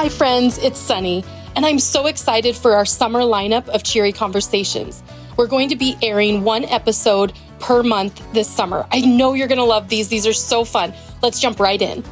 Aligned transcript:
Hi, 0.00 0.08
friends, 0.08 0.58
it's 0.58 0.78
Sunny, 0.78 1.24
and 1.56 1.66
I'm 1.66 1.80
so 1.80 2.06
excited 2.06 2.54
for 2.54 2.76
our 2.76 2.86
summer 2.86 3.18
lineup 3.22 3.66
of 3.70 3.82
Cheery 3.82 4.12
Conversations. 4.12 5.02
We're 5.36 5.48
going 5.48 5.70
to 5.70 5.74
be 5.74 5.96
airing 6.00 6.44
one 6.44 6.64
episode 6.66 7.32
per 7.58 7.82
month 7.82 8.22
this 8.32 8.48
summer. 8.48 8.86
I 8.92 9.00
know 9.00 9.32
you're 9.32 9.48
going 9.48 9.58
to 9.58 9.64
love 9.64 9.88
these. 9.88 10.06
These 10.06 10.24
are 10.24 10.32
so 10.32 10.64
fun. 10.64 10.94
Let's 11.20 11.40
jump 11.40 11.58
right 11.58 11.82
in. 11.82 12.04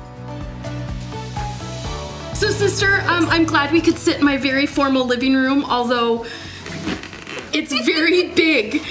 So, 2.35 2.51
sister, 2.51 3.03
um, 3.07 3.29
I'm 3.29 3.45
glad 3.45 3.71
we 3.71 3.81
could 3.81 3.99
sit 3.99 4.19
in 4.19 4.25
my 4.25 4.37
very 4.37 4.67
formal 4.67 5.05
living 5.05 5.35
room, 5.35 5.65
although 5.65 6.27
it's 7.53 7.73
very 7.87 8.31
big 8.35 8.83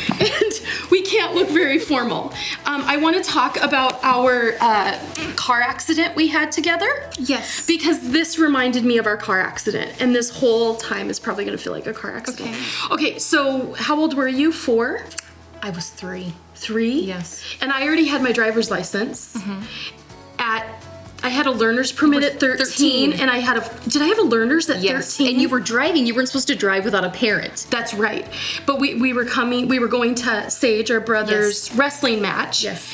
we 0.92 1.02
can't 1.02 1.36
look 1.36 1.50
very 1.50 1.80
formal. 1.80 2.34
Um, 2.66 2.82
I 2.84 2.98
want 2.98 3.16
to 3.16 3.24
talk 3.24 3.62
about 3.62 4.04
our 4.04 4.56
uh, 4.60 5.00
car 5.36 5.62
accident 5.62 6.16
we 6.16 6.28
had 6.28 6.52
together. 6.52 7.10
Yes. 7.18 7.66
Because 7.66 8.12
this 8.12 8.38
reminded 8.40 8.84
me 8.84 8.98
of 8.98 9.06
our 9.06 9.18
car 9.18 9.40
accident, 9.40 10.02
and 10.02 10.16
this 10.16 10.30
whole 10.30 10.76
time 10.76 11.10
is 11.10 11.20
probably 11.20 11.46
going 11.46 11.58
to 11.58 11.64
feel 11.64 11.74
like 11.74 11.88
a 11.88 11.94
car 11.94 12.16
accident. 12.16 12.56
Okay. 12.92 13.06
Okay, 13.06 13.20
so 13.20 13.74
how 13.74 14.00
old 14.00 14.16
were 14.16 14.28
you? 14.28 14.52
Four? 14.52 15.06
I 15.62 15.70
was 15.70 15.90
three. 15.90 16.34
Three? 16.56 17.00
Yes. 17.02 17.44
And 17.62 17.72
I 17.72 17.86
already 17.86 18.06
had 18.06 18.22
my 18.22 18.32
driver's 18.32 18.72
license. 18.72 19.38
At 20.40 20.66
I 21.26 21.30
had 21.30 21.48
a 21.48 21.52
learner's 21.52 21.92
permit 21.92 22.24
at 22.24 22.40
13, 22.40 23.12
13. 23.12 23.14
and 23.14 23.32
I 23.32 23.40
had 23.40 23.58
a 23.58 23.90
did 23.90 24.04
I 24.04 24.06
have 24.06 24.20
a 24.20 24.24
learner's 24.24 24.70
at 24.70 24.82
Yes. 24.84 25.18
13? 25.18 25.34
And 25.34 25.42
you 25.42 25.50
were 25.50 25.60
driving. 25.60 26.06
You 26.06 26.14
weren't 26.14 26.28
supposed 26.28 26.48
to 26.50 26.56
drive 26.56 26.86
without 26.86 27.04
a 27.04 27.10
parent. 27.10 27.66
That's 27.72 27.96
right. 27.96 28.28
But 28.68 28.80
we, 28.80 28.94
we 28.94 29.12
were 29.12 29.26
coming, 29.26 29.68
we 29.68 29.80
were 29.80 29.88
going 29.88 30.14
to 30.16 30.52
Sage, 30.52 30.92
our 30.92 31.00
brother's 31.00 31.70
Yes. 31.70 31.76
wrestling 31.78 32.22
match. 32.22 32.64
Yes. 32.64 32.88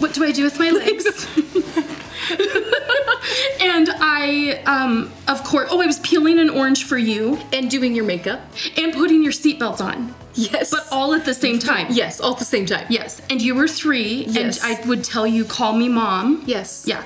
What 0.00 0.14
do 0.14 0.24
I 0.24 0.32
do 0.32 0.44
with 0.44 0.58
my 0.58 0.70
legs? 0.80 1.26
and 3.60 3.90
I, 4.00 4.62
um, 4.64 5.12
of 5.28 5.44
course, 5.44 5.68
oh, 5.70 5.82
I 5.82 5.86
was 5.86 5.98
peeling 5.98 6.38
an 6.38 6.48
orange 6.48 6.84
for 6.84 6.96
you 6.96 7.38
And 7.52 7.70
doing 7.70 7.94
your 7.94 8.06
makeup. 8.06 8.40
and 8.78 8.94
putting 8.94 9.22
your 9.22 9.32
seatbelt 9.32 9.82
on. 9.82 10.14
Yes. 10.34 10.70
But 10.70 10.86
all 10.90 11.14
at 11.14 11.24
the 11.24 11.34
same 11.34 11.58
time. 11.58 11.86
Yes, 11.90 12.20
all 12.20 12.32
at 12.32 12.38
the 12.38 12.44
same 12.44 12.66
time. 12.66 12.86
Yes. 12.88 13.20
And 13.30 13.40
you 13.40 13.54
were 13.54 13.68
three, 13.68 14.24
Yes. 14.28 14.62
and 14.62 14.76
I 14.76 14.86
would 14.86 15.04
tell 15.04 15.26
you, 15.26 15.44
call 15.44 15.72
me 15.74 15.88
mom. 15.88 16.42
Yes. 16.46 16.84
Yeah. 16.86 17.02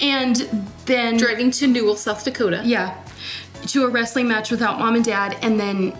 And 0.00 0.36
then. 0.86 1.16
Driving 1.16 1.50
to 1.52 1.66
Newell, 1.66 1.96
South 1.96 2.24
Dakota. 2.24 2.62
Yeah. 2.64 2.96
To 3.68 3.84
a 3.84 3.88
wrestling 3.88 4.28
match 4.28 4.50
without 4.50 4.78
mom 4.78 4.94
and 4.94 5.04
dad, 5.04 5.36
and 5.42 5.58
then 5.58 5.96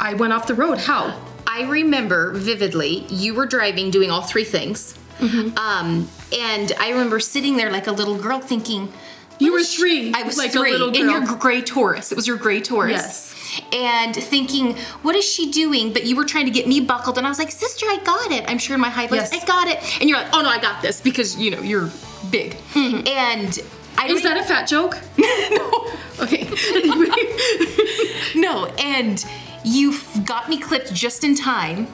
I 0.00 0.14
went 0.14 0.32
off 0.32 0.46
the 0.46 0.54
road. 0.54 0.78
How? 0.78 1.20
I 1.46 1.62
remember 1.62 2.32
vividly 2.32 3.06
you 3.08 3.34
were 3.34 3.46
driving 3.46 3.90
doing 3.90 4.10
all 4.10 4.22
three 4.22 4.44
things. 4.44 4.98
Mm-hmm. 5.18 5.56
Um, 5.56 6.08
and 6.38 6.72
I 6.78 6.90
remember 6.90 7.20
sitting 7.20 7.56
there 7.56 7.70
like 7.70 7.86
a 7.86 7.92
little 7.92 8.16
girl 8.18 8.40
thinking, 8.40 8.92
You 9.38 9.52
were 9.52 9.62
three, 9.62 10.12
I 10.12 10.24
was 10.24 10.36
like 10.36 10.50
a 10.50 10.58
three 10.58 10.72
little 10.72 10.88
in 10.94 11.08
your 11.08 11.24
gray 11.38 11.62
Taurus. 11.62 12.12
It 12.12 12.16
was 12.16 12.26
your 12.26 12.36
gray 12.36 12.60
Taurus. 12.60 12.92
Yes. 12.92 13.32
And 13.72 14.14
thinking, 14.14 14.76
what 15.02 15.14
is 15.16 15.24
she 15.24 15.50
doing? 15.50 15.92
But 15.92 16.04
you 16.04 16.16
were 16.16 16.24
trying 16.24 16.44
to 16.46 16.50
get 16.50 16.66
me 16.66 16.80
buckled, 16.80 17.18
and 17.18 17.26
I 17.26 17.30
was 17.30 17.38
like, 17.38 17.50
sister, 17.50 17.86
I 17.86 17.98
got 18.04 18.30
it. 18.32 18.44
I'm 18.48 18.58
sure 18.58 18.74
in 18.74 18.80
my 18.80 18.90
high 18.90 19.06
voice, 19.06 19.32
Yes. 19.32 19.42
I 19.42 19.46
got 19.46 19.68
it. 19.68 20.00
And 20.00 20.08
you're 20.08 20.18
like, 20.18 20.32
oh 20.32 20.42
no, 20.42 20.48
I 20.48 20.58
got 20.60 20.82
this 20.82 21.00
because 21.00 21.36
you 21.36 21.50
know 21.50 21.60
you're 21.60 21.90
big. 22.30 22.56
And 22.74 23.58
I 23.98 24.08
Mm-hmm. 24.08 24.16
Is 24.16 24.22
that 24.24 24.36
a 24.36 24.44
fat 24.44 24.68
joke? 24.68 24.98
no? 25.18 25.90
Okay. 26.20 26.46
No, 28.36 28.66
and 28.78 29.24
you 29.64 29.98
got 30.26 30.48
me 30.48 30.58
clipped 30.60 30.92
just 30.92 31.24
in 31.24 31.34
time. 31.34 31.86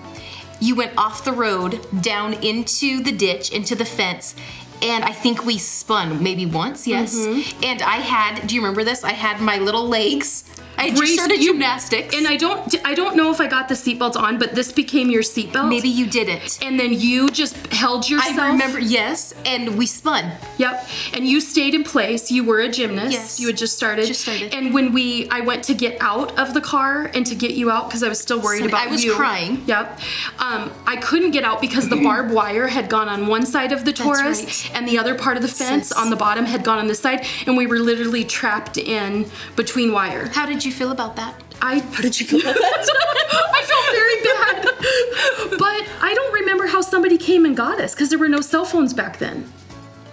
You 0.61 0.75
went 0.75 0.93
off 0.97 1.25
the 1.25 1.33
road, 1.33 1.87
down 2.03 2.35
into 2.35 3.03
the 3.03 3.13
ditch, 3.13 3.51
into 3.53 3.75
the 3.77 3.85
fence, 3.85 4.35
and 4.83 5.05
I 5.05 5.13
think 5.13 5.45
we 5.45 5.59
spun 5.59 6.23
maybe 6.23 6.45
once, 6.47 6.87
yes. 6.89 7.15
Mm-hmm. 7.17 7.65
And 7.65 7.83
I 7.83 7.97
had, 7.99 8.47
do 8.47 8.55
you 8.57 8.61
remember 8.61 8.83
this? 8.83 9.05
I 9.05 9.13
had 9.13 9.41
my 9.41 9.59
little 9.59 9.89
legs. 9.89 10.45
I 10.79 10.91
just 10.91 11.15
started 11.15 11.41
you- 11.41 11.53
gymnastics. 11.53 12.15
and 12.17 12.27
I 12.27 12.37
don't 12.37 12.75
I 12.85 12.95
don't 12.95 13.17
know 13.17 13.31
if 13.31 13.41
I 13.41 13.47
got 13.47 13.69
the 13.69 13.75
seatbelt 13.75 14.17
on, 14.17 14.39
but 14.39 14.55
this 14.55 14.73
became 14.73 15.11
your 15.11 15.23
seatbelt. 15.23 15.69
maybe 15.69 15.89
you 15.89 16.07
didn't. 16.07 16.59
And 16.63 16.79
then 16.79 16.93
you 16.93 17.31
just 17.31 17.57
held 17.73 18.09
yourself. 18.09 18.39
I 18.39 18.49
remember, 18.51 18.79
yes, 18.81 19.35
and 19.45 19.77
we 19.77 19.87
spun. 19.87 20.33
Yep. 20.59 20.89
And 21.15 21.27
you 21.27 21.41
stayed 21.41 21.75
in 21.75 21.85
place. 21.85 22.31
You 22.31 22.45
were 22.45 22.61
a 22.61 22.69
gymnast. 22.69 23.13
Yes. 23.13 23.41
You 23.41 23.49
had 23.49 23.57
just 23.57 23.77
started. 23.77 24.07
Just 24.07 24.23
started. 24.23 24.55
And 24.55 24.73
when 24.75 24.93
we, 24.93 25.29
I 25.31 25.41
went 25.41 25.65
to 25.65 25.75
get 25.75 25.97
out 26.01 26.39
of 26.39 26.55
the 26.55 26.61
car 26.61 27.11
and 27.15 27.25
to 27.27 27.35
get 27.35 27.53
you 27.53 27.71
out 27.71 27.89
because 27.89 28.03
I 28.03 28.09
was 28.09 28.21
still 28.21 28.41
worried 28.41 28.59
Sunny, 28.61 28.71
about 28.71 28.85
you. 28.85 28.89
I 28.89 28.93
was 28.93 29.05
you. 29.05 29.15
crying. 29.15 29.63
Yep. 29.67 30.01
Um, 30.39 30.73
I 30.87 30.97
couldn't 30.97 31.31
get 31.33 31.45
out 31.45 31.61
because 31.61 31.89
the 31.89 31.97
barbed 31.97 32.33
wire 32.41 32.67
had 32.69 32.89
gone 32.89 33.09
on 33.09 33.27
one 33.27 33.45
side 33.47 33.73
of 33.73 33.85
the 33.85 33.93
Taurus 33.93 34.43
right. 34.45 34.71
and 34.77 34.89
the 34.89 34.99
other 34.99 35.15
part 35.15 35.37
of 35.37 35.43
the 35.43 35.49
fence 35.49 35.89
Since- 35.89 35.93
on 35.93 36.11
the 36.11 36.17
bottom 36.17 36.45
had 36.45 36.65
gone 36.65 36.79
on 36.79 36.87
this 36.87 37.01
side, 37.01 37.27
and 37.47 37.57
we 37.57 37.67
were 37.67 37.79
literally 37.79 38.25
trapped 38.25 38.79
in 38.79 39.27
between 39.57 39.93
wire. 39.93 40.27
How 40.29 40.47
did 40.47 40.62
you 40.65 40.73
feel 40.73 40.93
about 40.93 41.17
that? 41.17 41.35
I 41.61 41.79
how 41.79 42.03
did 42.03 42.19
you 42.19 42.27
feel 42.27 42.41
about 42.41 42.55
that? 42.55 42.89
I 43.55 43.63
felt 43.71 43.87
very 44.01 44.23
bad. 44.23 45.59
But 45.59 45.89
I 46.03 46.13
don't 46.15 46.35
remember 46.35 46.67
how 46.67 46.81
somebody 46.81 47.19
came 47.19 47.45
and 47.45 47.57
got 47.57 47.81
us 47.81 47.95
because 47.95 48.11
there 48.11 48.19
were 48.19 48.29
no 48.29 48.41
cell 48.41 48.65
phones 48.65 48.93
back 48.93 49.19
then. 49.19 49.51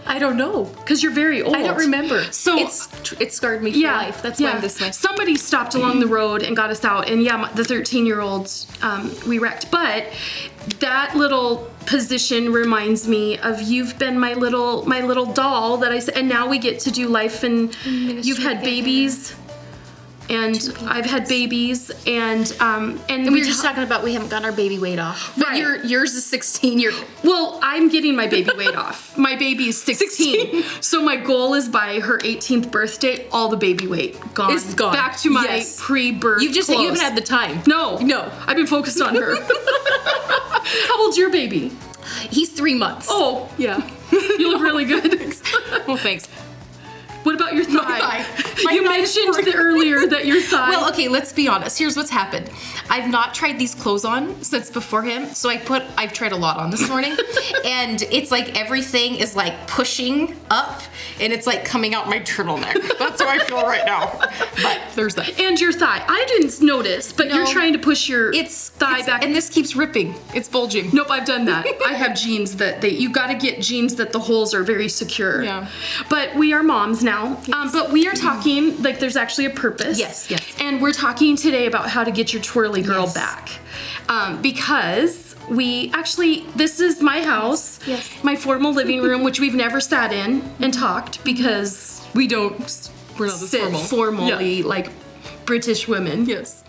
I 0.10 0.18
don't 0.18 0.38
know. 0.38 0.64
Because 0.64 1.04
you're 1.04 1.12
very 1.12 1.44
old. 1.44 1.56
I 1.56 1.62
don't 1.62 1.78
remember. 1.78 2.24
So 2.32 2.58
it's 2.58 2.90
it 3.22 3.32
scarred 3.32 3.62
me 3.62 3.72
for 3.72 3.78
yeah, 3.78 3.96
life. 3.96 4.24
That's 4.24 4.40
yeah. 4.40 4.50
why 4.50 4.56
I'm 4.56 4.62
this 4.62 4.82
way. 4.82 4.92
Somebody 4.92 5.36
stopped 5.36 5.76
along 5.76 6.00
the 6.00 6.08
road 6.08 6.42
and 6.42 6.56
got 6.56 6.72
us 6.72 6.84
out, 6.84 7.08
and 7.08 7.22
yeah, 7.22 7.52
the 7.54 7.64
13 7.64 8.08
year 8.08 8.20
olds 8.20 8.66
um, 8.82 9.14
we 9.28 9.38
wrecked. 9.38 9.70
But 9.70 10.08
that 10.80 11.16
little 11.16 11.70
position 11.86 12.52
reminds 12.52 13.08
me 13.08 13.38
of 13.38 13.62
you've 13.62 14.00
been 14.00 14.20
my 14.20 14.34
little 14.34 14.84
my 14.86 15.02
little 15.02 15.28
doll 15.28 15.78
that 15.78 15.92
I 15.92 15.98
s- 15.98 16.10
and 16.10 16.28
now 16.28 16.48
we 16.48 16.58
get 16.58 16.80
to 16.82 16.92
do 16.92 17.08
life 17.08 17.44
and 17.44 17.76
you've 17.86 18.40
had 18.40 18.64
babies. 18.64 19.36
And 20.30 20.78
I've 20.86 21.06
had 21.08 21.28
babies, 21.28 21.90
and 22.06 22.56
um, 22.60 23.00
and, 23.10 23.26
And 23.26 23.34
we 23.34 23.40
were 23.40 23.46
just 23.48 23.64
talking 23.64 23.82
about 23.82 24.04
we 24.04 24.14
haven't 24.14 24.30
gotten 24.30 24.46
our 24.46 24.52
baby 24.56 24.78
weight 24.78 25.00
off. 25.00 25.34
But 25.36 25.48
Right. 25.48 25.58
your 25.60 25.84
yours 25.84 26.14
is 26.14 26.24
16. 26.26 26.78
You're 26.78 26.94
Well, 27.24 27.60
I'm 27.64 27.90
getting 27.90 28.16
my 28.16 28.28
baby 28.28 28.52
weight 28.56 28.76
off. 28.76 29.18
My 29.18 29.36
baby 29.36 29.70
is 29.70 29.82
16. 29.82 30.08
16, 30.10 30.64
So 30.82 31.02
my 31.02 31.16
goal 31.16 31.56
is 31.56 31.68
by 31.68 32.00
her 32.00 32.20
18th 32.20 32.70
birthday, 32.72 33.28
all 33.32 33.50
the 33.50 33.58
baby 33.58 33.88
weight 33.88 34.18
gone. 34.36 34.54
It's 34.54 34.74
gone. 34.76 34.94
Back 34.94 35.18
to 35.22 35.30
my 35.32 35.44
Yes. 35.46 35.78
pre-birth. 35.82 36.42
You've 36.44 36.54
just 36.54 36.70
you 36.70 36.78
haven't 36.78 37.02
had 37.02 37.16
the 37.18 37.22
time. 37.22 37.64
No, 37.68 37.98
No. 37.98 38.32
I've 38.48 38.56
been 38.56 38.68
focused 38.68 39.02
on 39.02 39.16
her. 39.16 39.36
How 40.88 41.02
old's 41.04 41.18
your 41.18 41.30
baby? 41.32 41.72
He's 42.30 42.50
three 42.50 42.76
months. 42.76 43.08
Oh, 43.10 43.50
yeah. 43.58 43.82
you 44.12 44.52
look 44.52 44.62
really 44.62 44.86
good. 44.86 45.20
well, 45.88 45.98
thanks. 45.98 46.28
What 47.24 47.36
about 47.36 47.54
your 47.54 47.66
thigh? 47.66 48.00
thigh. 48.24 48.26
My 48.64 48.72
you 48.72 48.84
thigh 48.86 48.98
mentioned 48.98 49.34
the- 49.46 49.56
earlier 49.56 50.08
that 50.08 50.26
your 50.26 50.42
thigh. 50.52 50.70
Well, 50.72 50.90
okay, 50.92 51.08
let's 51.10 51.34
be 51.34 51.48
honest. 51.48 51.78
Here's 51.78 51.98
what's 51.98 52.10
happened. 52.10 52.50
I've 52.90 53.10
not 53.10 53.34
tried 53.34 53.60
these 53.60 53.76
clothes 53.76 54.04
on 54.06 54.42
since 54.44 54.70
before 54.70 55.04
him, 55.04 55.28
so 55.28 55.50
I 55.50 55.58
put 55.58 55.84
I've 55.98 56.14
tried 56.14 56.32
a 56.32 56.36
lot 56.36 56.58
on 56.58 56.70
this 56.72 56.88
morning, 56.90 57.16
and 57.66 58.02
it's 58.04 58.32
like 58.32 58.58
everything 58.60 59.16
is 59.16 59.36
like 59.36 59.68
pushing 59.68 60.36
up, 60.50 60.82
and 61.20 61.32
it's 61.32 61.46
like 61.48 61.66
coming 61.66 61.94
out 61.94 62.08
my 62.08 62.20
turtleneck. 62.20 62.98
That's 62.98 63.22
how 63.22 63.30
I 63.30 63.40
feel 63.40 63.62
right 63.64 63.86
now. 63.86 64.20
But 64.64 64.82
there's 64.96 65.16
that. 65.16 65.40
and 65.40 65.60
your 65.60 65.72
thigh. 65.72 66.04
I 66.08 66.26
didn't 66.28 66.62
notice, 66.62 67.14
but 67.14 67.28
you're 67.34 67.46
trying 67.48 67.74
to 67.74 67.80
push 67.80 68.10
your 68.10 68.34
It's 68.34 68.70
thigh 68.70 69.00
it's- 69.00 69.06
back. 69.06 69.24
and 69.24 69.36
this 69.36 69.50
keeps 69.50 69.76
ripping. 69.76 70.16
It's 70.34 70.48
bulging. 70.50 70.90
Nope, 70.94 71.12
I've 71.12 71.26
done 71.26 71.46
that. 71.46 71.66
I 71.86 71.94
have 71.94 72.16
jeans 72.16 72.56
that 72.58 72.82
they 72.82 72.90
you 72.90 73.10
got 73.12 73.28
to 73.28 73.36
get 73.36 73.62
jeans 73.62 73.96
that 73.96 74.12
the 74.12 74.20
holes 74.20 74.54
are 74.54 74.64
very 74.64 74.90
secure. 74.90 75.44
Yeah. 75.44 75.68
But 76.10 76.36
we 76.36 76.54
are 76.54 76.64
moms 76.64 77.04
now. 77.04 77.38
Um, 77.54 77.72
but 77.72 77.92
we 77.92 78.08
are 78.08 78.14
talking 78.16 78.82
like 78.82 79.00
there's 79.00 79.16
actually 79.18 79.46
a 79.46 79.50
purpose. 79.52 80.00
Yes, 80.00 80.30
yes. 80.30 80.42
And 80.60 80.82
we're 80.82 80.92
talking 80.94 81.36
today 81.36 81.66
about 81.68 81.90
how 81.90 82.04
to 82.04 82.12
get 82.12 82.34
your 82.34 82.42
twirly 82.42 82.79
girl 82.82 83.04
Yes. 83.04 83.14
back, 83.14 83.50
um, 84.10 84.42
because 84.42 85.36
we 85.50 85.92
actually 85.94 86.46
this 86.56 86.80
is 86.80 87.02
my 87.02 87.22
house. 87.24 87.80
Yes. 87.88 88.08
My 88.24 88.36
formal 88.36 88.72
living 88.74 89.02
room, 89.02 89.24
which 89.24 89.40
we've 89.40 89.56
never 89.56 89.80
sat 89.82 90.12
in 90.14 90.42
and 90.60 90.74
talked 90.74 91.24
because 91.24 92.02
We 92.14 92.28
don't. 92.28 92.58
We're 93.18 93.28
not 93.28 93.40
this 93.40 93.50
sit 93.52 93.62
formal. 93.62 93.80
formally 93.82 94.64
like 94.64 94.90
British 95.46 95.88
women. 95.88 96.26
Yes. 96.26 96.64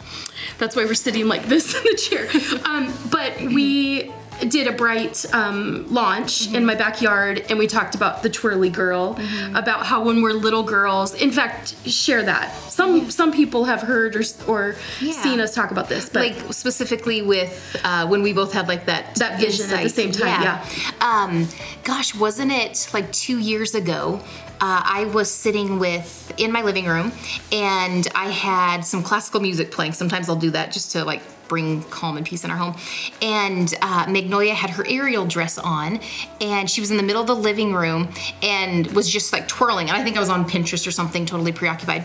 That's 0.58 0.75
why 0.76 0.85
we're 0.85 0.94
sitting 0.94 1.29
like 1.29 1.46
this 1.46 1.75
in 1.79 1.82
the 1.85 1.96
chair. 1.96 2.29
Um, 2.64 2.93
but 3.11 3.38
we 3.40 4.11
did 4.48 4.66
a 4.66 4.72
bright 4.72 5.25
um, 5.34 5.87
launch 5.92 6.46
Mm-hmm. 6.46 6.56
in 6.56 6.64
my 6.66 6.75
backyard, 6.75 7.44
and 7.48 7.58
we 7.58 7.66
talked 7.66 7.94
about 7.94 8.22
the 8.22 8.31
twirly 8.31 8.70
girl, 8.70 9.14
Mm-hmm. 9.14 9.56
about 9.56 9.87
how 9.87 10.04
when 10.04 10.22
we're 10.22 10.32
little 10.32 10.62
girls. 10.62 11.14
In 11.14 11.31
fact, 11.31 11.75
share 11.87 12.22
that. 12.22 12.54
Some 12.70 13.10
some 13.10 13.32
people 13.32 13.64
have 13.64 13.82
heard 13.82 14.16
or 14.16 14.22
or 14.46 14.76
Yeah. 15.00 15.12
seen 15.12 15.40
us 15.40 15.54
talk 15.54 15.70
about 15.70 15.88
this, 15.88 16.08
but 16.08 16.22
like 16.22 16.52
specifically 16.52 17.22
with 17.22 17.76
uh, 17.84 18.06
when 18.06 18.22
we 18.22 18.32
both 18.32 18.52
had 18.52 18.69
like 18.69 18.87
that 18.87 19.14
That 19.16 19.38
vision 19.40 19.70
at 19.72 19.82
the 19.82 19.88
same 19.90 20.12
time, 20.12 20.42
Yeah. 20.42 20.64
Um, 21.00 21.48
gosh, 21.84 22.14
wasn't 22.14 22.52
it 22.52 22.88
like 22.92 23.10
two 23.12 23.38
years 23.38 23.75
ago? 23.75 24.20
Uh, 24.62 24.82
I 24.84 25.04
was 25.14 25.31
sitting 25.31 25.78
with 25.78 26.32
in 26.37 26.52
my 26.52 26.60
living 26.62 26.84
room, 26.87 27.12
and 27.50 28.06
I 28.14 28.26
had 28.31 28.82
some 28.84 29.02
classical 29.02 29.40
music 29.40 29.70
playing. 29.70 29.92
Sometimes 29.94 30.28
I'll 30.28 30.37
do 30.37 30.50
that 30.50 30.70
just 30.72 30.92
to 30.92 31.04
like 31.04 31.22
bring 31.50 31.82
calm 31.91 32.17
and 32.17 32.25
peace 32.25 32.44
in 32.44 32.50
our 32.50 32.56
home. 32.56 32.75
And 33.20 33.75
uh, 33.82 34.06
Magnolia 34.08 34.55
had 34.55 34.70
her 34.70 34.87
aerial 34.88 35.26
dress 35.26 35.58
on, 35.58 36.00
and 36.41 36.70
she 36.70 36.81
was 36.81 36.91
in 36.91 36.97
the 36.97 37.02
middle 37.02 37.20
of 37.20 37.26
the 37.26 37.35
living 37.35 37.75
room 37.75 38.08
and 38.43 38.87
was 38.93 39.11
just 39.11 39.35
like 39.35 39.49
twirling. 39.49 39.88
And 39.91 39.97
I 39.99 40.02
think 40.05 40.17
I 40.17 40.20
was 40.20 40.31
on 40.31 40.49
Pinterest 40.49 40.87
or 40.87 40.93
something, 40.93 41.26
totally 41.26 41.52
preoccupied. 41.52 42.05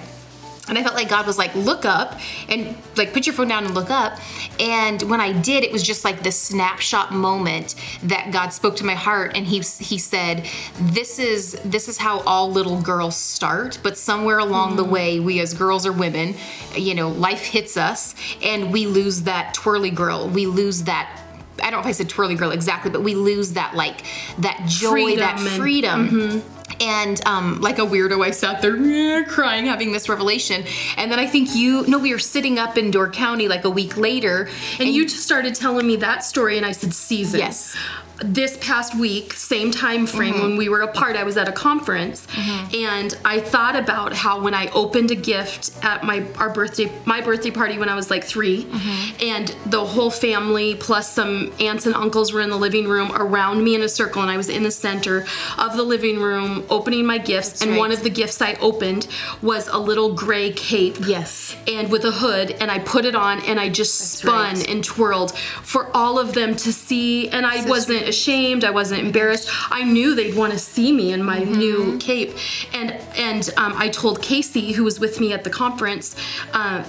And 0.68 0.78
I 0.78 0.84
felt 0.84 0.96
like 0.96 1.10
God 1.10 1.28
was 1.28 1.38
like, 1.38 1.54
look 1.56 1.86
up 1.86 2.20
and 2.50 2.76
like 2.96 3.14
put 3.14 3.28
your 3.28 3.36
phone 3.36 3.48
down 3.48 3.66
and 3.66 3.76
look 3.76 3.90
up. 3.90 4.20
And 4.60 5.02
when 5.04 5.22
I 5.22 5.32
did, 5.32 5.64
it 5.64 5.72
was 5.72 5.84
just 5.84 6.04
like 6.04 6.24
this 6.24 6.40
snapshot 6.40 7.14
moment 7.14 7.76
that 8.04 8.32
God 8.32 8.50
spoke 8.50 8.76
to 8.78 8.86
my 8.86 8.96
heart 8.96 9.34
and 9.36 9.46
he 9.46 9.60
he 9.80 9.98
said, 9.98 10.48
This 10.80 11.20
is 11.20 11.60
this 11.64 11.88
is 11.88 11.98
how 11.98 12.22
all 12.22 12.50
little 12.50 12.82
girls 12.82 13.16
start, 13.16 13.80
but 13.84 13.98
somewhere 13.98 14.40
along 14.40 14.70
mm-hmm. 14.70 14.78
the 14.78 14.86
way, 14.86 15.20
we 15.20 15.40
as 15.40 15.54
girls 15.54 15.86
or 15.86 15.92
women, 15.92 16.36
you 16.76 16.96
know, 16.96 17.10
life 17.10 17.46
hits 17.46 17.78
us 17.78 18.16
and 18.42 18.72
we 18.74 18.88
lose 18.88 19.24
that 19.24 19.54
twirly 19.54 19.92
girl. 19.92 20.28
We 20.28 20.48
lose 20.48 20.84
that 20.84 21.22
I 21.62 21.70
don't 21.70 21.74
know 21.74 21.80
if 21.80 21.86
I 21.86 21.92
said 21.92 22.10
twirly 22.10 22.36
girl 22.36 22.52
exactly, 22.52 22.92
but 22.92 23.02
we 23.02 23.16
lose 23.16 23.54
that 23.54 23.76
like 23.76 24.02
that 24.40 24.64
joy, 24.68 24.92
freedom 24.92 25.20
that 25.20 25.40
freedom. 25.40 26.08
And, 26.08 26.12
mm-hmm 26.12 26.55
and 26.82 27.26
um, 27.26 27.62
like 27.62 27.80
a 27.80 27.82
weirdo 27.82 28.24
i 28.24 28.32
sat 28.32 28.62
there 28.62 29.24
crying 29.26 29.66
having 29.66 29.92
this 29.92 30.10
revelation. 30.10 30.64
And 30.98 31.12
then 31.12 31.20
i 31.20 31.26
think 31.26 31.56
you 31.56 31.86
no 31.88 32.00
we 32.00 32.12
were 32.12 32.20
sitting 32.20 32.60
up 32.60 32.78
in 32.78 32.92
door 32.92 33.10
county 33.10 33.48
like 33.48 33.64
a 33.64 33.70
week 33.70 33.98
later 33.98 34.50
and, 34.74 34.82
and 34.82 34.90
you 34.90 35.06
just 35.06 35.24
started 35.24 35.56
telling 35.56 35.88
me 35.88 35.96
that 35.98 36.24
story 36.24 36.58
and 36.58 36.66
i 36.66 36.72
said 36.72 36.94
season 36.94 37.40
yes 37.40 37.76
this 38.20 38.58
past 38.62 38.98
week, 38.98 39.34
same 39.34 39.72
time 39.72 40.06
frame 40.06 40.36
mm-hmm. 40.36 40.44
when 40.44 40.58
we 40.58 40.70
were 40.70 40.82
apart, 40.82 41.16
I 41.16 41.24
was 41.24 41.38
at 41.38 41.48
a 41.48 41.52
conference 41.52 42.26
mm-hmm. 42.28 42.76
and 42.76 43.18
I 43.26 43.40
thought 43.40 43.76
about 43.76 44.14
how 44.14 44.42
when 44.42 44.54
I 44.54 44.68
opened 44.70 45.12
a 45.12 45.16
gift 45.16 45.72
at 45.84 46.04
my 46.04 46.26
our 46.38 46.50
birthday 46.50 46.92
my 47.06 47.22
birthday 47.22 47.52
party 47.52 47.78
when 47.78 47.90
I 47.90 47.96
was 47.96 48.10
like 48.10 48.24
3 48.24 48.64
mm-hmm. 48.64 49.24
and 49.24 49.56
the 49.72 49.84
whole 49.84 50.10
family 50.10 50.76
plus 50.76 51.12
some 51.12 51.54
aunts 51.60 51.86
and 51.86 51.96
uncles 51.96 52.34
were 52.34 52.42
in 52.42 52.50
the 52.50 52.58
living 52.58 52.88
room 52.88 53.12
around 53.14 53.64
me 53.64 53.76
in 53.76 53.82
a 53.82 53.90
circle 53.90 54.22
and 54.22 54.32
I 54.32 54.38
was 54.38 54.50
in 54.50 54.64
the 54.64 54.72
center 54.72 55.26
of 55.58 55.76
the 55.76 55.84
living 55.84 56.20
room 56.20 56.66
opening 56.70 57.06
my 57.06 57.18
gifts 57.18 57.50
That's 57.50 57.62
and 57.64 57.72
right. 57.72 57.80
one 57.80 57.92
of 57.92 58.04
the 58.04 58.10
gifts 58.10 58.42
I 58.42 58.54
opened 58.56 59.08
was 59.42 59.68
a 59.68 59.78
little 59.78 60.14
gray 60.14 60.52
cape. 60.52 60.98
Yes. 61.06 61.56
And 61.68 61.92
with 61.92 62.06
a 62.06 62.12
hood 62.12 62.52
and 62.52 62.72
I 62.72 62.80
put 62.80 63.06
it 63.06 63.16
on 63.16 63.44
and 63.46 63.60
I 63.60 63.70
just 63.70 64.00
That's 64.00 64.10
spun 64.10 64.56
right. 64.56 64.70
and 64.70 64.84
twirled 64.84 65.36
for 65.38 65.96
all 65.96 66.18
of 66.18 66.34
them 66.34 66.56
to 66.56 66.72
see 66.72 67.30
and 67.30 67.46
I 67.46 67.68
wasn't 67.68 68.05
ashamed. 68.08 68.64
I 68.64 68.72
wasn't 68.72 69.02
embarrassed. 69.02 69.50
I 69.72 69.84
knew 69.84 70.16
they'd 70.16 70.36
want 70.36 70.54
to 70.54 70.60
see 70.60 70.92
me 70.92 71.14
in 71.14 71.24
my 71.24 71.40
mm-hmm. 71.40 71.54
new 71.54 71.98
cape. 72.00 72.36
And 72.74 72.92
and 73.16 73.50
um, 73.58 73.74
I 73.76 73.90
told 73.90 74.22
Casey, 74.22 74.74
who 74.74 74.84
was 74.84 75.00
with 75.00 75.20
me 75.20 75.34
at 75.34 75.44
the 75.44 75.50
conference. 75.50 76.16
Uh, 76.54 76.84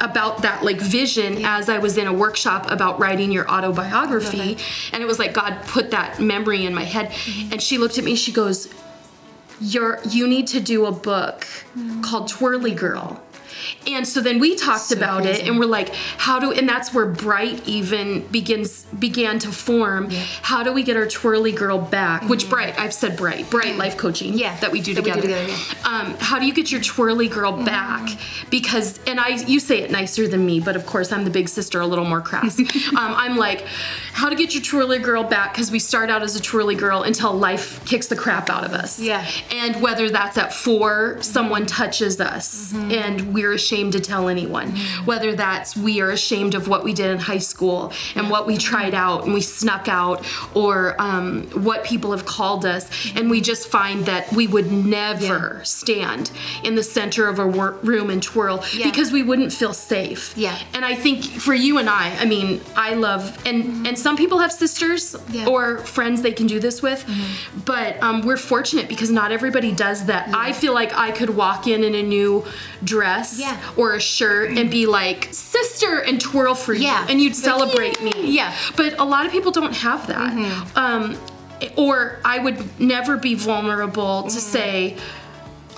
about 0.00 0.42
that 0.42 0.62
like 0.62 0.80
vision 0.80 1.40
yeah. 1.40 1.58
as 1.58 1.68
I 1.68 1.78
was 1.78 1.96
in 1.98 2.06
a 2.06 2.12
workshop 2.12 2.70
about 2.70 3.00
writing 3.00 3.32
your 3.32 3.50
autobiography 3.50 4.56
and 4.92 5.02
it 5.02 5.06
was 5.06 5.18
like 5.18 5.32
God 5.32 5.60
put 5.66 5.90
that 5.90 6.20
memory 6.20 6.64
in 6.64 6.72
my 6.72 6.84
head 6.84 7.10
mm-hmm. 7.10 7.52
and 7.52 7.60
she 7.60 7.78
looked 7.78 7.98
at 7.98 8.04
me 8.04 8.14
she 8.14 8.30
goes 8.30 8.72
you're 9.60 9.98
you 10.08 10.28
need 10.28 10.46
to 10.48 10.60
do 10.60 10.86
a 10.86 10.92
book 10.92 11.40
mm-hmm. 11.40 12.00
called 12.02 12.28
Twirly 12.28 12.74
Girl 12.74 13.20
and 13.86 14.06
so 14.06 14.20
then 14.20 14.38
we 14.38 14.56
talked 14.56 14.86
so 14.86 14.96
about 14.96 15.26
it 15.26 15.46
and 15.46 15.58
we're 15.58 15.66
like, 15.66 15.94
how 15.94 16.38
do 16.38 16.52
and 16.52 16.68
that's 16.68 16.92
where 16.94 17.06
Bright 17.06 17.66
even 17.66 18.26
begins 18.28 18.84
began 18.98 19.38
to 19.40 19.52
form. 19.52 20.10
Yeah. 20.10 20.22
How 20.42 20.62
do 20.62 20.72
we 20.72 20.82
get 20.82 20.96
our 20.96 21.06
twirly 21.06 21.52
girl 21.52 21.78
back? 21.78 22.20
Mm-hmm. 22.20 22.30
Which 22.30 22.48
Bright, 22.48 22.78
I've 22.78 22.94
said 22.94 23.16
Bright, 23.16 23.50
Bright 23.50 23.76
life 23.76 23.96
coaching 23.96 24.34
yeah. 24.34 24.58
that 24.60 24.72
we 24.72 24.80
do 24.80 24.94
that 24.94 25.02
together. 25.02 25.20
We 25.20 25.28
do 25.28 25.34
together 25.34 25.52
yeah. 25.52 25.88
um, 25.88 26.16
how 26.18 26.38
do 26.38 26.46
you 26.46 26.54
get 26.54 26.70
your 26.70 26.80
twirly 26.80 27.28
girl 27.28 27.52
mm-hmm. 27.52 27.64
back? 27.64 28.18
Because 28.50 29.00
and 29.06 29.20
I 29.20 29.28
you 29.46 29.60
say 29.60 29.80
it 29.80 29.90
nicer 29.90 30.26
than 30.28 30.44
me, 30.44 30.60
but 30.60 30.76
of 30.76 30.86
course 30.86 31.12
I'm 31.12 31.24
the 31.24 31.30
big 31.30 31.48
sister, 31.48 31.80
a 31.80 31.86
little 31.86 32.04
more 32.04 32.20
crass. 32.20 32.58
um, 32.90 32.96
I'm 32.96 33.36
like, 33.36 33.66
how 34.12 34.28
to 34.28 34.36
get 34.36 34.54
your 34.54 34.62
twirly 34.62 34.98
girl 34.98 35.24
back 35.24 35.52
because 35.52 35.70
we 35.70 35.78
start 35.78 36.10
out 36.10 36.22
as 36.22 36.36
a 36.36 36.42
twirly 36.42 36.74
girl 36.74 37.02
until 37.02 37.32
life 37.32 37.84
kicks 37.84 38.06
the 38.06 38.16
crap 38.16 38.50
out 38.50 38.64
of 38.64 38.72
us. 38.72 38.98
Yeah. 38.98 39.26
And 39.50 39.80
whether 39.82 40.10
that's 40.10 40.38
at 40.38 40.52
4 40.52 41.22
someone 41.22 41.66
touches 41.66 42.20
us 42.20 42.72
mm-hmm. 42.72 42.90
and 42.90 43.34
we're 43.34 43.57
ashamed 43.60 43.92
to 43.92 44.00
tell 44.00 44.24
anyone. 44.28 44.68
Whether 45.10 45.30
that's 45.34 45.70
we 45.76 46.00
are 46.00 46.10
ashamed 46.10 46.54
of 46.54 46.68
what 46.72 46.82
we 46.86 46.92
did 47.00 47.10
in 47.10 47.18
high 47.18 47.44
school 47.52 47.92
and 48.16 48.30
what 48.30 48.46
we 48.46 48.56
tried 48.56 48.94
out 48.94 49.18
and 49.24 49.34
we 49.38 49.42
snuck 49.60 49.88
out, 50.00 50.18
or 50.54 50.74
um, 51.08 51.26
what 51.68 51.84
people 51.84 52.10
have 52.16 52.24
called 52.36 52.64
us, 52.64 52.84
and 53.16 53.24
we 53.34 53.40
just 53.40 53.68
find 53.68 54.06
that 54.06 54.32
we 54.32 54.46
would 54.46 54.70
never 54.72 55.40
yeah. 55.58 55.62
stand 55.80 56.30
in 56.62 56.74
the 56.74 56.82
center 56.82 57.28
of 57.28 57.38
a 57.38 57.46
wor- 57.46 57.78
room 57.82 58.10
and 58.10 58.22
twirl 58.22 58.62
yeah. 58.74 58.86
because 58.88 59.12
we 59.12 59.22
wouldn't 59.22 59.52
feel 59.52 59.74
safe. 59.74 60.22
Yeah. 60.36 60.56
And 60.74 60.84
I 60.84 60.94
think 60.94 61.24
for 61.24 61.54
you 61.54 61.78
and 61.78 61.88
I, 61.88 62.16
I 62.22 62.24
mean, 62.24 62.60
I 62.76 62.94
love 62.94 63.22
and 63.46 63.64
mm-hmm. 63.64 63.86
and 63.86 63.98
some 63.98 64.16
people 64.16 64.38
have 64.38 64.52
sisters 64.52 65.16
or 65.46 65.78
friends 65.78 66.22
they 66.22 66.32
can 66.32 66.46
do 66.46 66.58
this 66.60 66.80
with, 66.82 67.00
mm-hmm. 67.04 67.60
but 67.72 68.00
um, 68.02 68.22
we're 68.22 68.42
fortunate 68.54 68.88
because 68.88 69.10
not 69.10 69.32
everybody 69.32 69.72
does 69.72 70.06
that. 70.06 70.22
I 70.34 70.52
feel 70.52 70.74
like 70.80 70.92
I 70.94 71.10
could 71.10 71.30
walk 71.30 71.66
in 71.66 71.82
in 71.84 71.94
a 71.94 72.02
new 72.02 72.44
dress 72.84 73.37
yeah. 73.38 73.60
or 73.76 73.94
a 73.94 74.00
shirt 74.00 74.56
and 74.56 74.70
be 74.70 74.86
like 74.86 75.28
sister 75.32 76.00
and 76.00 76.20
twirl 76.20 76.54
for 76.54 76.74
you 76.74 76.82
yeah. 76.82 77.06
and 77.08 77.20
you'd 77.20 77.36
celebrate 77.36 78.00
me 78.02 78.12
yeah 78.16 78.54
but 78.76 78.98
a 78.98 79.04
lot 79.04 79.26
of 79.26 79.32
people 79.32 79.50
don't 79.50 79.74
have 79.74 80.06
that 80.06 80.32
mm-hmm. 80.32 80.78
um, 80.78 81.18
or 81.76 82.20
i 82.24 82.38
would 82.38 82.80
never 82.80 83.16
be 83.16 83.34
vulnerable 83.34 84.22
to 84.22 84.28
mm-hmm. 84.28 84.38
say 84.38 84.96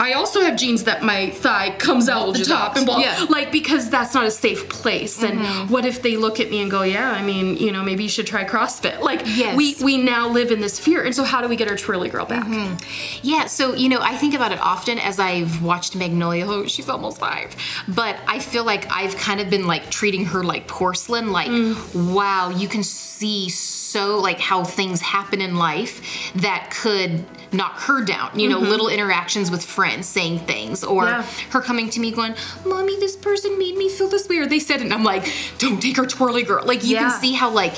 I 0.01 0.15
also 0.15 0.41
have 0.41 0.57
jeans 0.57 0.85
that 0.85 1.03
my 1.03 1.29
thigh 1.29 1.77
comes 1.77 2.09
out 2.09 2.33
the 2.33 2.45
top 2.45 2.77
and 2.77 2.87
blah, 2.87 2.99
yeah. 2.99 3.27
like 3.29 3.53
because 3.53 3.91
that's 3.91 4.15
not 4.15 4.25
a 4.25 4.31
safe 4.31 4.69
place. 4.71 5.21
Mm-hmm. 5.21 5.39
And 5.39 5.71
what 5.71 5.85
if 5.85 6.01
they 6.01 6.17
look 6.17 6.41
at 6.41 6.51
me 6.51 6.63
and 6.63 6.71
go, 6.71 6.83
"Yeah, 6.83 7.11
I 7.11 7.23
mean, 7.23 7.59
you 7.59 7.71
know, 7.71 7.83
maybe 7.83 8.05
you 8.05 8.09
should 8.09 8.27
try 8.27 8.45
CrossFit." 8.45 9.01
Like 9.01 9.21
yes. 9.27 9.55
we 9.57 9.77
we 9.83 9.99
now 9.99 10.29
live 10.29 10.51
in 10.51 10.61
this 10.61 10.81
fear. 10.81 11.05
And 11.05 11.15
so 11.15 11.23
how 11.23 11.43
do 11.43 11.49
we 11.49 11.57
get 11.57 11.69
our 11.69 11.77
twirly 11.77 12.09
girl 12.09 12.25
back? 12.25 12.47
Mm-hmm. 12.47 12.77
Yeah, 13.23 13.45
so 13.45 13.75
you 13.75 13.91
know, 13.91 14.01
I 14.01 14.17
think 14.17 14.35
about 14.35 14.53
it 14.53 14.61
often 14.61 14.99
as 14.99 15.19
I've 15.19 15.63
watched 15.63 15.95
Magnolia. 15.95 16.47
Oh, 16.47 16.67
she's 16.67 16.89
almost 16.89 17.19
five, 17.19 17.55
but 17.87 18.17
I 18.27 18.39
feel 18.39 18.65
like 18.65 18.91
I've 18.91 19.17
kind 19.19 19.39
of 19.39 19.51
been 19.51 19.67
like 19.67 19.91
treating 19.91 20.25
her 20.27 20.43
like 20.43 20.67
porcelain. 20.67 21.31
Like, 21.31 21.51
mm. 21.51 22.15
wow, 22.15 22.49
you 22.49 22.69
can 22.69 22.83
see 22.83 23.51
so 23.51 23.80
like 23.95 24.41
how 24.41 24.65
things 24.65 25.01
happen 25.01 25.41
in 25.41 25.57
life 25.57 26.33
that 26.35 26.71
could 26.71 27.25
knock 27.53 27.79
her 27.81 28.05
down. 28.05 28.39
You 28.39 28.49
know, 28.49 28.61
mm-hmm. 28.61 28.71
little 28.71 28.89
interactions 28.89 29.51
with 29.51 29.65
friends 29.65 30.07
saying 30.07 30.41
things, 30.41 30.85
or 30.85 31.05
yeah. 31.05 31.23
her 31.51 31.61
coming 31.61 31.91
to 31.91 32.01
me 32.01 32.13
going, 32.13 32.35
"Mommy, 32.65 32.99
this 32.99 33.17
person 33.17 33.59
made 33.59 33.77
me 33.77 33.89
feel 33.89 34.09
this 34.09 34.29
way," 34.29 34.39
or 34.39 34.47
they 34.47 34.59
said 34.59 34.81
it, 34.81 34.85
and 34.85 34.95
I'm 34.95 35.05
like, 35.05 35.33
"Don't 35.59 35.81
take 35.81 35.97
her 35.97 36.07
twirly 36.07 36.43
girl." 36.43 36.65
Like 36.65 36.85
you 36.85 36.95
yeah. 36.95 37.11
can 37.11 37.21
see 37.21 37.33
how 37.33 37.51
like 37.51 37.75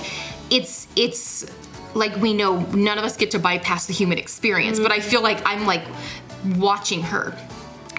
it's 0.51 0.87
it's 0.97 1.47
like 1.95 2.17
we 2.17 2.33
know 2.33 2.61
none 2.73 2.99
of 2.99 3.05
us 3.05 3.17
get 3.17 3.31
to 3.33 3.39
bypass 3.39 3.87
the 3.87 3.93
human 3.93 4.19
experience, 4.19 4.77
mm-hmm. 4.77 4.85
but 4.85 4.93
I 4.93 4.99
mm-hmm. 4.99 5.11
feel 5.11 5.23
like 5.23 5.43
I'm 5.47 5.67
like 5.67 5.85
watching 6.57 7.03
her 7.03 7.37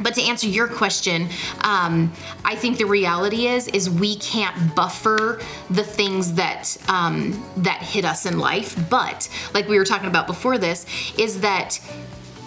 but 0.01 0.15
to 0.15 0.21
answer 0.21 0.47
your 0.47 0.67
question 0.67 1.29
um, 1.61 2.11
i 2.45 2.55
think 2.55 2.77
the 2.77 2.85
reality 2.85 3.47
is 3.47 3.67
is 3.69 3.89
we 3.89 4.15
can't 4.17 4.75
buffer 4.75 5.39
the 5.69 5.83
things 5.83 6.33
that 6.33 6.77
um, 6.87 7.43
that 7.57 7.81
hit 7.81 8.05
us 8.05 8.25
in 8.25 8.39
life. 8.39 8.77
But 8.89 9.29
like 9.53 9.67
we 9.67 9.77
were 9.77 9.85
talking 9.85 10.07
about 10.07 10.27
before 10.27 10.57
this 10.57 10.85
is 11.17 11.41
that 11.41 11.79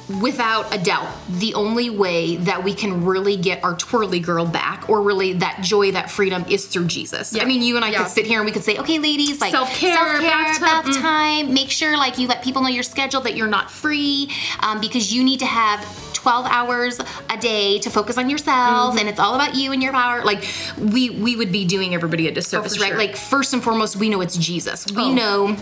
without 0.09 0.73
a 0.75 0.79
doubt, 0.79 1.09
the 1.29 1.55
only 1.55 1.91
way 1.91 2.37
that 2.37 2.63
we 2.63 2.75
can 2.75 3.05
really 3.05 3.37
get 3.37 3.63
our 3.65 3.75
twirly 3.75 4.21
girl 4.21 4.47
back 4.47 4.89
or 4.89 5.03
really 5.03 5.33
that 5.35 5.61
joy, 5.63 5.91
that 5.93 6.11
freedom 6.11 6.45
is 6.49 6.67
through 6.67 6.87
Jesus. 6.87 7.33
Yeah. 7.33 7.43
I 7.43 7.47
mean, 7.47 7.63
you 7.63 7.77
and 7.77 7.85
I 7.85 7.91
yeah. 7.91 7.99
could 7.99 8.09
sit 8.09 8.27
here 8.27 8.39
and 8.39 8.47
we 8.47 8.53
could 8.53 8.65
say, 8.65 8.79
okay, 8.79 8.99
ladies, 8.99 9.41
like 9.41 9.51
self 9.51 9.71
care, 9.71 10.21
bath, 10.21 10.61
time, 10.97 11.53
make 11.53 11.71
sure 11.71 11.97
like 11.97 12.19
you 12.19 12.29
let 12.29 12.43
people 12.43 12.63
know 12.63 12.69
your 12.69 12.83
schedule 12.83 13.21
that 13.23 13.37
you're 13.37 13.49
not 13.49 13.71
free 13.71 14.31
um, 14.61 14.81
because 14.81 15.13
you 15.13 15.25
need 15.25 15.41
to 15.41 15.47
have 15.47 15.85
12 16.15 16.47
hours 16.47 17.01
a 17.31 17.37
day 17.39 17.79
to 17.79 17.91
focus 17.91 18.19
on 18.19 18.29
yourself 18.29 18.91
mm-hmm. 18.91 18.99
and 18.99 19.09
it's 19.09 19.21
all 19.21 19.37
about 19.37 19.55
you 19.55 19.71
and 19.71 19.81
your 19.81 19.93
power 19.93 20.25
like 20.25 20.45
we 20.77 21.11
we 21.11 21.37
would 21.37 21.53
be 21.53 21.65
doing 21.65 21.95
everybody 21.95 22.27
a 22.27 22.33
disservice 22.33 22.77
oh, 22.77 22.81
right 22.81 22.89
sure. 22.89 22.99
like 22.99 23.15
first 23.15 23.53
and 23.53 23.63
foremost 23.63 23.95
we 23.95 24.09
know 24.09 24.21
it's 24.21 24.37
jesus 24.37 24.87
we 24.91 25.05
oh. 25.05 25.15
know 25.15 25.57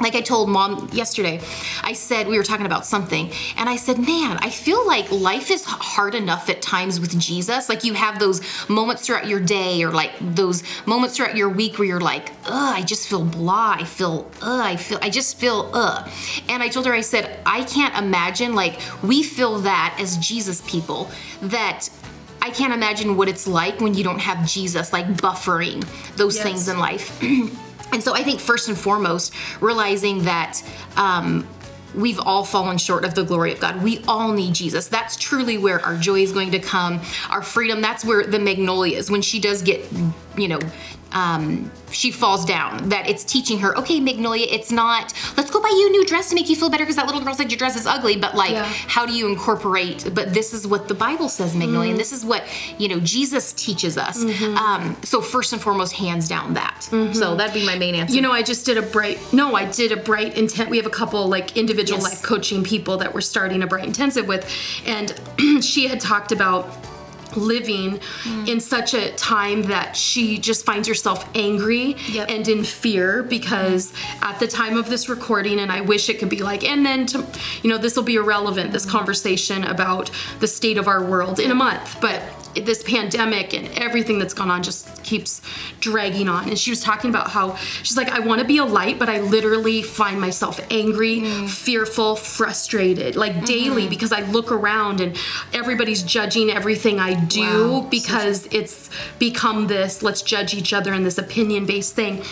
like 0.00 0.14
I 0.14 0.20
told 0.20 0.48
mom 0.48 0.88
yesterday, 0.92 1.40
I 1.82 1.92
said 1.92 2.28
we 2.28 2.36
were 2.36 2.44
talking 2.44 2.66
about 2.66 2.84
something, 2.86 3.30
and 3.56 3.68
I 3.68 3.76
said, 3.76 3.98
Man, 3.98 4.38
I 4.40 4.50
feel 4.50 4.86
like 4.86 5.10
life 5.10 5.50
is 5.50 5.64
hard 5.64 6.14
enough 6.14 6.48
at 6.50 6.62
times 6.62 7.00
with 7.00 7.18
Jesus. 7.18 7.68
Like 7.68 7.84
you 7.84 7.94
have 7.94 8.18
those 8.18 8.40
moments 8.68 9.06
throughout 9.06 9.26
your 9.26 9.40
day, 9.40 9.82
or 9.82 9.90
like 9.90 10.12
those 10.20 10.62
moments 10.86 11.16
throughout 11.16 11.36
your 11.36 11.48
week 11.48 11.78
where 11.78 11.88
you're 11.88 12.00
like, 12.00 12.30
Ugh, 12.46 12.76
I 12.76 12.82
just 12.82 13.08
feel 13.08 13.24
blah. 13.24 13.76
I 13.78 13.84
feel, 13.84 14.30
ugh, 14.42 14.60
I 14.60 14.76
feel, 14.76 14.98
I 15.02 15.10
just 15.10 15.38
feel, 15.38 15.70
ugh. 15.72 16.08
And 16.48 16.62
I 16.62 16.68
told 16.68 16.86
her, 16.86 16.92
I 16.92 17.00
said, 17.00 17.40
I 17.46 17.64
can't 17.64 17.96
imagine, 17.96 18.54
like, 18.54 18.80
we 19.02 19.22
feel 19.22 19.58
that 19.60 19.96
as 19.98 20.16
Jesus 20.18 20.62
people, 20.62 21.10
that 21.42 21.88
I 22.42 22.50
can't 22.50 22.72
imagine 22.72 23.16
what 23.16 23.28
it's 23.28 23.46
like 23.46 23.80
when 23.80 23.94
you 23.94 24.04
don't 24.04 24.20
have 24.20 24.46
Jesus, 24.46 24.92
like 24.92 25.06
buffering 25.14 25.84
those 26.16 26.36
yes. 26.36 26.44
things 26.44 26.68
in 26.68 26.78
life. 26.78 27.20
And 27.92 28.02
so 28.02 28.14
I 28.14 28.22
think 28.22 28.40
first 28.40 28.68
and 28.68 28.76
foremost, 28.76 29.32
realizing 29.60 30.24
that 30.24 30.62
um, 30.96 31.46
we've 31.94 32.20
all 32.20 32.44
fallen 32.44 32.78
short 32.78 33.04
of 33.04 33.14
the 33.14 33.24
glory 33.24 33.52
of 33.52 33.60
God. 33.60 33.82
We 33.82 34.02
all 34.06 34.32
need 34.32 34.54
Jesus. 34.54 34.88
That's 34.88 35.16
truly 35.16 35.56
where 35.58 35.80
our 35.84 35.96
joy 35.96 36.20
is 36.20 36.32
going 36.32 36.50
to 36.50 36.58
come, 36.58 37.00
our 37.30 37.42
freedom. 37.42 37.80
That's 37.80 38.04
where 38.04 38.24
the 38.24 38.38
magnolias, 38.38 39.10
when 39.10 39.22
she 39.22 39.40
does 39.40 39.62
get 39.62 39.84
you 40.36 40.48
know, 40.48 40.58
um, 41.16 41.70
she 41.90 42.10
falls 42.10 42.44
down. 42.44 42.88
That 42.90 43.08
it's 43.08 43.24
teaching 43.24 43.58
her, 43.60 43.76
okay, 43.78 44.00
Magnolia, 44.00 44.46
it's 44.50 44.70
not, 44.70 45.12
let's 45.36 45.50
go 45.50 45.60
buy 45.62 45.70
you 45.70 45.86
a 45.88 45.90
new 45.90 46.04
dress 46.04 46.28
to 46.28 46.34
make 46.34 46.48
you 46.50 46.56
feel 46.56 46.68
better 46.68 46.84
because 46.84 46.96
that 46.96 47.06
little 47.06 47.22
girl 47.22 47.34
said 47.34 47.50
your 47.50 47.58
dress 47.58 47.74
is 47.76 47.86
ugly, 47.86 48.16
but 48.16 48.34
like, 48.34 48.50
Yeah. 48.50 48.64
how 48.64 49.06
do 49.06 49.12
you 49.14 49.26
incorporate, 49.28 50.10
but 50.14 50.34
this 50.34 50.52
is 50.52 50.66
what 50.66 50.88
the 50.88 50.94
Bible 50.94 51.28
says, 51.28 51.54
Magnolia, 51.56 51.90
and 51.92 51.98
this 51.98 52.12
is 52.12 52.24
what, 52.24 52.44
you 52.78 52.88
know, 52.88 53.00
Jesus 53.00 53.52
teaches 53.54 53.96
us. 53.96 54.22
Um, 54.22 54.96
so, 55.02 55.20
first 55.22 55.52
and 55.54 55.62
foremost, 55.62 55.94
hands 55.94 56.28
down 56.28 56.54
that. 56.54 56.82
So, 57.12 57.34
that'd 57.36 57.54
be 57.54 57.64
my 57.64 57.76
main 57.78 57.94
answer. 57.94 58.14
You 58.14 58.20
know, 58.20 58.32
I 58.32 58.42
just 58.42 58.66
did 58.66 58.76
a 58.76 58.82
bright. 58.82 59.18
No, 59.32 59.54
I 59.54 59.64
did 59.64 59.92
a 59.92 59.96
bright 59.96 60.36
intent. 60.36 60.68
We 60.70 60.76
have 60.76 60.86
a 60.86 60.90
couple 60.90 61.26
like 61.28 61.56
individual 61.56 62.00
Yes. 62.00 62.10
life 62.12 62.22
coaching 62.22 62.62
people 62.62 62.98
that 62.98 63.14
we're 63.14 63.20
starting 63.22 63.62
a 63.62 63.66
bright 63.66 63.84
intensive 63.86 64.26
with, 64.28 64.44
and 64.84 65.14
she 65.64 65.86
had 65.88 66.00
talked 66.00 66.30
about 66.32 66.68
living 67.36 68.00
Mm. 68.24 68.48
in 68.48 68.60
such 68.60 68.94
a 68.94 69.10
time 69.12 69.62
that 69.64 69.96
she 69.96 70.38
just 70.38 70.64
finds 70.64 70.88
herself 70.88 71.24
angry 71.34 71.96
Yep. 72.08 72.30
and 72.30 72.48
in 72.48 72.64
fear 72.64 73.22
because 73.22 73.92
at 74.22 74.38
the 74.40 74.46
time 74.46 74.76
of 74.76 74.88
this 74.88 75.08
recording 75.08 75.58
and 75.60 75.70
I 75.70 75.80
wish 75.82 76.08
it 76.08 76.18
could 76.18 76.28
be 76.30 76.42
like 76.42 76.64
and 76.64 76.84
then 76.84 77.06
to, 77.06 77.24
you 77.62 77.70
know 77.70 77.78
this 77.78 77.96
will 77.96 78.02
be 78.02 78.16
irrelevant 78.16 78.72
this 78.72 78.84
Mm-hmm. 78.86 78.96
conversation 78.98 79.64
about 79.64 80.10
the 80.40 80.46
state 80.48 80.78
of 80.78 80.86
our 80.88 81.02
world 81.02 81.38
in 81.40 81.50
a 81.50 81.54
month 81.54 81.98
but 82.00 82.22
this 82.64 82.82
pandemic 82.82 83.52
and 83.54 83.66
everything 83.78 84.18
that's 84.18 84.34
gone 84.34 84.50
on 84.50 84.62
just 84.62 85.02
keeps 85.04 85.40
dragging 85.80 86.28
on. 86.28 86.48
And 86.48 86.58
she 86.58 86.70
was 86.70 86.80
talking 86.80 87.10
about 87.10 87.30
how 87.30 87.56
she's 87.82 87.96
like, 87.96 88.08
I 88.10 88.20
want 88.20 88.40
to 88.40 88.46
be 88.46 88.58
a 88.58 88.64
light, 88.64 88.98
but 88.98 89.08
I 89.08 89.20
literally 89.20 89.82
find 89.82 90.20
myself 90.20 90.60
angry, 90.70 91.20
Mm. 91.20 91.48
fearful, 91.48 92.16
frustrated, 92.16 93.16
like 93.16 93.32
Mm-hmm. 93.32 93.44
daily 93.44 93.88
because 93.88 94.12
I 94.12 94.20
look 94.30 94.50
around 94.52 95.00
and 95.00 95.16
everybody's 95.52 96.02
judging 96.02 96.50
everything 96.50 96.98
I 97.00 97.14
do 97.14 97.40
Wow. 97.40 97.80
So 97.82 97.88
because 97.90 98.46
it's 98.52 98.90
become 99.18 99.66
this 99.66 100.02
let's 100.02 100.22
judge 100.22 100.54
each 100.54 100.72
other 100.72 100.92
in 100.94 101.02
this 101.04 101.18
opinion 101.18 101.66
based 101.66 101.94
thing. 101.94 102.22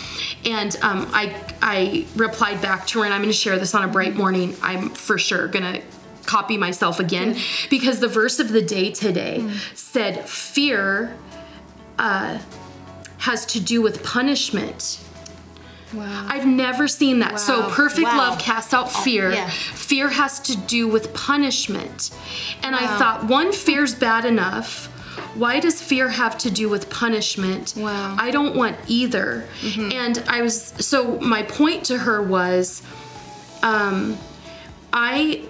And 0.45 0.77
um, 0.83 1.09
I, 1.13 1.35
I 1.63 2.07
replied 2.17 2.61
back 2.63 2.87
to 2.89 3.01
her, 3.01 3.05
and 3.05 3.15
I'm 3.15 3.21
going 3.21 3.31
to 3.33 3.37
share 3.37 3.59
this 3.59 3.75
on 3.75 3.83
a 3.83 3.89
bright 3.89 4.15
morning. 4.15 4.55
I'm 4.63 4.91
for 4.91 5.19
sure 5.19 5.49
going 5.49 5.65
to 5.75 5.83
copy 6.25 6.57
myself 6.57 6.99
again 7.01 7.37
because 7.71 8.01
the 8.01 8.09
verse 8.09 8.39
of 8.41 8.49
the 8.51 8.63
day 8.63 8.91
today 8.91 9.49
said 9.75 10.29
fear 10.29 11.17
uh, 11.99 12.39
has 13.19 13.47
to 13.47 13.61
do 13.61 13.81
with 13.81 14.03
punishment. 14.03 15.01
wow. 15.93 16.27
I've 16.29 16.47
never 16.47 16.89
seen 16.89 17.21
that. 17.21 17.39
So 17.39 17.71
perfect 17.71 18.05
Wow. 18.09 18.17
love 18.31 18.39
casts 18.39 18.75
out 18.75 18.91
fear. 18.93 19.31
yeah. 19.33 19.49
Fear 19.49 20.09
has 20.11 20.41
to 20.41 20.57
do 20.57 20.89
with 20.89 21.15
punishment. 21.15 22.11
And 22.63 22.75
I 22.75 22.99
thought 22.99 23.25
one 23.29 23.53
fear's 23.53 23.95
bad 23.95 24.25
enough. 24.25 24.87
Why 25.37 25.61
does 25.61 25.81
fear 25.81 26.09
have 26.09 26.37
to 26.39 26.51
do 26.51 26.69
with 26.69 26.91
punishment? 26.91 27.75
Wow. 27.77 27.93
Mm-hmm. 28.11 28.21
I 28.21 28.31
don't 28.33 28.57
want 28.57 28.77
either. 28.89 29.45
And 29.93 30.23
I 30.29 30.43
was 30.43 30.57
so 30.79 31.19
my 31.21 31.43
point 31.45 31.85
to 31.87 31.99
her 31.99 32.21
was 32.23 32.83
um 33.63 34.19
I 34.93 35.43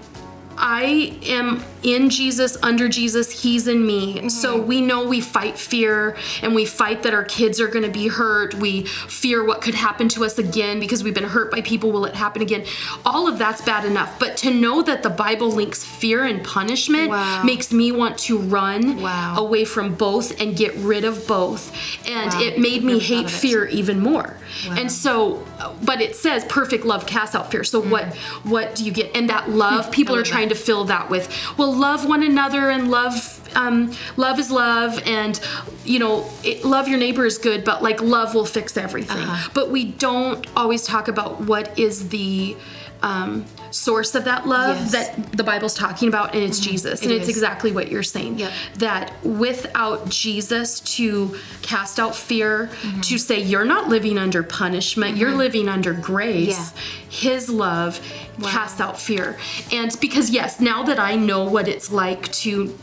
I 0.56 1.18
am 1.26 1.62
in 1.84 2.08
Jesus, 2.10 2.56
under 2.62 2.88
Jesus, 2.88 3.30
He's 3.42 3.68
in 3.68 3.86
me. 3.86 4.28
So 4.30 4.60
we 4.60 4.80
know 4.80 5.06
we 5.06 5.20
fight 5.20 5.58
fear 5.58 6.16
and 6.42 6.54
we 6.54 6.64
fight 6.64 7.02
that 7.04 7.12
our 7.14 7.24
kids 7.24 7.60
are 7.60 7.68
going 7.68 7.84
to 7.84 7.90
be 7.90 8.08
hurt. 8.08 8.54
We 8.54 8.86
fear 8.86 9.44
what 9.44 9.60
could 9.60 9.74
happen 9.74 10.08
to 10.10 10.24
us 10.24 10.38
again 10.38 10.80
because 10.80 11.04
we've 11.04 11.14
been 11.14 11.24
hurt 11.24 11.50
by 11.50 11.60
people. 11.60 11.92
Will 11.92 12.06
it 12.06 12.14
happen 12.14 12.40
again? 12.42 12.64
All 13.04 13.28
of 13.28 13.38
that's 13.38 13.60
bad 13.62 13.84
enough. 13.84 14.18
But 14.18 14.36
to 14.38 14.50
know 14.50 14.82
that 14.82 15.02
the 15.02 15.10
Bible 15.10 15.50
links 15.50 15.84
fear 15.84 16.24
and 16.24 16.42
punishment 16.42 17.10
Wow. 17.10 17.42
makes 17.44 17.70
me 17.72 17.92
want 17.92 18.16
to 18.20 18.38
run 18.38 19.00
Wow. 19.02 19.34
away 19.36 19.64
from 19.66 19.94
both 19.94 20.40
and 20.40 20.56
get 20.56 20.74
rid 20.76 21.04
of 21.04 21.26
both. 21.26 21.70
And 22.08 22.32
Wow. 22.32 22.40
it 22.40 22.58
made 22.58 22.82
me 22.82 22.98
hate 22.98 23.28
fear 23.28 23.66
even 23.66 24.00
more. 24.00 24.36
And 24.70 24.90
so, 24.90 25.44
but 25.82 26.00
it 26.00 26.16
says 26.16 26.44
perfect 26.46 26.84
love 26.86 27.06
casts 27.06 27.34
out 27.34 27.50
fear. 27.50 27.64
So 27.64 27.80
what 27.80 28.14
what 28.44 28.74
do 28.74 28.84
you 28.84 28.92
get? 28.92 29.14
And 29.14 29.28
that 29.28 29.50
love, 29.50 29.90
people 29.98 30.16
are 30.16 30.22
trying 30.22 30.48
to 30.48 30.54
fill 30.54 30.84
that 30.84 31.10
with, 31.10 31.28
well, 31.58 31.73
love 31.74 32.08
one 32.08 32.22
another 32.22 32.70
and 32.70 32.90
love 32.90 33.40
um, 33.56 33.92
love 34.16 34.38
is 34.38 34.50
love, 34.50 35.00
and 35.06 35.40
you 35.84 35.98
know, 35.98 36.28
it, 36.42 36.64
love 36.64 36.88
your 36.88 36.98
neighbor 36.98 37.24
is 37.24 37.38
good, 37.38 37.64
but 37.64 37.82
like 37.82 38.00
love 38.00 38.34
will 38.34 38.46
fix 38.46 38.76
everything. 38.76 39.16
Uh-huh. 39.16 39.50
But 39.54 39.70
we 39.70 39.84
don't 39.84 40.46
always 40.56 40.84
talk 40.84 41.08
about 41.08 41.42
what 41.42 41.78
is 41.78 42.08
the 42.08 42.56
um, 43.02 43.44
source 43.74 44.14
of 44.14 44.24
that 44.24 44.46
love 44.46 44.76
Yes. 44.76 44.92
that 44.92 45.32
the 45.36 45.42
Bible's 45.42 45.74
talking 45.74 46.08
about, 46.08 46.32
and 46.34 46.42
it's 46.42 46.60
Jesus, 46.60 47.02
and 47.02 47.10
It 47.10 47.16
it's 47.16 47.28
exactly 47.28 47.72
what 47.72 47.90
you're 47.90 48.02
saying. 48.04 48.38
Yep. 48.38 48.52
That 48.78 49.12
without 49.24 50.08
Jesus 50.08 50.80
to 50.96 51.36
cast 51.62 51.98
out 51.98 52.14
fear, 52.14 52.70
Mm-hmm. 52.82 53.00
to 53.00 53.18
say 53.18 53.40
you're 53.40 53.64
not 53.64 53.88
living 53.88 54.16
under 54.16 54.42
punishment, 54.42 55.16
you're 55.16 55.34
living 55.34 55.68
under 55.68 55.92
grace. 55.92 56.72
Yeah. 56.72 56.80
His 57.10 57.48
love 57.48 58.00
casts 58.42 58.80
out 58.80 58.98
fear. 59.00 59.36
And 59.72 59.96
because 60.00 60.30
yes, 60.30 60.60
now 60.60 60.82
that 60.84 60.98
I 60.98 61.16
know 61.16 61.44
what 61.44 61.66
it's 61.68 61.90
like 61.92 62.30
to 62.32 62.76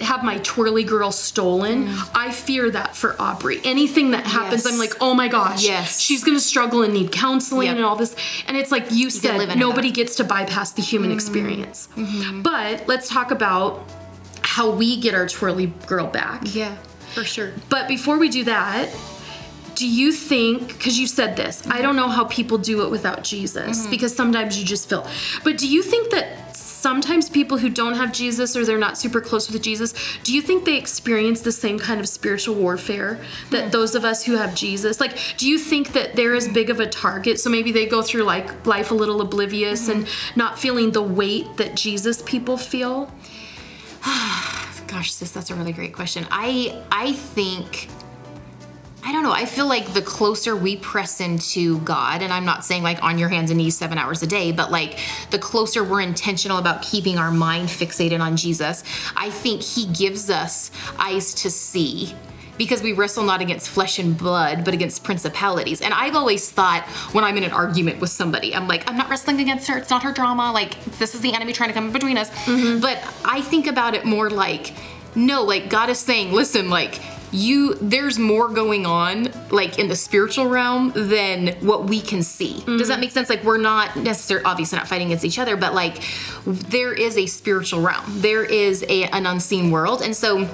have 0.00 0.22
my 0.22 0.38
twirly 0.38 0.84
girl 0.84 1.10
stolen, 1.12 1.88
I 2.14 2.30
fear 2.30 2.70
that 2.70 2.94
for 2.96 3.16
Aubrey. 3.20 3.60
Anything 3.64 4.10
that 4.12 4.26
happens, 4.26 4.62
Mm. 4.62 4.64
Yes. 4.66 4.72
I'm 4.74 4.78
like, 4.78 4.94
oh 5.00 5.14
my 5.14 5.28
gosh, 5.28 5.64
Yes. 5.64 6.00
she's 6.00 6.22
gonna 6.24 6.40
struggle 6.40 6.82
and 6.82 6.92
need 6.92 7.12
counseling 7.12 7.66
Yep. 7.68 7.76
and 7.76 7.84
all 7.84 7.96
this. 7.96 8.14
And 8.46 8.56
it's 8.56 8.70
like 8.70 8.86
you 8.90 9.04
live 9.06 9.12
said, 9.12 9.40
Mm-hmm. 9.48 9.58
nobody 9.58 9.90
gets 9.90 10.16
to 10.16 10.24
bypass 10.24 10.72
the 10.72 10.82
human 10.82 11.10
experience. 11.12 11.88
But 12.42 12.86
let's 12.86 13.08
talk 13.08 13.30
about 13.30 13.84
how 14.42 14.70
we 14.70 14.96
get 14.96 15.14
our 15.14 15.26
twirly 15.28 15.66
girl 15.86 16.06
back. 16.06 16.42
yeah, 16.54 16.76
for 17.14 17.24
sure. 17.24 17.52
But 17.68 17.88
before 17.88 18.18
we 18.18 18.28
do 18.28 18.44
that, 18.44 18.88
do 19.74 19.86
you 19.86 20.10
think, 20.12 20.68
because 20.68 20.98
you 20.98 21.06
said 21.06 21.36
this, 21.36 21.62
I 21.68 21.82
don't 21.82 21.96
know 21.96 22.08
how 22.08 22.24
people 22.24 22.56
do 22.56 22.82
it 22.84 22.90
without 22.90 23.22
Jesus, 23.24 23.80
Mm-hmm. 23.80 23.90
because 23.90 24.14
sometimes 24.16 24.58
you 24.58 24.64
just 24.64 24.88
feel, 24.88 25.06
but 25.44 25.58
do 25.58 25.68
you 25.68 25.82
think 25.82 26.10
that 26.12 26.45
sometimes 26.86 27.28
people 27.28 27.58
who 27.58 27.68
don't 27.68 27.94
have 27.94 28.12
Jesus 28.12 28.56
or 28.56 28.64
they're 28.64 28.78
not 28.78 28.96
super 28.96 29.20
close 29.20 29.50
with 29.50 29.60
Jesus, 29.60 29.92
do 30.22 30.32
you 30.32 30.40
think 30.40 30.64
they 30.64 30.76
experience 30.76 31.40
the 31.40 31.50
same 31.50 31.80
kind 31.80 31.98
of 31.98 32.06
spiritual 32.08 32.54
warfare 32.54 33.18
that 33.50 33.64
Hmm. 33.64 33.70
those 33.70 33.96
of 33.96 34.04
us 34.04 34.22
who 34.26 34.34
have 34.36 34.54
Jesus? 34.54 35.00
Like, 35.00 35.14
do 35.36 35.48
you 35.48 35.58
think 35.58 35.94
that 35.94 36.14
they're 36.14 36.36
as 36.36 36.46
big 36.46 36.70
of 36.70 36.78
a 36.78 36.86
target? 36.86 37.40
So 37.40 37.50
maybe 37.50 37.72
they 37.72 37.86
go 37.86 38.02
through 38.02 38.22
like 38.22 38.64
life 38.64 38.92
a 38.92 38.94
little 38.94 39.20
oblivious 39.20 39.88
and 39.88 40.04
Mm-hmm. 40.06 40.38
not 40.38 40.60
feeling 40.60 40.92
the 40.92 41.02
weight 41.02 41.56
that 41.56 41.74
Jesus 41.74 42.22
people 42.22 42.56
feel? 42.56 43.10
Gosh, 44.86 45.12
sis, 45.12 45.32
that's 45.32 45.50
a 45.50 45.54
really 45.56 45.72
great 45.72 45.92
question. 45.92 46.24
I 46.30 46.80
I 46.92 47.12
think 47.14 47.88
I 49.06 49.12
don't 49.12 49.22
know. 49.22 49.30
I 49.30 49.44
feel 49.44 49.68
like 49.68 49.92
the 49.94 50.02
closer 50.02 50.56
we 50.56 50.78
press 50.78 51.20
into 51.20 51.78
God, 51.82 52.22
and 52.22 52.32
I'm 52.32 52.44
not 52.44 52.64
saying 52.64 52.82
like 52.82 53.00
on 53.04 53.18
your 53.18 53.28
hands 53.28 53.52
and 53.52 53.58
knees 53.58 53.78
seven 53.78 53.98
hours 53.98 54.20
a 54.24 54.26
day, 54.26 54.50
but 54.50 54.72
like 54.72 54.98
the 55.30 55.38
closer 55.38 55.84
we're 55.84 56.00
intentional 56.00 56.58
about 56.58 56.82
keeping 56.82 57.16
our 57.16 57.30
mind 57.30 57.68
fixated 57.68 58.18
on 58.18 58.36
Jesus, 58.36 58.82
I 59.16 59.30
think 59.30 59.62
He 59.62 59.86
gives 59.86 60.28
us 60.28 60.72
eyes 60.98 61.34
to 61.34 61.50
see. 61.52 62.16
Because 62.58 62.82
we 62.82 62.94
wrestle 62.94 63.22
not 63.22 63.42
against 63.42 63.68
flesh 63.68 63.98
and 63.98 64.16
blood, 64.16 64.64
but 64.64 64.72
against 64.72 65.04
principalities. 65.04 65.82
And 65.82 65.92
I've 65.92 66.16
always 66.16 66.50
thought 66.50 66.84
when 67.12 67.22
I'm 67.22 67.36
in 67.36 67.44
an 67.44 67.52
argument 67.52 68.00
with 68.00 68.08
somebody, 68.08 68.56
I'm 68.56 68.66
like, 68.66 68.90
I'm 68.90 68.96
not 68.96 69.10
wrestling 69.10 69.38
against 69.40 69.68
her. 69.68 69.76
It's 69.76 69.90
not 69.90 70.02
her 70.04 70.12
drama. 70.12 70.50
Like, 70.52 70.82
this 70.98 71.14
is 71.14 71.20
the 71.20 71.34
enemy 71.34 71.52
trying 71.52 71.68
to 71.68 71.74
come 71.74 71.92
between 71.92 72.16
us. 72.16 72.30
Mm-hmm. 72.30 72.80
But 72.80 72.96
I 73.26 73.42
think 73.42 73.66
about 73.66 73.94
it 73.94 74.06
more 74.06 74.30
like, 74.30 74.72
no, 75.14 75.42
like 75.42 75.68
God 75.68 75.90
is 75.90 75.98
saying, 75.98 76.32
listen, 76.32 76.70
like 76.70 76.98
you 77.32 77.74
there's 77.74 78.18
more 78.18 78.48
going 78.48 78.86
on 78.86 79.28
like 79.50 79.78
in 79.78 79.88
the 79.88 79.96
spiritual 79.96 80.46
realm 80.48 80.92
than 80.94 81.48
what 81.60 81.84
we 81.84 82.00
can 82.00 82.22
see. 82.22 82.62
Does 82.64 82.88
that 82.88 83.00
make 83.00 83.10
sense? 83.10 83.28
Like 83.28 83.42
we're 83.44 83.58
not 83.58 83.96
necessarily 83.96 84.44
obviously 84.44 84.78
not 84.78 84.88
fighting 84.88 85.08
against 85.08 85.24
each 85.24 85.38
other, 85.38 85.56
but 85.56 85.74
like 85.74 86.02
there 86.46 86.92
is 86.92 87.16
a 87.16 87.26
spiritual 87.26 87.80
realm. 87.80 88.04
There 88.08 88.44
is 88.44 88.84
a 88.88 89.04
an 89.04 89.26
unseen 89.26 89.70
world. 89.70 90.02
And 90.02 90.14
so 90.14 90.48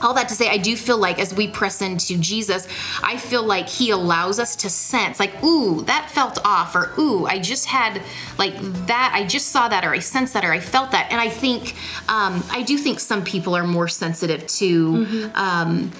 all 0.00 0.14
that 0.14 0.28
to 0.28 0.34
say, 0.34 0.48
I 0.48 0.58
do 0.58 0.76
feel 0.76 0.98
like 0.98 1.18
as 1.18 1.34
we 1.34 1.48
press 1.48 1.82
into 1.82 2.18
Jesus, 2.18 2.68
I 3.02 3.16
feel 3.16 3.42
like 3.42 3.68
He 3.68 3.90
allows 3.90 4.38
us 4.38 4.54
to 4.56 4.70
sense, 4.70 5.18
like, 5.18 5.42
ooh, 5.42 5.82
that 5.82 6.10
felt 6.10 6.38
off, 6.44 6.74
or 6.74 6.92
ooh, 6.98 7.26
I 7.26 7.38
just 7.38 7.66
had 7.66 8.00
like 8.38 8.54
that, 8.86 9.12
I 9.14 9.26
just 9.26 9.48
saw 9.48 9.68
that, 9.68 9.84
or 9.84 9.92
I 9.92 9.98
sensed 9.98 10.34
that, 10.34 10.44
or 10.44 10.52
I 10.52 10.60
felt 10.60 10.92
that. 10.92 11.08
And 11.10 11.20
I 11.20 11.28
think, 11.28 11.74
um, 12.08 12.44
I 12.50 12.62
do 12.62 12.78
think 12.78 13.00
some 13.00 13.24
people 13.24 13.56
are 13.56 13.66
more 13.66 13.88
sensitive 13.88 14.46
to, 14.46 15.30
um, 15.34 15.90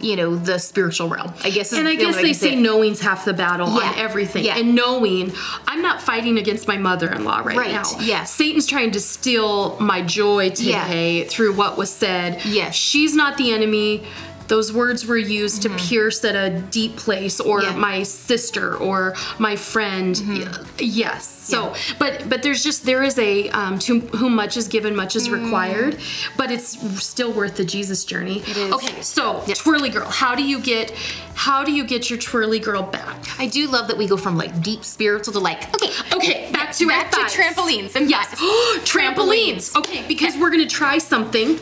you 0.00 0.14
know, 0.16 0.36
the 0.36 0.58
spiritual 0.58 1.08
realm. 1.08 1.32
I 1.42 1.50
guess. 1.50 1.72
And 1.72 1.88
I 1.88 1.94
guess 1.94 2.16
they 2.16 2.32
say 2.32 2.52
it. 2.52 2.58
knowing's 2.58 3.00
half 3.00 3.24
the 3.24 3.32
battle 3.32 3.68
Yeah. 3.68 3.88
on 3.90 3.98
everything. 3.98 4.44
Yeah. 4.44 4.58
And 4.58 4.74
knowing, 4.74 5.32
I'm 5.66 5.80
not 5.82 6.02
fighting 6.02 6.38
against 6.38 6.68
my 6.68 6.76
mother-in-law 6.76 7.38
right, 7.44 7.56
Right. 7.56 7.72
now. 7.72 7.84
Yes. 8.00 8.32
Satan's 8.32 8.66
trying 8.66 8.90
to 8.92 9.00
steal 9.00 9.78
my 9.80 10.02
joy 10.02 10.52
Yeah. 10.56 10.84
today 10.84 11.24
through 11.24 11.54
what 11.54 11.78
was 11.78 11.90
said. 11.90 12.44
Yes. 12.44 12.74
She's 12.74 13.14
not 13.14 13.36
the 13.38 13.52
enemy. 13.52 14.04
Those 14.48 14.72
words 14.72 15.06
were 15.06 15.16
used 15.16 15.62
to 15.62 15.70
pierce 15.70 16.24
at 16.24 16.34
a 16.36 16.60
deep 16.70 16.96
place 16.96 17.40
or 17.40 17.60
Mm-hmm. 17.60 17.72
Yeah. 17.74 17.76
my 17.80 18.02
sister 18.02 18.76
or 18.76 19.14
my 19.38 19.56
friend. 19.56 20.20
Y- 20.26 20.46
Yes. 20.78 21.32
So, 21.46 21.68
Yeah. 21.68 21.74
but 21.98 22.28
but 22.28 22.42
there's 22.42 22.62
just 22.62 22.84
there 22.84 23.02
is 23.02 23.18
a 23.18 23.48
um, 23.50 23.78
to 23.80 24.00
whom 24.00 24.34
much 24.34 24.56
is 24.56 24.68
given, 24.68 24.94
much 24.96 25.16
is 25.16 25.30
required, 25.30 25.98
but 26.36 26.50
it's 26.50 26.76
still 27.02 27.32
worth 27.32 27.56
the 27.56 27.64
Jesus 27.64 28.04
journey. 28.04 28.40
It 28.46 28.56
is. 28.56 28.72
Okay, 28.72 29.00
so 29.02 29.42
Yes. 29.46 29.58
twirly 29.58 29.88
girl, 29.90 30.08
how 30.08 30.34
do 30.34 30.42
you 30.42 30.58
get 30.60 30.90
how 31.34 31.64
do 31.64 31.72
you 31.72 31.84
get 31.84 32.08
your 32.10 32.18
twirly 32.18 32.58
girl 32.58 32.82
back? 32.82 33.16
I 33.38 33.46
do 33.46 33.68
love 33.68 33.86
that 33.88 33.96
we 33.98 34.06
go 34.06 34.16
from 34.16 34.36
like 34.36 34.60
deep 34.62 34.84
spiritual 34.84 35.32
to 35.34 35.38
like 35.40 35.62
okay, 35.76 35.90
Okay, 36.12 36.50
back 36.52 36.72
to 36.76 36.86
back 36.88 37.10
to 37.12 37.18
trampolines 37.36 37.94
and 37.96 38.10
yes, 38.10 38.28
trampolines. 38.84 39.74
Okay, 39.76 40.04
because 40.08 40.36
we're 40.36 40.50
gonna 40.50 40.66
try 40.66 40.98
something. 40.98 41.58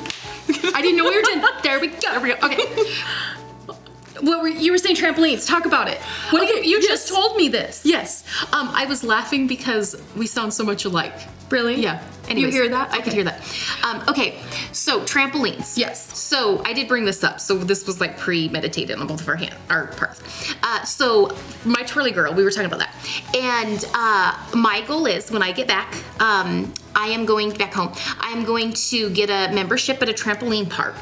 I 0.49 0.83
didn't 0.83 0.97
know 0.97 1.05
we 1.05 1.17
were 1.17 1.23
doing. 1.23 1.43
There 1.63 1.81
we 1.81 1.89
go. 1.89 1.99
There 2.01 2.21
we 2.21 2.35
go. 2.35 2.47
Okay. 2.47 3.44
What 4.25 4.41
were 4.41 4.49
you 4.49 4.73
were 4.73 4.79
saying? 4.79 4.97
Trampolines. 4.97 5.47
Talk 5.47 5.67
about 5.67 5.89
it. 5.89 5.99
What 6.31 6.49
do 6.49 6.55
you? 6.57 6.63
You 6.63 6.79
yes. 6.81 6.87
just 6.87 7.09
told 7.09 7.37
me 7.37 7.49
this. 7.49 7.83
Yes. 7.85 8.25
Um, 8.53 8.69
I 8.73 8.87
was 8.87 9.05
laughing 9.05 9.47
because 9.47 10.01
we 10.17 10.27
sound 10.27 10.55
so 10.55 10.65
much 10.65 10.87
alike. 10.87 11.15
Really? 11.51 11.83
Yeah. 11.83 12.03
Anyways, 12.29 12.55
you 12.55 12.63
hear 12.63 12.71
that? 12.71 12.91
I 12.91 13.03
could 13.03 13.13
hear 13.13 13.25
that. 13.25 13.43
Um, 13.85 14.03
okay, 14.09 14.41
so 14.73 15.01
trampolines. 15.03 15.77
Yes. 15.77 16.19
So 16.19 16.63
I 16.65 16.73
did 16.73 16.89
bring 16.89 17.05
this 17.05 17.23
up. 17.23 17.39
So 17.39 17.59
this 17.59 17.87
was 17.87 18.01
like 18.01 18.17
premeditated 18.17 18.99
on 18.99 19.07
both 19.07 19.21
of 19.21 19.29
our 19.29 19.37
hand, 19.37 19.55
our 19.69 19.89
parts. 19.89 20.23
Uh, 20.63 20.83
so 20.85 21.37
my 21.67 21.83
twirly 21.83 22.13
girl, 22.13 22.33
we 22.33 22.45
were 22.45 22.51
talking 22.51 22.73
about 22.73 22.81
that, 22.81 22.95
and 23.37 23.85
uh, 23.95 24.57
my 24.57 24.81
goal 24.87 25.05
is 25.05 25.31
when 25.31 25.43
I 25.43 25.53
get 25.53 25.69
back, 25.69 25.95
um, 26.19 26.73
I 26.95 27.09
am 27.09 27.27
going 27.27 27.51
back 27.51 27.75
home. 27.75 27.93
I 28.19 28.31
am 28.31 28.45
going 28.45 28.73
to 28.73 29.11
get 29.11 29.29
a 29.29 29.55
membership 29.55 30.01
at 30.01 30.09
a 30.09 30.15
trampoline 30.15 30.71
park. 30.71 30.97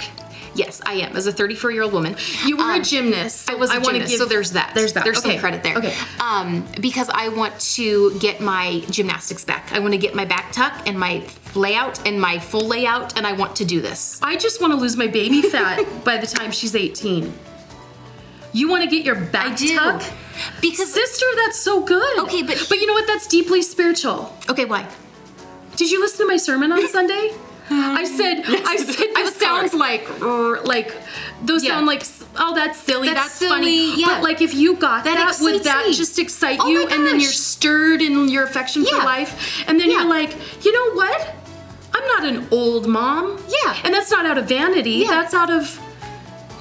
Yes, 0.54 0.80
I 0.84 0.94
am. 0.94 1.16
As 1.16 1.26
a 1.26 1.32
34 1.32 1.70
year 1.72 1.82
old 1.82 1.92
woman, 1.92 2.14
You 2.44 2.56
were 2.56 2.70
a 2.70 2.76
Um, 2.76 2.82
gymnast. 2.82 3.48
I 3.50 3.54
was 3.54 3.70
a 3.70 3.74
I 3.74 3.78
wanna 3.78 3.92
gymnast, 4.00 4.10
give- 4.12 4.18
so 4.18 4.24
there's 4.26 4.50
that. 4.52 4.72
there's 4.74 4.92
that. 4.92 5.04
There's 5.04 5.18
Okay. 5.18 5.32
some 5.32 5.40
credit 5.40 5.62
there. 5.62 5.76
Okay. 5.78 5.94
Um, 6.20 6.64
because 6.80 7.08
I 7.12 7.28
want 7.28 7.58
to 7.76 8.12
get 8.18 8.40
my 8.40 8.82
gymnastics 8.90 9.44
back. 9.44 9.70
I 9.72 9.78
want 9.78 9.92
to 9.92 9.98
get 9.98 10.14
my 10.14 10.24
back 10.26 10.52
tuck 10.52 10.74
and 10.86 10.98
my 10.98 11.22
layout 11.54 12.06
and 12.06 12.20
my 12.20 12.38
full 12.38 12.66
layout, 12.66 13.16
and 13.16 13.26
I 13.26 13.32
want 13.32 13.56
to 13.56 13.64
do 13.64 13.80
this. 13.80 14.18
I 14.22 14.36
just 14.36 14.60
want 14.60 14.72
to 14.72 14.78
lose 14.78 14.96
my 14.96 15.06
baby 15.06 15.40
fat 15.42 15.84
by 16.04 16.16
the 16.18 16.26
time 16.26 16.50
she's 16.52 16.74
18. 16.76 17.32
You 18.52 18.68
want 18.68 18.84
to 18.84 18.90
get 18.90 19.04
your 19.06 19.14
back 19.14 19.52
I 19.52 19.54
do. 19.54 19.76
tuck? 19.76 20.02
Because 20.60 20.92
Sister, 20.92 21.24
that's 21.36 21.58
so 21.58 21.80
good. 21.80 22.18
Okay, 22.20 22.42
but- 22.42 22.66
but 22.68 22.78
you 22.78 22.86
know 22.86 22.92
what? 22.94 23.06
That's 23.06 23.26
deeply 23.26 23.62
spiritual. 23.62 24.36
okay, 24.50 24.64
why? 24.66 24.86
Did 25.76 25.90
you 25.90 26.00
listen 26.00 26.18
to 26.26 26.26
my 26.26 26.36
sermon 26.36 26.70
on 26.72 26.86
Sunday? 26.96 27.32
I 27.70 28.04
said, 28.04 28.42
I 28.46 28.76
said, 28.76 29.06
was 29.22 29.34
sounds 29.40 29.74
like, 29.74 30.08
like, 30.64 30.94
those 31.42 31.64
Yeah. 31.64 31.70
sound 31.72 31.86
like, 31.86 32.02
oh, 32.36 32.54
that's 32.54 32.78
silly, 32.78 33.08
That's 33.08 33.20
that's, 33.20 33.34
silly, 33.34 33.50
funny. 33.50 34.00
yeah. 34.00 34.06
But 34.08 34.22
like, 34.22 34.40
if 34.42 34.54
you 34.54 34.74
got 34.76 35.04
That 35.04 35.14
that, 35.14 35.38
would 35.40 35.56
excites 35.56 35.64
that 35.76 35.86
me. 35.88 35.94
just 35.94 36.18
excite 36.18 36.58
Oh 36.60 36.68
you? 36.68 36.84
my 36.86 36.94
And 36.94 37.06
then 37.06 37.20
you're 37.20 37.30
stirred 37.30 38.02
in 38.02 38.28
your 38.28 38.44
affection 38.44 38.84
for 38.84 38.96
Yeah. 38.96 39.04
life. 39.04 39.64
And 39.68 39.78
then 39.80 39.90
Yeah. 39.90 39.98
you're 40.00 40.08
like, 40.08 40.36
you 40.64 40.72
know 40.72 40.94
what? 40.94 41.34
I'm 41.94 42.06
not 42.06 42.24
an 42.24 42.48
old 42.50 42.86
mom. 42.86 43.38
Yeah. 43.48 43.76
And 43.84 43.92
that's 43.94 44.10
not 44.10 44.24
out 44.26 44.38
of 44.38 44.46
vanity. 44.46 44.90
Yeah. 45.04 45.10
That's 45.10 45.34
out 45.34 45.50
of 45.50 45.78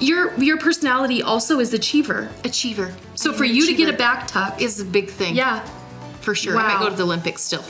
your 0.00 0.34
your 0.38 0.56
personality 0.58 1.22
also 1.22 1.58
is 1.60 1.72
achiever. 1.72 2.28
Achiever. 2.44 2.92
So 3.14 3.32
for 3.32 3.44
you 3.44 3.66
to 3.66 3.74
get 3.74 3.88
a 3.88 3.92
back 3.96 4.26
tuck 4.26 4.60
is 4.60 4.80
a 4.80 4.84
big 4.84 5.08
thing. 5.10 5.34
yeah. 5.34 5.60
for 6.20 6.34
sure. 6.36 6.56
I 6.56 6.62
might 6.62 6.74
Wow. 6.74 6.80
go 6.84 6.88
to 6.90 6.96
the 6.96 7.02
Olympics 7.02 7.42
still. 7.42 7.64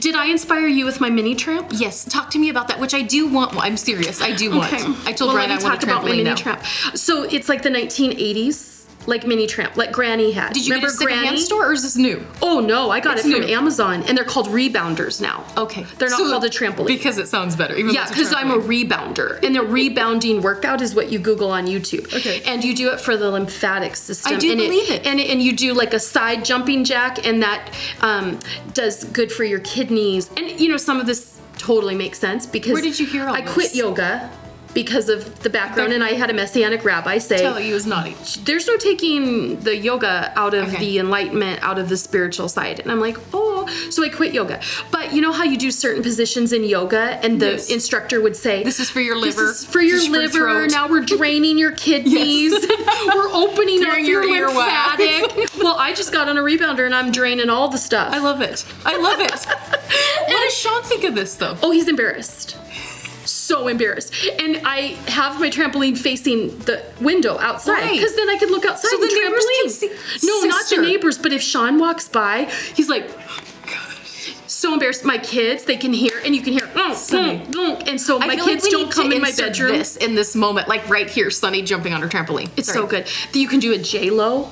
Did 0.00 0.14
I 0.14 0.26
inspire 0.26 0.66
you 0.66 0.84
with 0.84 1.00
my 1.00 1.10
mini 1.10 1.34
tramp? 1.34 1.68
Yes, 1.72 2.04
talk 2.04 2.30
to 2.30 2.38
me 2.38 2.48
about 2.48 2.68
that, 2.68 2.80
which 2.80 2.94
I 2.94 3.02
do 3.02 3.28
want. 3.28 3.52
Well, 3.52 3.62
I'm 3.62 3.76
serious. 3.76 4.20
I 4.20 4.32
do 4.34 4.50
want. 4.50 4.72
I 4.72 5.12
told 5.12 5.28
well, 5.28 5.34
Brian 5.34 5.50
I 5.50 5.54
want 5.54 5.64
talk 5.64 5.82
a 5.82 5.86
about 5.86 6.02
my 6.02 6.10
mini 6.10 6.24
now. 6.24 6.34
tramp. 6.34 6.64
So 6.94 7.24
it's 7.24 7.48
like 7.48 7.62
the 7.62 7.70
1980s, 7.70 8.71
like 9.06 9.26
mini 9.26 9.46
tramp, 9.46 9.76
like 9.76 9.92
Granny 9.92 10.32
had. 10.32 10.52
Did 10.52 10.66
you 10.66 10.74
Remember 10.74 10.86
get 10.88 10.94
a 10.94 11.10
secondhand 11.10 11.38
store 11.38 11.66
or 11.70 11.72
is 11.72 11.82
this 11.82 11.96
new? 11.96 12.24
Oh 12.40 12.60
no, 12.60 12.90
I 12.90 13.00
got 13.00 13.18
It's 13.18 13.26
it 13.26 13.32
from 13.32 13.40
new. 13.42 13.54
Amazon, 13.54 14.02
and 14.04 14.16
they're 14.16 14.24
called 14.24 14.46
rebounders 14.46 15.20
now. 15.20 15.44
Okay, 15.56 15.84
they're 15.98 16.08
not 16.10 16.18
So- 16.18 16.30
called 16.30 16.44
a 16.44 16.48
trampoline. 16.50 16.86
because 16.86 17.18
it 17.18 17.28
sounds 17.28 17.56
better. 17.56 17.74
Even 17.76 17.94
yeah, 17.94 18.08
because 18.08 18.32
I'm 18.32 18.50
a 18.50 18.58
rebounder, 18.58 19.42
and 19.42 19.54
the 19.56 19.62
rebounding 19.62 20.40
workout 20.42 20.80
is 20.80 20.94
what 20.94 21.10
you 21.10 21.18
Google 21.18 21.50
on 21.50 21.66
YouTube. 21.66 22.12
Okay. 22.14 22.42
and 22.46 22.62
you 22.64 22.74
do 22.74 22.90
it 22.92 23.00
for 23.00 23.16
the 23.16 23.30
lymphatic 23.30 23.96
system. 23.96 24.34
I 24.34 24.38
do 24.38 24.50
and 24.52 24.60
believe 24.60 24.90
it. 24.90 25.06
And 25.06 25.20
and 25.20 25.42
you 25.42 25.52
do 25.54 25.74
like 25.74 25.94
a 25.94 26.00
side 26.00 26.44
jumping 26.44 26.84
jack, 26.84 27.26
and 27.26 27.42
that 27.42 27.70
um, 28.00 28.38
does 28.74 29.04
good 29.04 29.32
for 29.32 29.44
your 29.44 29.60
kidneys. 29.60 30.30
And 30.36 30.60
you 30.60 30.68
know, 30.68 30.76
some 30.76 31.00
of 31.00 31.06
this 31.06 31.40
totally 31.58 31.94
makes 31.94 32.18
sense 32.18 32.44
because 32.46 32.72
Where 32.72 32.82
did 32.82 32.98
you 32.98 33.06
hear 33.06 33.28
all 33.28 33.34
I 33.34 33.42
quit 33.42 33.68
this? 33.70 33.76
yoga 33.76 34.30
because 34.74 35.08
of 35.08 35.40
the 35.42 35.50
background, 35.50 35.92
and 35.92 36.02
I 36.02 36.10
had 36.14 36.30
a 36.30 36.32
messianic 36.32 36.84
rabbi 36.84 37.18
say 37.18 37.38
tell 37.38 37.60
you 37.60 37.74
was 37.74 37.86
naughty. 37.86 38.16
there's 38.44 38.66
no 38.66 38.76
taking 38.76 39.60
the 39.60 39.76
yoga 39.76 40.32
out 40.36 40.54
of 40.54 40.68
Okay. 40.68 40.78
the 40.80 40.98
enlightenment 40.98 41.62
out 41.62 41.78
of 41.78 41.88
the 41.88 41.96
spiritual 41.96 42.48
side 42.48 42.80
and 42.80 42.90
i'm 42.90 43.00
like 43.00 43.16
oh 43.34 43.66
so 43.90 44.02
i 44.04 44.08
quit 44.08 44.32
yoga 44.32 44.60
but 44.90 45.12
you 45.12 45.20
know 45.20 45.32
how 45.32 45.44
you 45.44 45.56
do 45.58 45.70
certain 45.70 46.02
positions 46.02 46.52
in 46.52 46.64
yoga 46.64 47.18
and 47.24 47.40
the 47.40 47.52
Yes. 47.52 47.70
instructor 47.70 48.20
would 48.20 48.36
say 48.36 48.62
This 48.62 48.80
is 48.80 48.88
for 48.90 49.00
your 49.00 49.20
"This 49.20 49.36
liver. 49.36 49.50
is 49.50 49.64
for 49.66 49.80
your 49.80 49.96
This 49.98 50.04
is 50.04 50.08
for 50.08 50.38
your 50.38 50.52
liver 50.54 50.66
now 50.68 50.88
we're 50.88 51.00
draining 51.04 51.58
your 51.58 51.72
kidneys 51.86 52.52
we're 53.06 53.32
opening 53.32 53.84
up 53.84 53.98
your, 53.98 54.24
your 54.24 54.48
lymphatic 54.48 55.50
well 55.58 55.76
i 55.78 55.92
just 55.92 56.12
got 56.12 56.28
on 56.28 56.38
a 56.38 56.42
rebounder 56.42 56.86
and 56.86 56.94
i'm 56.94 57.10
draining 57.12 57.50
all 57.50 57.68
the 57.68 57.78
stuff 57.78 58.12
I 58.12 58.18
love 58.18 58.40
it. 58.40 58.64
I 58.84 58.96
love 58.98 59.20
it. 59.20 59.30
what 59.32 60.44
does 60.44 60.54
Sean 60.56 60.82
think 60.84 61.04
of 61.04 61.14
this 61.14 61.34
though? 61.36 61.56
Oh, 61.62 61.70
he's 61.70 61.88
embarrassed. 61.88 62.56
So 63.42 63.66
embarrassed. 63.68 64.12
And 64.38 64.60
I 64.64 64.96
have 65.08 65.40
my 65.40 65.50
trampoline 65.50 65.98
facing 65.98 66.56
the 66.60 66.82
window 67.00 67.38
outside 67.38 67.90
because 67.90 68.14
then 68.14 68.28
I 68.30 68.36
could 68.38 68.50
look 68.50 68.64
outside. 68.64 68.88
So 68.88 68.98
the 68.98 69.06
neighbors 69.06 69.44
trampoline. 69.44 69.62
can 69.62 69.70
see- 69.70 70.26
No, 70.28 70.42
not 70.48 70.68
the 70.70 70.76
neighbors, 70.78 71.18
but 71.18 71.32
if 71.32 71.42
Sean 71.42 71.78
walks 71.78 72.06
by, 72.08 72.48
he's 72.74 72.88
like, 72.88 73.10
so 74.46 74.72
embarrassed. 74.74 75.04
My 75.04 75.18
kids, 75.18 75.64
they 75.64 75.76
can 75.76 75.92
hear, 75.92 76.20
and 76.24 76.36
you 76.36 76.42
can 76.42 76.52
hear, 76.52 76.66
"Mm, 76.68 76.92
mm, 76.92 77.46
mm," 77.52 77.88
and 77.88 78.00
so 78.00 78.18
my 78.20 78.36
kids 78.36 78.62
like 78.64 78.70
don't 78.70 78.90
come 78.92 79.10
in 79.10 79.20
my 79.20 79.32
bedroom. 79.32 79.72
This 79.78 79.96
in 79.96 80.14
this 80.14 80.36
moment, 80.36 80.68
like 80.68 80.88
right 80.88 81.10
here, 81.10 81.30
Sunny 81.30 81.62
jumping 81.62 81.92
on 81.92 82.00
her 82.00 82.08
trampoline. 82.08 82.48
It's 82.56 82.68
Sorry. 82.68 82.78
so 82.80 82.86
good. 82.86 83.06
That 83.32 83.38
you 83.38 83.48
can 83.48 83.58
do 83.58 83.72
a 83.72 83.78
J 83.78 84.10
Lo 84.10 84.50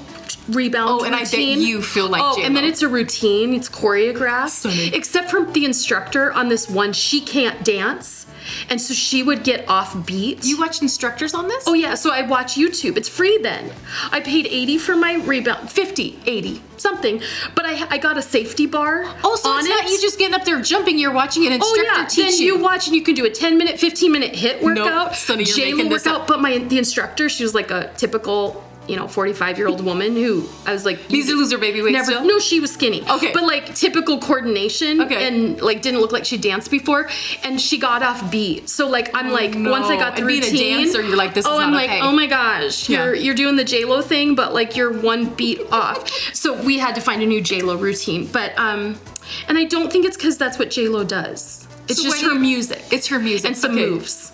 rebound. 0.48 0.90
Oh, 1.02 1.04
and 1.04 1.14
I 1.14 1.20
bet 1.24 1.34
you 1.34 1.80
feel 1.82 2.08
like 2.08 2.22
Oh, 2.24 2.40
and 2.42 2.56
then 2.56 2.64
it's 2.64 2.82
a 2.82 2.88
routine. 2.88 3.54
It's 3.54 3.68
choreographed. 3.68 4.50
Sunny. 4.50 4.90
Except 4.94 5.30
for 5.30 5.44
the 5.44 5.64
instructor 5.64 6.32
on 6.32 6.48
this 6.48 6.68
one, 6.68 6.92
she 6.92 7.20
can't 7.20 7.62
dance, 7.64 8.26
and 8.68 8.80
so 8.80 8.94
she 8.94 9.22
would 9.22 9.42
get 9.44 9.68
off 9.68 10.06
beat. 10.06 10.44
You 10.44 10.58
watch 10.58 10.82
instructors 10.82 11.34
on 11.34 11.48
this? 11.48 11.64
Oh 11.66 11.74
yeah, 11.74 11.94
so 11.94 12.12
I 12.12 12.22
watch 12.22 12.54
YouTube. 12.54 12.96
It's 12.96 13.08
free 13.08 13.38
then. 13.38 13.72
I 14.12 14.20
paid 14.20 14.46
80 14.46 14.78
for 14.78 14.96
my 14.96 15.14
rebound, 15.14 15.70
50, 15.70 16.20
80, 16.26 16.62
something. 16.76 17.20
But 17.54 17.66
I 17.66 17.86
I 17.90 17.98
got 17.98 18.16
a 18.18 18.22
safety 18.22 18.66
bar 18.66 19.04
Oh, 19.24 19.36
so 19.36 19.50
on 19.50 19.60
it's 19.60 19.68
it. 19.68 19.70
not 19.70 19.84
you 19.90 20.00
just 20.00 20.18
getting 20.18 20.34
up 20.34 20.44
there 20.44 20.60
jumping. 20.60 20.98
You're 20.98 21.12
watching 21.12 21.46
an 21.46 21.52
instructor 21.52 21.82
Oh 21.82 22.00
instructor 22.00 22.20
yeah, 22.22 22.26
teach 22.28 22.38
then 22.38 22.46
you. 22.46 22.58
watch 22.58 22.86
and 22.86 22.96
you 22.96 23.02
can 23.02 23.14
do 23.14 23.24
a 23.24 23.30
10 23.30 23.58
minute, 23.58 23.78
15 23.78 24.12
minute 24.12 24.32
HIIT 24.34 24.62
workout, 24.62 25.14
Sunny, 25.16 25.44
you're 25.44 25.56
making 25.76 25.88
this 25.90 26.04
workout. 26.06 26.22
up. 26.22 26.26
But 26.26 26.40
my 26.40 26.58
the 26.58 26.78
instructor, 26.78 27.28
she 27.28 27.42
was 27.42 27.54
like 27.54 27.70
a 27.70 27.90
typical, 27.96 28.64
you 28.90 28.96
know, 28.96 29.06
45 29.06 29.56
year 29.56 29.68
old 29.68 29.84
woman 29.84 30.16
who 30.16 30.44
I 30.66 30.72
was 30.72 30.84
like, 30.84 31.06
These 31.06 31.30
are 31.30 31.34
loser 31.34 31.58
baby 31.58 31.80
weights 31.80 31.92
Never. 31.92 32.06
still? 32.10 32.24
No, 32.24 32.38
she 32.40 32.58
was 32.58 32.72
skinny. 32.72 33.08
Okay. 33.08 33.32
But 33.32 33.44
like 33.44 33.72
typical 33.76 34.18
coordination. 34.18 35.00
Okay. 35.02 35.28
And 35.28 35.60
like 35.62 35.80
didn't 35.80 36.00
look 36.00 36.10
like 36.12 36.24
she 36.24 36.36
danced 36.36 36.70
before, 36.70 37.08
and 37.44 37.60
she 37.60 37.78
got 37.78 38.02
off 38.02 38.30
beat. 38.32 38.68
So 38.68 38.88
like 38.88 39.14
I'm 39.14 39.30
like 39.30 39.54
no. 39.54 39.70
once 39.70 39.86
I 39.86 39.96
got 39.96 40.16
the 40.16 40.22
And 40.22 40.28
being 40.28 40.42
a 40.42 40.46
routine, 40.46 40.78
dancer, 40.84 41.02
you're 41.02 41.16
like, 41.16 41.34
this 41.34 41.46
oh, 41.46 41.54
is 41.58 41.60
I'm 41.64 41.70
not 41.70 41.76
like, 41.76 41.90
okay. 41.90 42.00
oh 42.02 42.12
my 42.12 42.26
gosh, 42.26 42.88
Yeah. 42.88 43.04
you're 43.04 43.14
you're 43.14 43.34
doing 43.34 43.54
the 43.56 43.64
J 43.64 43.84
Lo 43.84 44.02
thing, 44.02 44.34
but 44.34 44.52
like 44.52 44.76
you're 44.76 44.92
one 44.92 45.26
beat 45.36 45.60
off. 45.70 46.08
So 46.34 46.60
we 46.60 46.78
had 46.78 46.94
to 46.96 47.00
find 47.00 47.22
a 47.22 47.26
new 47.26 47.40
J 47.40 47.62
Lo 47.62 47.76
routine, 47.76 48.26
but 48.26 48.58
um, 48.58 48.98
and 49.46 49.56
I 49.56 49.64
don't 49.64 49.92
think 49.92 50.04
it's 50.04 50.16
because 50.16 50.36
that's 50.36 50.58
what 50.58 50.70
J 50.70 50.88
Lo 50.88 51.04
does. 51.04 51.66
It's 51.88 52.02
So 52.02 52.08
just 52.08 52.22
her 52.22 52.34
music. 52.34 52.82
It's 52.90 53.06
her 53.08 53.18
music 53.20 53.46
and 53.48 53.56
some 53.56 53.72
Okay. 53.72 53.86
moves. 53.88 54.32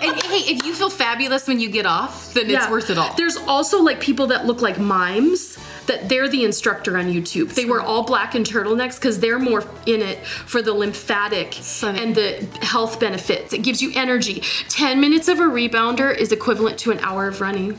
And 0.00 0.20
hey, 0.22 0.52
if 0.52 0.64
you 0.64 0.74
feel 0.74 0.90
fabulous 0.90 1.48
when 1.48 1.60
you 1.60 1.68
get 1.68 1.86
off, 1.86 2.32
then 2.34 2.50
it's 2.50 2.68
worth 2.70 2.90
it 2.90 2.98
all. 2.98 3.12
There's 3.14 3.36
also 3.36 3.82
like 3.82 4.00
people 4.00 4.28
that 4.28 4.46
look 4.46 4.60
like 4.60 4.78
mimes 4.78 5.58
that 5.88 6.08
they're 6.08 6.28
the 6.28 6.44
instructor 6.44 6.96
on 6.96 7.06
YouTube. 7.06 7.54
They 7.54 7.64
wear 7.64 7.80
all 7.80 8.04
black 8.04 8.34
and 8.34 8.46
turtlenecks 8.46 8.96
because 8.96 9.18
they're 9.18 9.38
more 9.38 9.64
in 9.86 10.02
it 10.02 10.24
for 10.26 10.62
the 10.62 10.72
lymphatic 10.72 11.54
Sunny. 11.54 12.00
and 12.00 12.14
the 12.14 12.46
health 12.60 13.00
benefits. 13.00 13.52
It 13.52 13.62
gives 13.62 13.82
you 13.82 13.90
energy. 13.94 14.42
10 14.68 15.00
minutes 15.00 15.28
of 15.28 15.40
a 15.40 15.44
rebounder 15.44 16.14
is 16.16 16.30
equivalent 16.30 16.78
to 16.80 16.92
an 16.92 17.00
hour 17.00 17.26
of 17.26 17.40
running. 17.40 17.78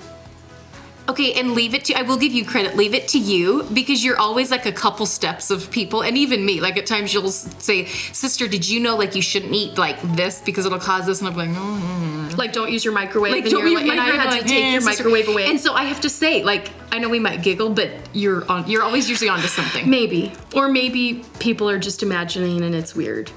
Okay, 1.10 1.34
and 1.34 1.54
leave 1.54 1.74
it 1.74 1.86
to 1.86 1.94
I 1.96 2.04
will 2.04 2.18
give 2.18 2.32
you 2.32 2.46
credit. 2.46 2.78
Leave 2.78 2.94
it 2.94 3.08
to 3.10 3.18
you 3.20 3.64
because 3.74 4.04
you're 4.04 4.20
always 4.20 4.52
like 4.52 4.66
a 4.68 4.72
couple 4.72 5.06
steps 5.08 5.50
of 5.50 5.72
people, 5.72 6.04
and 6.04 6.16
even 6.18 6.46
me. 6.46 6.62
Like 6.62 6.78
at 6.78 6.86
times 6.86 7.14
you'll 7.14 7.32
say, 7.32 7.86
"Sister, 7.86 8.48
did 8.48 8.70
you 8.70 8.80
know 8.80 8.96
like 8.96 9.16
you 9.16 9.22
shouldn't 9.22 9.54
eat 9.54 9.78
like 9.78 10.00
this 10.16 10.40
because 10.40 10.66
it'll 10.68 10.78
cause 10.80 11.08
this?" 11.08 11.20
And 11.20 11.28
I'm 11.28 11.36
like, 11.36 11.50
"Oh." 11.54 12.36
Like, 12.38 12.54
don't 12.54 12.72
use 12.72 12.86
your 12.86 12.94
microwave. 12.94 13.34
Like, 13.34 13.44
and, 13.44 13.52
don't 13.52 13.68
use 13.68 13.74
like- 13.74 13.92
and 13.92 14.00
I 14.00 14.06
microwave, 14.06 14.22
had 14.22 14.32
like, 14.32 14.42
to 14.44 14.48
take 14.48 14.72
your 14.72 14.82
sister. 14.82 15.04
microwave 15.04 15.28
away. 15.28 15.50
And 15.50 15.60
so 15.60 15.74
I 15.74 15.84
have 15.84 16.00
to 16.02 16.10
say, 16.10 16.42
like, 16.44 16.70
I 16.90 17.00
know 17.00 17.10
we 17.10 17.20
might 17.20 17.42
giggle, 17.42 17.70
but 17.72 17.90
you're 18.14 18.50
on. 18.50 18.70
You're 18.70 18.84
always 18.84 19.10
usually 19.10 19.30
onto 19.30 19.48
something. 19.48 19.90
maybe. 19.90 20.32
Or 20.54 20.70
maybe 20.70 21.26
people 21.40 21.70
are 21.70 21.80
just 21.80 22.02
imagining 22.04 22.62
and 22.62 22.74
it's 22.74 22.96
weird. 22.96 23.32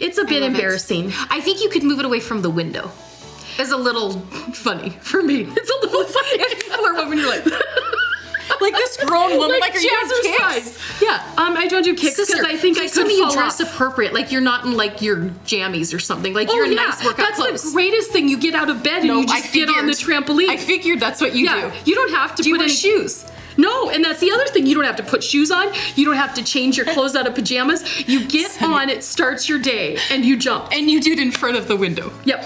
It's 0.00 0.18
a 0.18 0.24
bit 0.24 0.42
love 0.42 0.50
it. 0.50 0.54
embarrassing. 0.54 1.12
I 1.30 1.40
think 1.40 1.62
you 1.62 1.68
could 1.70 1.84
move 1.84 2.00
it 2.00 2.04
away 2.04 2.18
from 2.18 2.42
the 2.42 2.50
window. 2.50 2.90
Is 3.60 3.72
a 3.72 3.76
little 3.76 4.20
funny 4.52 4.90
for 5.00 5.22
me. 5.22 5.42
It's 5.56 5.70
a 5.70 5.86
little 5.86 6.04
funny. 6.04 6.28
If 6.42 6.64
people 6.66 6.84
are 6.86 6.94
women, 6.94 7.18
you're 7.18 7.28
like, 7.28 7.44
like 8.60 8.74
this 8.74 8.96
grown 9.04 9.36
woman, 9.38 9.58
like, 9.60 9.74
are 9.74 9.78
you 9.78 10.22
kicks? 10.22 10.78
Yeah, 11.02 11.22
um, 11.38 11.56
I 11.56 11.66
don't 11.66 11.82
do 11.82 11.94
kicks 11.94 12.16
because 12.16 12.44
I 12.44 12.56
think 12.56 12.78
I 12.78 12.88
could 12.88 13.06
me 13.06 13.16
you 13.16 13.30
dress 13.32 13.60
off. 13.60 13.72
appropriate. 13.72 14.12
Like 14.12 14.30
you're 14.32 14.40
not 14.42 14.64
in 14.64 14.76
like 14.76 15.00
your 15.00 15.16
jammies 15.46 15.94
or 15.94 15.98
something. 15.98 16.34
Like 16.34 16.48
Oh 16.50 16.54
you're 16.54 16.66
in 16.66 16.72
yeah, 16.72 16.86
nice 16.86 17.04
workout 17.04 17.16
that's 17.18 17.36
clothes. 17.36 17.62
the 17.64 17.72
greatest 17.72 18.10
thing. 18.10 18.28
You 18.28 18.38
get 18.38 18.54
out 18.54 18.68
of 18.70 18.82
bed 18.82 19.02
and 19.04 19.06
you 19.06 19.26
just 19.26 19.52
get 19.52 19.68
on 19.68 19.86
the 19.86 19.92
trampoline. 19.92 20.48
I 20.50 20.56
figured 20.56 21.00
that's 21.00 21.20
what 21.20 21.34
you 21.34 21.46
yeah, 21.46 21.70
do. 21.70 21.90
you 21.90 21.94
don't 21.94 22.10
have 22.12 22.34
to 22.36 22.42
Do 22.42 22.52
put 22.52 22.62
any 22.62 22.70
shoes? 22.72 23.24
No, 23.56 23.90
and 23.90 24.02
that's 24.04 24.20
the 24.20 24.30
other 24.30 24.46
thing. 24.46 24.66
You 24.66 24.74
don't 24.74 24.84
have 24.84 24.96
to 24.96 25.02
put 25.02 25.22
shoes 25.24 25.50
on. 25.50 25.68
You 25.96 26.04
don't 26.06 26.16
have 26.16 26.34
to 26.34 26.44
change 26.44 26.76
your 26.76 26.86
clothes 26.86 27.14
out 27.16 27.26
of 27.26 27.34
pajamas. 27.34 28.08
You 28.08 28.26
get 28.26 28.62
on, 28.62 28.88
it 28.88 29.02
starts 29.04 29.48
your 29.48 29.58
day, 29.58 29.98
and 30.10 30.24
you 30.24 30.36
jump. 30.36 30.68
And 30.72 30.90
you 30.90 31.00
do 31.00 31.12
it 31.12 31.18
in 31.18 31.30
front 31.30 31.56
of 31.56 31.66
the 31.68 31.76
window. 31.76 32.12
Yep. 32.24 32.44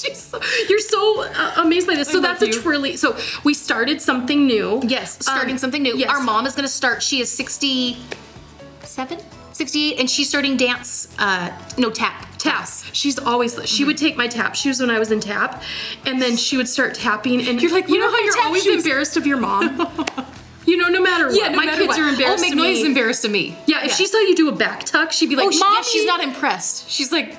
She's 0.06 0.18
so, 0.18 0.40
you're 0.68 0.78
so 0.78 1.22
uh, 1.24 1.54
amazed 1.58 1.86
by 1.86 1.94
this. 1.96 2.08
So 2.08 2.14
love 2.20 2.38
that's 2.38 2.42
a 2.56 2.60
twirly. 2.60 2.96
So 2.96 3.16
we 3.44 3.54
started 3.54 4.00
something 4.00 4.46
new. 4.46 4.80
Yes, 4.86 5.18
starting 5.20 5.52
Um, 5.54 5.58
something 5.58 5.82
new. 5.82 5.96
yes. 5.96 6.10
Our 6.10 6.20
mom 6.22 6.46
is 6.46 6.54
going 6.54 6.66
to 6.66 6.72
start. 6.72 7.02
She 7.02 7.20
is 7.20 7.30
67, 7.30 9.18
68, 9.52 9.98
and 10.00 10.08
she's 10.10 10.28
starting 10.28 10.56
dance. 10.56 11.08
Uh, 11.18 11.50
no 11.76 11.90
tap. 11.90 12.26
taps. 12.38 12.84
She's 12.92 13.18
always 13.18 13.58
she 13.68 13.84
would 13.84 13.96
take 13.98 14.16
my 14.16 14.28
tap 14.28 14.54
shoes 14.54 14.80
when 14.80 14.90
I 14.90 14.98
was 14.98 15.10
in 15.10 15.18
tap, 15.20 15.62
and 16.06 16.22
then 16.22 16.36
she 16.36 16.56
would 16.56 16.68
start 16.68 16.94
tapping. 16.94 17.46
And 17.46 17.60
You're 17.60 17.72
like, 17.72 17.88
you 17.88 17.98
know 17.98 18.10
how 18.10 18.18
you're 18.20 18.40
always 18.44 18.62
shoes?" 18.62 18.84
embarrassed 18.84 19.16
of 19.16 19.26
your 19.26 19.38
mom. 19.38 19.64
you 20.66 20.76
know, 20.76 20.88
no 20.88 21.00
matter 21.02 21.26
what. 21.26 21.36
Yeah, 21.36 21.48
no 21.48 21.56
my 21.56 21.66
kids 21.66 21.88
what. 21.88 21.98
are 21.98 22.08
embarrassed. 22.08 22.44
Oh, 22.44 22.46
of 22.46 22.50
Magnolia's 22.50 22.82
me. 22.82 22.86
embarrassed 22.86 23.24
of 23.24 23.30
me. 23.32 23.56
Yeah, 23.66 23.84
if 23.84 23.92
she 23.92 24.06
saw 24.06 24.18
you 24.18 24.36
do 24.36 24.48
a 24.48 24.52
back 24.52 24.84
tuck, 24.84 25.10
she'd 25.12 25.28
be 25.30 25.34
like, 25.36 25.48
oh, 25.52 25.58
"Mom, 25.58 25.74
yeah, 25.76 25.82
she's 25.82 26.04
not 26.06 26.20
impressed. 26.22 26.88
She's 26.88 27.10
like, 27.10 27.36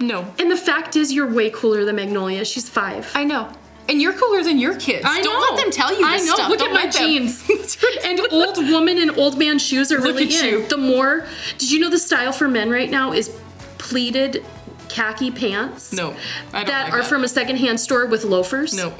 no. 0.00 0.32
And 0.38 0.50
the 0.50 0.56
fact 0.56 0.96
is, 0.96 1.12
you're 1.12 1.30
way 1.32 1.50
cooler 1.50 1.84
than 1.84 1.96
Magnolia. 1.96 2.44
She's 2.44 2.68
five. 2.68 3.10
I 3.14 3.24
know. 3.24 3.52
And 3.88 4.00
you're 4.00 4.12
cooler 4.12 4.42
than 4.44 4.58
your 4.58 4.76
kids. 4.78 5.04
I 5.04 5.20
Don't 5.20 5.34
know. 5.34 5.54
let 5.56 5.64
them 5.64 5.70
tell 5.72 5.92
you 5.98 6.04
I 6.06 6.18
this 6.18 6.26
know. 6.28 6.34
stuff. 6.34 6.48
Look 6.50 6.58
Don't 6.60 6.68
at 6.70 6.74
my 6.74 6.84
let 6.84 6.92
them- 6.92 7.06
jeans. 7.08 7.76
and 8.04 8.20
old 8.30 8.58
woman 8.70 8.98
and 8.98 9.10
old 9.18 9.36
man 9.38 9.58
shoes 9.58 9.90
are 9.90 9.96
Look 9.98 10.14
really 10.16 10.26
at 10.28 10.44
in. 10.44 10.50
you. 10.60 10.66
The 10.66 10.76
more, 10.76 11.26
did 11.58 11.70
you 11.72 11.80
know 11.80 11.90
the 11.90 11.98
style 11.98 12.30
for 12.32 12.46
men 12.46 12.70
right 12.70 12.88
now 12.90 13.12
is 13.12 13.36
pleated 13.78 14.44
khaki 14.88 15.30
pants? 15.32 15.92
No, 15.92 16.14
I 16.52 16.58
don't 16.62 16.66
that 16.68 16.84
like 16.84 16.92
are 16.92 16.98
that. 16.98 17.08
from 17.08 17.24
a 17.24 17.28
secondhand 17.28 17.80
store 17.80 18.06
with 18.06 18.22
loafers. 18.24 18.74
No. 18.74 18.92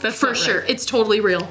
That's 0.00 0.18
for 0.18 0.26
not 0.26 0.32
right. 0.36 0.36
sure. 0.38 0.60
It's 0.68 0.86
totally 0.86 1.20
real. 1.20 1.46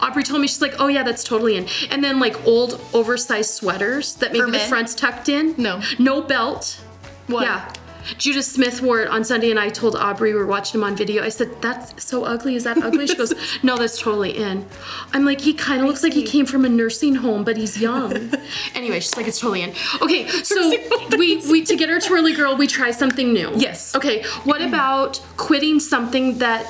Aubrey 0.00 0.22
told 0.22 0.40
me 0.40 0.46
she's 0.46 0.62
like, 0.62 0.74
oh 0.78 0.86
yeah, 0.86 1.02
that's 1.02 1.24
totally 1.24 1.56
in. 1.56 1.66
And 1.90 2.02
then 2.04 2.20
like 2.20 2.46
old 2.46 2.80
oversized 2.94 3.50
sweaters 3.50 4.14
that 4.16 4.32
maybe 4.32 4.44
the 4.46 4.52
men? 4.52 4.68
front's 4.68 4.94
tucked 4.94 5.28
in. 5.28 5.56
No. 5.58 5.82
No 5.98 6.20
belt. 6.22 6.80
What? 7.26 7.42
Yeah. 7.42 7.72
Judah 8.18 8.42
Smith 8.42 8.82
wore 8.82 9.00
it 9.00 9.08
on 9.08 9.24
Sunday, 9.24 9.50
and 9.50 9.58
I 9.58 9.68
told 9.68 9.96
Aubrey 9.96 10.32
we 10.32 10.38
were 10.38 10.46
watching 10.46 10.80
him 10.80 10.84
on 10.84 10.96
video. 10.96 11.22
I 11.22 11.28
said, 11.28 11.60
"That's 11.62 12.04
so 12.04 12.24
ugly. 12.24 12.56
Is 12.56 12.64
that 12.64 12.78
ugly?" 12.78 13.06
She 13.06 13.14
goes, 13.14 13.34
"No, 13.62 13.76
that's 13.76 13.98
totally 13.98 14.36
in." 14.36 14.66
I'm 15.12 15.24
like, 15.24 15.40
"He 15.40 15.54
kind 15.54 15.80
of 15.80 15.86
looks 15.86 16.02
like 16.02 16.12
he 16.12 16.22
came 16.22 16.46
from 16.46 16.64
a 16.64 16.68
nursing 16.68 17.16
home, 17.16 17.44
but 17.44 17.56
he's 17.56 17.80
young." 17.80 18.12
anyway, 18.74 19.00
she's 19.00 19.16
like, 19.16 19.26
"It's 19.26 19.40
totally 19.40 19.62
in." 19.62 19.70
Okay, 20.00 20.26
so 20.42 20.54
Nursing 20.54 20.88
home, 20.90 21.10
but 21.10 21.18
we 21.18 21.36
we 21.50 21.64
to 21.64 21.76
get 21.76 21.90
our 21.90 22.00
twirly 22.00 22.34
girl, 22.34 22.56
we 22.56 22.66
try 22.66 22.90
something 22.90 23.32
new. 23.32 23.52
Yes. 23.56 23.94
Okay. 23.94 24.24
What 24.44 24.60
mm-hmm. 24.60 24.68
about 24.68 25.20
quitting 25.36 25.80
something 25.80 26.38
that 26.38 26.66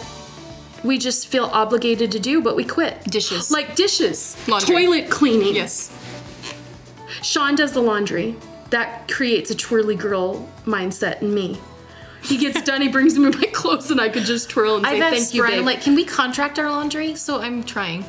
we 0.84 0.98
just 0.98 1.28
feel 1.28 1.44
obligated 1.46 2.10
to 2.12 2.18
do, 2.18 2.42
but 2.42 2.56
we 2.56 2.64
quit? 2.64 3.04
Dishes. 3.04 3.50
like 3.50 3.76
dishes, 3.76 4.36
Laundry. 4.48 4.74
toilet 4.74 5.10
cleaning. 5.10 5.54
Yes. 5.54 5.96
Sean 7.22 7.54
does 7.54 7.72
the 7.72 7.80
laundry. 7.80 8.36
That 8.72 9.06
creates 9.08 9.50
a 9.50 9.54
twirly 9.54 9.96
girl 9.96 10.48
mindset 10.64 11.22
in 11.22 11.32
me. 11.32 11.58
He 12.22 12.38
gets 12.38 12.62
done, 12.62 12.80
he 12.80 12.88
brings 12.88 13.18
me 13.18 13.30
my 13.30 13.46
clothes, 13.52 13.90
and 13.90 14.00
I 14.00 14.08
could 14.08 14.24
just 14.24 14.48
twirl 14.48 14.76
and 14.76 14.86
say, 14.86 15.00
I've 15.00 15.12
thank 15.12 15.34
you, 15.34 15.42
babe. 15.42 15.64
like, 15.64 15.82
can 15.82 15.94
we 15.94 16.04
contract 16.04 16.58
our 16.58 16.70
laundry? 16.70 17.14
So 17.14 17.40
I'm 17.40 17.64
trying. 17.64 18.04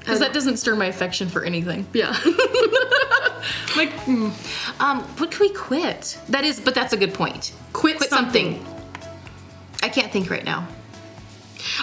Because 0.00 0.18
that 0.18 0.32
doesn't 0.32 0.56
stir 0.56 0.74
my 0.74 0.86
affection 0.86 1.28
for 1.28 1.44
anything. 1.44 1.86
yeah. 1.92 2.16
Like, 3.76 3.90
mm. 4.04 4.30
um, 4.80 5.00
what 5.16 5.30
can 5.30 5.40
we 5.40 5.52
quit? 5.54 6.18
That 6.28 6.44
is, 6.44 6.60
but 6.60 6.74
that's 6.74 6.92
a 6.92 6.96
good 6.96 7.14
point. 7.14 7.52
quit, 7.72 7.96
Quit 7.96 8.10
something. 8.10 8.62
something. 8.62 9.10
I 9.82 9.88
can't 9.88 10.12
think 10.12 10.30
right 10.30 10.44
now. 10.44 10.68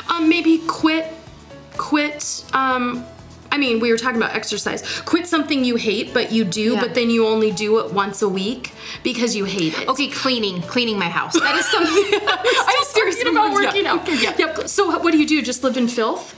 Um, 0.09 0.29
maybe 0.29 0.59
quit, 0.67 1.11
quit, 1.77 2.45
um, 2.53 3.03
I 3.51 3.57
mean, 3.57 3.79
we 3.79 3.91
were 3.91 3.97
talking 3.97 4.17
about 4.17 4.35
exercise. 4.35 5.01
Quit 5.01 5.27
something 5.27 5.63
you 5.63 5.75
hate, 5.75 6.13
but 6.13 6.31
you 6.31 6.43
do, 6.43 6.73
Yeah. 6.73 6.81
but 6.81 6.93
then 6.93 7.09
you 7.09 7.27
only 7.27 7.51
do 7.51 7.79
it 7.79 7.91
once 7.91 8.21
a 8.21 8.29
week 8.29 8.71
because 9.03 9.35
you 9.35 9.45
hate 9.45 9.77
it. 9.77 9.87
Okay, 9.87 10.07
cleaning, 10.07 10.61
cleaning 10.61 10.97
my 10.99 11.09
house. 11.09 11.33
That 11.39 11.55
is 11.55 11.65
something. 11.65 12.19
I'm 12.27 12.83
serious 12.85 13.21
about 13.21 13.53
working 13.53 13.85
yeah. 13.85 13.93
out. 13.93 14.01
Okay, 14.01 14.21
yeah. 14.21 14.35
Yep. 14.37 14.67
So 14.67 14.97
what 14.99 15.11
do 15.11 15.17
you 15.17 15.27
do? 15.27 15.41
Just 15.41 15.63
live 15.63 15.77
in 15.77 15.87
filth? 15.87 16.35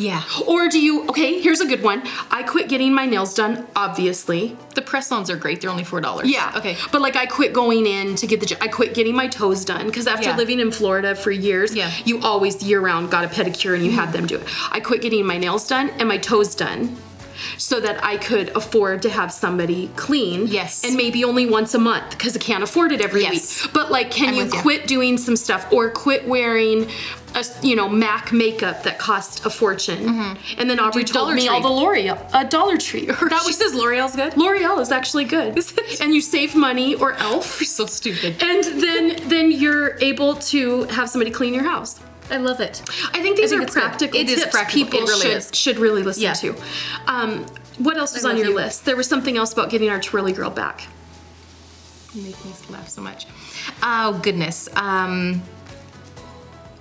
Yeah. 0.00 0.22
Or 0.46 0.68
do 0.68 0.80
you, 0.80 1.06
okay, 1.08 1.40
here's 1.40 1.60
a 1.60 1.66
good 1.66 1.82
one. 1.82 2.02
I 2.30 2.42
quit 2.42 2.68
getting 2.68 2.94
my 2.94 3.04
nails 3.06 3.34
done, 3.34 3.66
obviously. 3.76 4.56
The 4.74 4.82
press-ons 4.82 5.28
are 5.30 5.36
great. 5.36 5.60
They're 5.60 5.70
only 5.70 5.84
four 5.84 6.00
dollars. 6.00 6.30
Yeah. 6.30 6.52
Okay. 6.56 6.76
But 6.90 7.02
like 7.02 7.16
I 7.16 7.26
quit 7.26 7.52
going 7.52 7.86
in 7.86 8.14
to 8.16 8.26
get 8.26 8.40
the 8.40 8.56
I 8.62 8.68
quit 8.68 8.94
getting 8.94 9.14
my 9.14 9.28
toes 9.28 9.64
done 9.64 9.86
because 9.86 10.06
after 10.06 10.30
Yeah. 10.30 10.36
living 10.36 10.58
in 10.60 10.70
Florida 10.72 11.14
for 11.14 11.30
years, 11.30 11.74
Yeah. 11.74 11.90
You 12.04 12.20
always 12.20 12.62
year 12.62 12.80
round 12.80 13.10
got 13.10 13.24
a 13.24 13.28
pedicure 13.28 13.74
and 13.74 13.84
you 13.84 13.92
had 13.92 14.12
them 14.12 14.26
do 14.26 14.36
it. 14.36 14.46
I 14.72 14.80
quit 14.80 15.02
getting 15.02 15.26
my 15.26 15.36
nails 15.38 15.66
done 15.68 15.90
and 15.98 16.08
my 16.08 16.18
toes 16.18 16.54
done. 16.54 16.96
So 17.58 17.80
that 17.80 18.02
I 18.04 18.16
could 18.16 18.48
afford 18.56 19.02
to 19.02 19.10
have 19.10 19.32
somebody 19.32 19.90
clean. 19.96 20.46
Yes. 20.46 20.84
And 20.84 20.96
maybe 20.96 21.24
only 21.24 21.46
once 21.46 21.74
a 21.74 21.78
month 21.78 22.10
because 22.10 22.36
I 22.36 22.40
can't 22.40 22.62
afford 22.62 22.92
it 22.92 23.00
every 23.00 23.22
Yes. 23.22 23.64
week. 23.64 23.72
But 23.72 23.90
like, 23.90 24.10
can 24.10 24.30
I'm 24.30 24.34
you 24.34 24.44
with 24.44 24.54
you. 24.54 24.60
quit 24.60 24.86
doing 24.86 25.18
some 25.18 25.36
stuff 25.36 25.72
or 25.72 25.90
quit 25.90 26.26
wearing, 26.26 26.88
a, 27.34 27.44
you 27.62 27.76
know, 27.76 27.88
Mac 27.88 28.32
makeup 28.32 28.82
that 28.84 28.98
cost 28.98 29.44
a 29.46 29.50
fortune? 29.50 30.04
Mm-hmm. 30.04 30.60
And 30.60 30.68
then 30.70 30.80
Aubrey 30.80 31.04
told 31.04 31.26
Dollar 31.28 31.34
me 31.34 31.48
all 31.48 31.60
the 31.60 31.68
L'Oreal, 31.68 32.18
a 32.34 32.44
Dollar 32.48 32.76
Tree. 32.76 33.08
Or 33.08 33.14
That 33.28 33.40
she 33.42 33.48
was 33.48 33.56
says 33.58 33.74
L'Oreal's 33.74 34.16
good. 34.16 34.36
L'Oreal 34.36 34.80
is 34.80 34.90
actually 34.90 35.24
good. 35.24 35.58
and 36.00 36.14
you 36.14 36.20
save 36.20 36.54
money 36.54 36.94
or 36.96 37.12
Elf. 37.14 37.60
You're 37.60 37.66
so 37.66 37.86
stupid. 37.86 38.42
And 38.42 38.64
then 38.82 39.28
then 39.28 39.50
you're 39.52 39.96
able 40.00 40.34
to 40.36 40.84
have 40.84 41.08
somebody 41.08 41.30
clean 41.30 41.54
your 41.54 41.64
house. 41.64 42.00
I 42.30 42.36
love 42.36 42.60
it. 42.60 42.82
I 43.12 43.20
think 43.22 43.36
these 43.36 43.50
think 43.50 43.62
are 43.62 43.64
good. 43.66 43.72
practical 43.72 44.20
It 44.20 44.28
is 44.28 44.40
tips 44.40 44.52
practical. 44.52 44.84
people 44.84 45.00
really 45.00 45.20
should, 45.20 45.36
is. 45.36 45.50
should 45.52 45.78
really 45.78 46.02
listen 46.02 46.22
Yeah. 46.22 46.32
to. 46.34 46.54
Um, 47.06 47.44
what 47.78 47.96
else 47.96 48.14
was 48.14 48.24
on 48.24 48.36
your 48.36 48.48
you. 48.48 48.54
list? 48.54 48.84
There 48.84 48.96
was 48.96 49.08
something 49.08 49.36
else 49.36 49.52
about 49.52 49.70
getting 49.70 49.90
our 49.90 50.00
twirly 50.00 50.32
girl 50.32 50.50
back. 50.50 50.82
You 52.14 52.22
make 52.22 52.44
me 52.44 52.52
laugh 52.70 52.88
so 52.88 53.00
much. 53.00 53.26
Oh 53.82 54.18
goodness. 54.22 54.68
Um, 54.76 55.42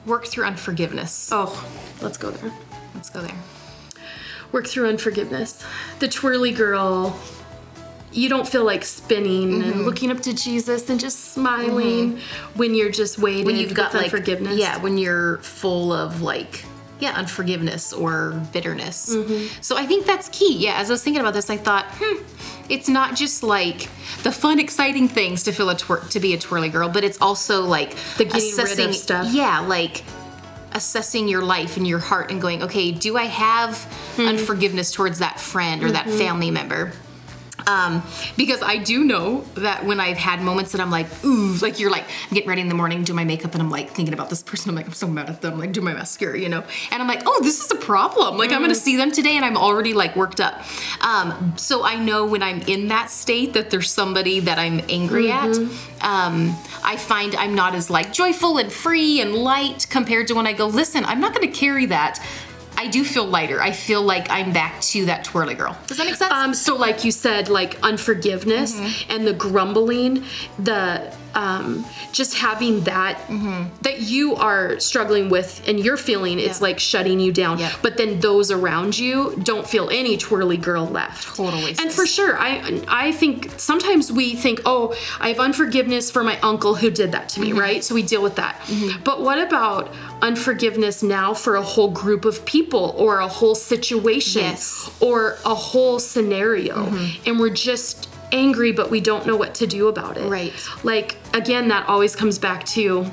work 0.06 0.26
through 0.26 0.46
unforgiveness. 0.46 1.30
Oh, 1.32 1.68
let's 2.02 2.18
go 2.18 2.32
there. 2.32 2.52
Let's 2.96 3.10
go 3.10 3.22
there. 3.22 3.36
Work 4.52 4.68
through 4.68 4.90
unforgiveness. 4.90 5.64
The 6.00 6.08
twirly 6.08 6.52
girl. 6.52 7.20
You 8.12 8.28
don't 8.30 8.48
feel 8.48 8.64
like 8.66 8.84
spinning 8.84 9.50
Mm-hmm. 9.52 9.72
and 9.72 9.86
looking 9.86 10.12
up 10.12 10.20
to 10.22 10.34
Jesus 10.34 10.90
and 10.90 11.00
just 11.00 11.32
smiling 11.34 12.20
when 12.56 12.74
you're 12.76 12.90
just 12.92 13.20
waiting 13.20 13.46
When 13.46 13.56
you've 13.56 13.74
got 13.74 13.94
like 13.94 14.06
unforgiveness. 14.06 14.58
Yeah, 14.58 14.78
when 14.78 14.98
you're 14.98 15.38
full 15.40 15.94
of 15.94 16.22
like 16.22 16.64
yeah, 17.00 17.12
unforgiveness 17.16 17.94
or 17.94 18.32
bitterness. 18.52 19.16
So 19.62 19.78
I 19.78 19.86
think 19.86 20.06
that's 20.06 20.28
key. 20.30 20.58
Yeah, 20.58 20.74
as 20.82 20.90
I 20.90 20.94
was 20.94 21.02
thinking 21.02 21.22
about 21.22 21.34
this, 21.34 21.50
I 21.50 21.56
thought, 21.56 21.86
hmm, 21.98 22.22
it's 22.68 22.90
not 22.90 23.16
just 23.16 23.42
like 23.42 23.88
the 24.24 24.34
fun, 24.34 24.60
exciting 24.60 25.08
things 25.08 25.44
to 25.44 25.54
feel 25.54 25.70
a 25.70 25.76
twir- 25.76 26.10
to 26.10 26.20
be 26.20 26.34
a 26.34 26.38
twirly 26.38 26.68
girl, 26.68 26.90
but 26.90 27.06
it's 27.06 27.18
also 27.22 27.62
like 27.64 27.96
The 28.18 28.26
getting 28.26 28.54
rid 28.58 28.80
of 28.90 28.96
stuff. 28.96 29.28
Yeah, 29.32 29.62
like 29.62 30.04
assessing 30.74 31.30
your 31.30 31.42
life 31.42 31.78
and 31.78 31.88
your 31.88 32.00
heart 32.00 32.32
and 32.32 32.42
going, 32.42 32.64
okay, 32.64 32.92
do 32.92 33.16
I 33.18 33.24
have 33.26 33.82
Hmm. 34.18 34.28
unforgiveness 34.28 34.92
towards 34.92 35.20
that 35.20 35.40
friend 35.40 35.82
or 35.84 35.86
Mm-hmm. 35.90 35.94
that 36.10 36.18
family 36.18 36.52
member? 36.52 36.92
Um, 37.70 38.04
because 38.36 38.64
I 38.64 38.78
do 38.78 39.04
know 39.04 39.42
that 39.56 39.86
when 39.86 40.00
I've 40.00 40.18
had 40.18 40.42
moments 40.42 40.72
that 40.72 40.82
I'm 40.82 40.90
like, 40.90 41.08
ooh, 41.24 41.54
like 41.62 41.80
you're 41.80 41.92
like, 41.92 42.04
I'm 42.04 42.34
getting 42.34 42.50
ready 42.50 42.62
in 42.62 42.70
the 42.70 42.76
morning, 42.76 43.04
do 43.04 43.14
my 43.14 43.24
makeup, 43.24 43.54
and 43.54 43.62
I'm 43.62 43.70
like 43.70 43.92
thinking 43.92 44.14
about 44.14 44.30
this 44.30 44.42
person. 44.42 44.70
I'm 44.70 44.76
like, 44.76 44.88
I'm 44.88 44.94
so 44.94 45.08
mad 45.08 45.30
at 45.30 45.42
them. 45.42 45.60
Like, 45.60 45.72
do 45.72 45.82
my 45.82 45.94
mascara, 45.94 46.40
you 46.40 46.50
know? 46.50 46.64
And 46.92 47.02
I'm 47.02 47.08
like, 47.08 47.22
oh, 47.26 47.40
this 47.44 47.64
is 47.64 47.70
a 47.72 47.76
problem. 47.76 48.38
Like, 48.38 48.52
I'm 48.52 48.62
gonna 48.62 48.74
see 48.74 48.96
them 48.98 49.12
today, 49.12 49.36
and 49.36 49.46
I'm 49.46 49.58
already 49.58 49.94
like 49.94 50.16
worked 50.16 50.40
up. 50.40 50.64
Um, 51.02 51.54
so 51.58 51.84
I 51.84 51.96
know 51.96 52.26
when 52.26 52.42
I'm 52.42 52.62
in 52.62 52.88
that 52.88 53.12
state 53.12 53.54
that 53.54 53.70
there's 53.70 53.92
somebody 53.92 54.40
that 54.42 54.58
I'm 54.58 54.82
angry 54.90 55.30
at. 55.32 55.56
Um, 56.02 56.56
I 56.84 56.96
find 56.98 57.36
I'm 57.36 57.54
not 57.54 57.76
as 57.76 57.90
like 57.90 58.14
joyful 58.14 58.58
and 58.58 58.72
free 58.72 59.22
and 59.22 59.36
light 59.36 59.86
compared 59.90 60.28
to 60.28 60.34
when 60.34 60.48
I 60.48 60.54
go, 60.54 60.68
listen, 60.68 61.06
I'm 61.06 61.20
not 61.20 61.34
gonna 61.34 61.52
carry 61.52 61.86
that 61.88 62.26
I 62.82 62.88
do 62.88 63.04
feel 63.04 63.26
lighter. 63.26 63.62
I 63.62 63.72
feel 63.72 64.02
like 64.02 64.30
I'm 64.32 64.54
back 64.54 64.80
to 64.94 65.06
that 65.08 65.26
twirly 65.26 65.54
girl. 65.54 65.78
Does 65.88 65.98
that 65.98 66.06
make 66.06 66.16
sense? 66.16 66.32
Um, 66.34 66.54
so, 66.54 66.76
like 66.76 67.04
you 67.04 67.12
said, 67.12 67.50
like 67.50 67.78
unforgiveness 67.84 68.74
Mm-hmm. 68.80 69.12
and 69.12 69.28
the 69.28 69.34
grumbling, 69.34 70.24
the 70.58 71.14
um, 71.44 71.86
just 72.20 72.34
having 72.48 72.76
that 72.92 73.16
Mm-hmm. 73.30 73.64
that 73.88 73.98
you 74.14 74.36
are 74.36 74.80
struggling 74.80 75.30
with 75.36 75.50
and 75.68 75.76
you're 75.84 75.98
feeling 76.10 76.36
it's 76.40 76.60
Yeah. 76.60 76.68
like 76.68 76.80
shutting 76.80 77.20
you 77.26 77.32
down. 77.44 77.56
Yeah. 77.60 77.72
But 77.86 77.94
then 78.00 78.20
those 78.28 78.48
around 78.60 78.92
you 79.06 79.16
don't 79.52 79.68
feel 79.74 79.86
any 80.02 80.14
twirly 80.18 80.58
girl 80.70 80.86
left. 81.00 81.22
Totally, 81.38 81.72
And 81.82 81.88
sis. 81.92 81.96
for 81.96 82.06
sure, 82.18 82.34
I 82.50 82.50
I 83.06 83.12
think 83.22 83.36
sometimes 83.58 84.12
we 84.20 84.26
think, 84.46 84.58
oh, 84.66 84.84
I 85.20 85.28
have 85.32 85.40
unforgiveness 85.50 86.06
for 86.16 86.24
my 86.32 86.38
uncle 86.52 86.74
who 86.82 86.90
did 87.02 87.10
that 87.16 87.26
to 87.34 87.38
me, 87.42 87.50
Mm-hmm. 87.50 87.66
right? 87.68 87.82
So 87.86 87.92
we 88.00 88.04
deal 88.14 88.24
with 88.28 88.36
that. 88.44 88.54
But 89.10 89.18
what 89.28 89.40
about 89.48 89.84
unforgiveness 90.22 91.02
now 91.02 91.34
for 91.34 91.56
a 91.56 91.62
whole 91.62 91.92
group 91.92 92.26
of 92.26 92.44
people 92.46 92.94
or 92.98 93.20
a 93.20 93.28
whole 93.28 93.56
situation 93.56 94.42
Yes. 94.42 94.90
or 95.00 95.38
a 95.46 95.56
whole 95.56 95.98
scenario 96.00 96.76
and 97.26 97.40
we're 97.40 97.50
just 97.72 98.09
angry 98.32 98.72
but 98.72 98.90
we 98.92 99.00
don't 99.02 99.26
know 99.26 99.36
what 99.36 99.54
to 99.56 99.68
do 99.68 99.88
about 99.88 100.18
it 100.18 100.30
Right. 100.30 100.54
like 100.84 101.16
again 101.34 101.68
that 101.70 101.88
always 101.88 102.16
comes 102.16 102.38
back 102.40 102.66
to 102.68 103.06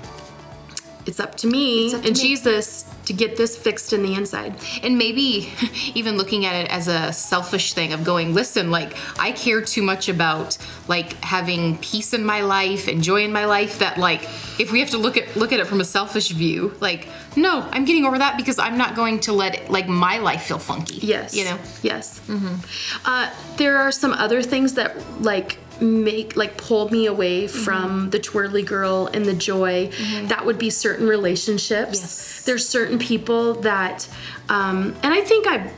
it's 1.07 1.21
up 1.21 1.35
to 1.37 1.47
me 1.47 1.95
up 1.95 2.03
to 2.03 2.09
and 2.09 2.17
me. 2.17 2.23
jesus 2.23 2.85
to 3.07 3.13
get 3.13 3.37
this 3.37 3.57
fixed 3.57 3.93
in 3.93 4.03
the 4.03 4.15
inside. 4.15 4.55
And 4.83 4.99
maybe 4.99 5.53
even 5.95 6.17
looking 6.17 6.45
at 6.45 6.57
it 6.57 6.71
as 6.71 6.89
a 6.89 7.13
selfish 7.13 7.73
thing 7.73 7.93
of 7.93 8.05
going 8.05 8.35
listen 8.35 8.71
like 8.71 8.97
i 9.19 9.33
care 9.33 9.63
too 9.63 9.83
much 9.83 10.09
about 10.09 10.59
like 10.89 11.13
having 11.23 11.79
peace 11.79 12.13
in 12.13 12.25
my 12.25 12.41
life 12.41 12.89
and 12.89 13.03
joy 13.03 13.23
in 13.25 13.33
my 13.33 13.45
life 13.45 13.79
that 13.79 13.99
like 13.99 14.25
if 14.59 14.73
we 14.73 14.81
have 14.81 14.91
to 14.91 14.99
look 14.99 15.17
at 15.17 15.37
look 15.37 15.53
at 15.53 15.61
it 15.61 15.67
from 15.67 15.81
a 15.81 15.85
selfish 15.85 16.31
view 16.31 16.75
like 16.81 17.09
no 17.37 17.61
i'm 17.71 17.85
getting 17.85 18.05
over 18.05 18.19
that 18.19 18.37
because 18.37 18.59
i'm 18.59 18.77
not 18.77 18.97
going 18.97 19.21
to 19.21 19.33
let 19.33 19.71
like 19.71 19.89
my 19.89 20.19
life 20.19 20.43
feel 20.43 20.59
funky 20.59 20.99
yes. 21.07 21.35
you 21.37 21.45
know? 21.45 21.59
Yes. 21.83 22.21
Uh, 23.05 23.31
there 23.57 23.79
are 23.79 23.93
some 23.93 24.13
other 24.13 24.43
things 24.43 24.75
that 24.75 24.97
like 25.23 25.59
make 25.81 26.37
like 26.37 26.57
pull 26.57 26.91
me 26.91 27.07
away 27.07 27.45
Mm-hmm. 27.45 27.63
from 27.65 28.11
the 28.11 28.19
twirly 28.19 28.63
girl 28.63 29.09
and 29.13 29.25
the 29.27 29.35
joy 29.35 29.91
that 30.25 30.45
would 30.47 30.59
be 30.59 30.71
certain 30.71 31.07
relationships 31.07 32.01
Yes. 32.01 32.43
there's 32.45 32.67
certain 32.67 32.99
people 32.99 33.55
that 33.61 34.09
um 34.49 34.95
and 35.03 35.13
i 35.13 35.21
think 35.21 35.47
i 35.47 35.71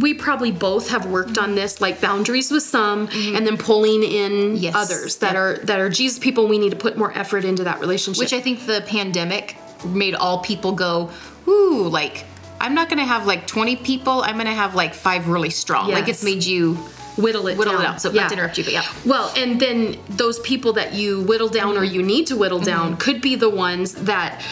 we 0.00 0.12
probably 0.14 0.50
both 0.50 0.88
have 0.90 1.06
worked 1.06 1.38
on 1.38 1.54
this 1.54 1.80
like 1.80 2.00
boundaries 2.00 2.50
with 2.50 2.62
some 2.62 3.08
and 3.12 3.46
then 3.46 3.56
pulling 3.56 4.02
in 4.02 4.32
Mm-hmm. 4.32 4.56
Yes. 4.56 4.74
others 4.74 5.16
that 5.16 5.34
Yep. 5.34 5.36
are 5.36 5.56
that 5.66 5.78
are 5.80 5.88
jesus 5.90 6.18
people 6.18 6.46
we 6.48 6.58
need 6.58 6.70
to 6.70 6.76
put 6.76 6.96
more 6.96 7.12
effort 7.16 7.44
into 7.44 7.64
that 7.64 7.80
relationship 7.80 8.18
which 8.20 8.32
i 8.32 8.40
think 8.40 8.66
the 8.66 8.82
pandemic 8.86 9.56
made 9.84 10.14
all 10.14 10.38
people 10.38 10.72
go 10.72 11.10
ooh 11.46 11.86
like 11.88 12.24
i'm 12.60 12.74
not 12.74 12.88
gonna 12.88 13.04
have 13.04 13.26
like 13.26 13.46
20 13.46 13.76
people 13.76 14.22
i'm 14.22 14.36
gonna 14.38 14.54
have 14.54 14.74
like 14.74 14.94
five 14.94 15.28
really 15.28 15.50
strong 15.50 15.90
like 15.90 16.08
it's 16.08 16.24
made 16.24 16.42
you 16.44 16.78
whittle 17.16 17.46
it 17.48 17.56
Whittle 17.56 17.74
it 17.74 17.82
down. 17.82 17.94
out. 17.94 18.00
So 18.00 18.10
not 18.10 18.28
to 18.28 18.34
interrupt 18.34 18.58
you, 18.58 18.64
but 18.64 18.72
yeah. 18.72 18.84
Well, 19.06 19.32
and 19.36 19.60
then 19.60 19.98
those 20.08 20.38
people 20.40 20.72
that 20.74 20.94
you 20.94 21.22
whittle 21.22 21.48
down 21.48 21.76
or 21.76 21.84
you 21.84 22.02
need 22.02 22.26
to 22.28 22.36
whittle 22.36 22.60
down 22.60 22.92
mm-hmm. 22.92 22.98
could 22.98 23.20
be 23.20 23.36
the 23.36 23.50
ones 23.50 23.94
that 23.94 24.42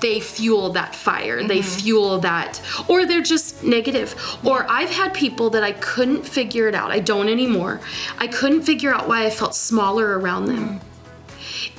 they 0.00 0.20
fuel 0.20 0.70
that 0.70 0.94
fire. 0.94 1.42
They 1.42 1.60
mm-hmm. 1.60 1.80
fuel 1.80 2.18
that, 2.20 2.60
or 2.88 3.06
they're 3.06 3.22
just 3.22 3.62
negative. 3.64 4.14
Or 4.44 4.66
I've 4.68 4.90
had 4.90 5.14
people 5.14 5.50
that 5.50 5.62
I 5.62 5.72
couldn't 5.72 6.26
figure 6.26 6.68
it 6.68 6.74
out. 6.74 6.90
I 6.90 6.98
don't 6.98 7.28
anymore. 7.28 7.80
I 8.18 8.26
couldn't 8.26 8.62
figure 8.62 8.92
out 8.92 9.08
why 9.08 9.24
I 9.24 9.30
felt 9.30 9.54
smaller 9.54 10.18
around 10.18 10.46
them. 10.46 10.80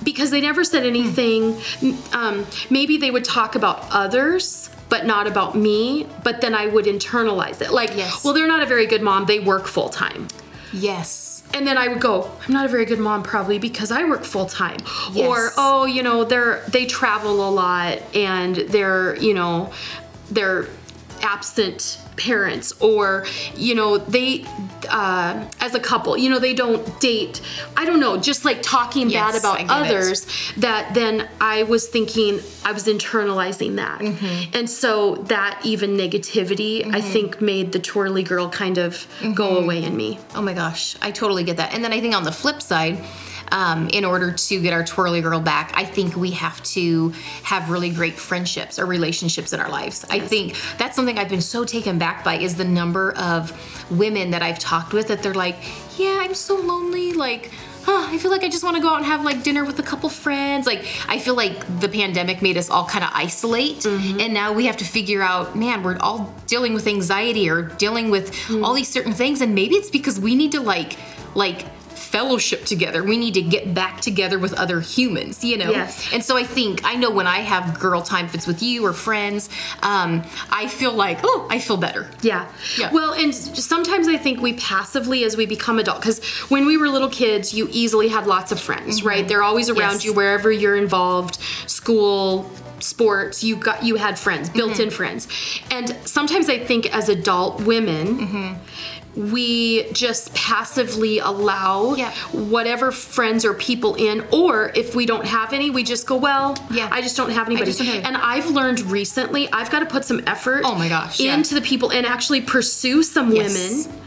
Because 0.04 0.32
they 0.32 0.42
never 0.42 0.64
said 0.64 0.82
hmm. 0.82 0.90
anything. 0.90 1.62
Um, 2.14 2.46
maybe 2.70 2.98
they 2.98 3.12
would 3.12 3.26
talk 3.26 3.56
about 3.56 3.86
others, 3.92 4.70
but 4.92 5.06
not 5.06 5.26
about 5.26 5.56
me. 5.56 6.06
But 6.24 6.42
then 6.42 6.54
I 6.54 6.68
would 6.68 6.86
internalize 6.86 7.62
it. 7.62 7.72
Like, 7.72 7.96
Yes. 7.96 8.24
well, 8.24 8.34
they're 8.36 8.46
not 8.56 8.62
a 8.62 8.66
very 8.68 8.86
good 8.86 9.02
mom. 9.02 9.26
They 9.26 9.40
work 9.40 9.66
full 9.66 9.90
time. 9.90 10.28
yes 10.74 11.44
And 11.54 11.66
then 11.68 11.78
I 11.78 11.88
would 11.88 12.00
go, 12.00 12.30
I'm 12.46 12.54
not 12.54 12.66
a 12.66 12.70
very 12.70 12.86
good 12.86 13.00
mom 13.00 13.24
probably 13.24 13.58
because 13.58 13.90
I 13.92 14.04
work 14.04 14.24
full 14.24 14.46
time. 14.46 14.78
Yes. 15.12 15.28
Or 15.28 15.52
oh, 15.58 15.86
you 15.86 16.04
know, 16.04 16.24
they're 16.24 16.64
they 16.76 16.86
travel 16.86 17.36
a 17.50 17.52
lot 17.64 17.98
and 18.16 18.56
they're, 18.56 19.16
you 19.18 19.34
know, 19.34 19.72
they're 20.30 20.68
absent 21.22 22.00
parents 22.18 22.74
or 22.82 23.26
you 23.56 23.74
know 23.74 23.98
they 23.98 24.46
uh, 24.90 25.48
as 25.60 25.74
a 25.74 25.80
couple 25.80 26.18
you 26.18 26.30
know 26.30 26.40
they 26.40 26.54
don't 26.54 27.00
date 27.00 27.42
i 27.78 27.86
don't 27.86 28.00
know 28.00 28.18
just 28.18 28.44
like 28.46 28.62
talking 28.62 29.10
Yes, 29.10 29.32
bad 29.34 29.40
about 29.40 29.58
get 29.58 29.66
it. 29.66 29.72
others 29.72 30.28
that 30.58 30.94
then 30.94 31.28
i 31.40 31.64
was 31.64 31.88
thinking 31.88 32.40
i 32.66 32.72
was 32.72 32.86
internalizing 32.86 33.78
that 33.78 34.00
Mm-hmm. 34.02 34.56
and 34.58 34.70
so 34.70 35.16
that 35.16 35.60
even 35.64 35.92
negativity 35.98 36.86
i 36.94 37.02
think 37.02 37.42
made 37.42 37.72
the 37.72 37.80
twirly 37.80 38.24
girl 38.24 38.50
kind 38.50 38.78
of 38.78 39.08
go 39.34 39.52
Mm-hmm. 39.52 39.64
away 39.64 39.84
in 39.84 39.96
me 39.96 40.20
Oh 40.36 40.42
my 40.42 40.54
gosh, 40.54 40.96
I 41.02 41.12
totally 41.12 41.44
get 41.44 41.58
that. 41.58 41.74
And 41.74 41.84
then 41.84 41.92
I 41.94 42.00
think 42.00 42.16
on 42.16 42.24
the 42.24 42.32
flip 42.32 42.62
side, 42.62 42.98
um, 43.52 43.90
in 43.90 44.06
order 44.06 44.32
to 44.32 44.62
get 44.62 44.74
our 44.74 44.84
twirly 44.84 45.22
girl 45.22 45.40
back, 45.40 45.72
I 45.76 45.86
think 45.86 46.16
we 46.16 46.32
have 46.32 46.62
to 46.64 47.10
have 47.44 47.70
really 47.70 47.90
great 47.90 48.16
friendships 48.16 48.80
or 48.80 48.86
relationships 48.86 49.54
in 49.54 49.60
our 49.60 49.70
lives. 49.70 50.06
I 50.10 50.20
think 50.20 50.56
that's 50.78 50.96
something 50.96 51.18
I've 51.18 51.30
been 51.30 51.42
so 51.42 51.66
taken 51.66 51.98
back 51.98 52.24
by 52.24 52.38
is 52.38 52.56
the 52.56 52.66
number 52.66 53.12
of 53.18 53.52
women 53.92 54.32
that 54.32 54.42
I've 54.42 54.60
talked 54.60 54.94
with 54.94 55.08
that 55.10 55.22
they're 55.22 55.34
like, 55.34 55.58
yeah, 55.98 56.20
I'm 56.22 56.34
so 56.34 56.56
lonely. 56.56 57.14
Like, 57.14 57.52
huh, 57.84 58.08
I 58.10 58.18
feel 58.18 58.32
like 58.32 58.44
I 58.44 58.50
just 58.50 58.64
want 58.64 58.76
to 58.78 58.82
go 58.82 58.90
out 58.90 58.98
and 58.98 59.06
have 59.06 59.24
like 59.24 59.44
dinner 59.44 59.66
with 59.66 59.80
a 59.80 59.84
couple 59.84 60.08
friends. 60.10 60.66
Like, 60.66 60.86
I 61.08 61.20
feel 61.20 61.36
like 61.36 61.80
the 61.80 61.90
pandemic 61.90 62.42
made 62.42 62.58
us 62.58 62.70
all 62.70 62.86
kind 62.86 63.04
of 63.04 63.12
isolate, 63.14 63.86
and 63.86 64.34
now 64.34 64.54
we 64.54 64.66
have 64.68 64.78
to 64.78 64.86
figure 64.86 65.22
out, 65.22 65.56
man, 65.56 65.84
we're 65.84 65.98
all 66.00 66.34
dealing 66.48 66.74
with 66.74 66.88
anxiety 66.88 67.50
or 67.50 67.64
dealing 67.64 68.10
with 68.10 68.34
all 68.64 68.74
these 68.74 68.88
certain 68.88 69.14
things, 69.14 69.42
and 69.42 69.54
maybe 69.54 69.76
it's 69.76 69.90
because 69.90 70.20
we 70.20 70.36
need 70.36 70.52
to 70.54 70.62
like, 70.62 70.98
like 71.36 71.66
fellowship 72.02 72.66
together. 72.66 73.04
We 73.04 73.18
need 73.18 73.34
to 73.36 73.42
get 73.42 73.74
back 73.74 74.02
together 74.02 74.40
with 74.40 74.54
other 74.54 74.82
humans, 74.82 75.44
you 75.44 75.58
know? 75.58 75.70
Yes. 75.72 76.10
And 76.14 76.24
so 76.24 76.36
I 76.38 76.44
think, 76.44 76.82
I 76.84 76.96
know 76.96 77.12
when 77.12 77.28
I 77.28 77.40
have 77.40 77.80
girl 77.80 78.02
time, 78.02 78.26
if 78.26 78.36
it's 78.36 78.48
with 78.48 78.62
you 78.64 78.86
or 78.86 78.94
friends, 78.94 79.50
um, 79.82 80.24
I 80.52 80.68
feel 80.68 80.94
like, 80.94 81.20
oh, 81.24 81.48
I 81.50 81.60
feel 81.60 81.78
better. 81.78 82.10
Yeah. 82.22 82.48
Yeah. 82.78 82.92
Well, 82.92 83.14
and 83.14 83.34
sometimes 83.34 84.08
I 84.08 84.18
think 84.18 84.42
we 84.42 84.54
passively, 84.54 85.24
as 85.24 85.38
we 85.38 85.46
become 85.46 85.80
adult, 85.80 86.02
because 86.02 86.20
when 86.50 86.66
we 86.66 86.78
were 86.78 86.90
little 86.90 87.10
kids, 87.10 87.54
you 87.54 87.68
easily 87.72 88.10
had 88.10 88.28
lots 88.28 88.52
of 88.52 88.60
friends, 88.60 89.04
right? 89.04 89.28
They're 89.28 89.44
always 89.44 89.70
around 89.70 89.82
Mm-hmm. 89.82 89.92
Yes. 89.96 90.06
you 90.06 90.14
wherever 90.14 90.52
you're 90.52 90.76
involved, 90.78 91.38
school, 91.68 92.50
sports. 92.80 93.44
You 93.44 93.56
got 93.58 93.84
you 93.84 93.96
had 93.96 94.18
friends, 94.18 94.50
built-in 94.50 94.88
Mm-hmm. 94.88 94.96
friends, 94.96 95.28
and 95.70 95.96
sometimes 96.06 96.50
I 96.50 96.58
think 96.60 96.94
as 96.96 97.10
adult 97.10 97.62
women. 97.62 98.08
Mm-hmm. 98.20 98.54
We 99.16 99.92
just 99.92 100.34
passively 100.34 101.20
allow 101.20 101.96
Yeah. 101.96 102.12
whatever 102.32 102.92
friends 102.92 103.44
or 103.44 103.54
people 103.54 103.96
in, 103.96 104.24
or 104.32 104.72
if 104.74 104.96
we 104.96 105.06
don't 105.06 105.26
have 105.26 105.52
any, 105.52 105.70
we 105.70 105.84
just 105.84 106.08
go, 106.08 106.16
Well, 106.16 106.58
Yeah. 106.72 106.88
I 106.92 107.02
just 107.02 107.18
don't 107.18 107.32
have 107.32 107.48
anybody. 107.48 107.74
don't 107.74 107.88
have 107.88 108.06
and 108.06 108.16
I've 108.18 108.50
learned 108.50 108.80
recently, 108.82 109.52
I've 109.52 109.70
got 109.70 109.80
to 109.80 109.86
put 109.86 110.06
some 110.06 110.22
effort 110.28 110.62
Oh 110.66 110.76
my 110.76 110.88
gosh, 110.88 111.20
yeah. 111.20 111.34
into 111.34 111.56
the 111.56 111.62
people 111.62 111.92
and 111.92 112.06
actually 112.06 112.42
pursue 112.42 113.04
some 113.04 113.32
Yes. 113.34 113.54
women 113.86 113.98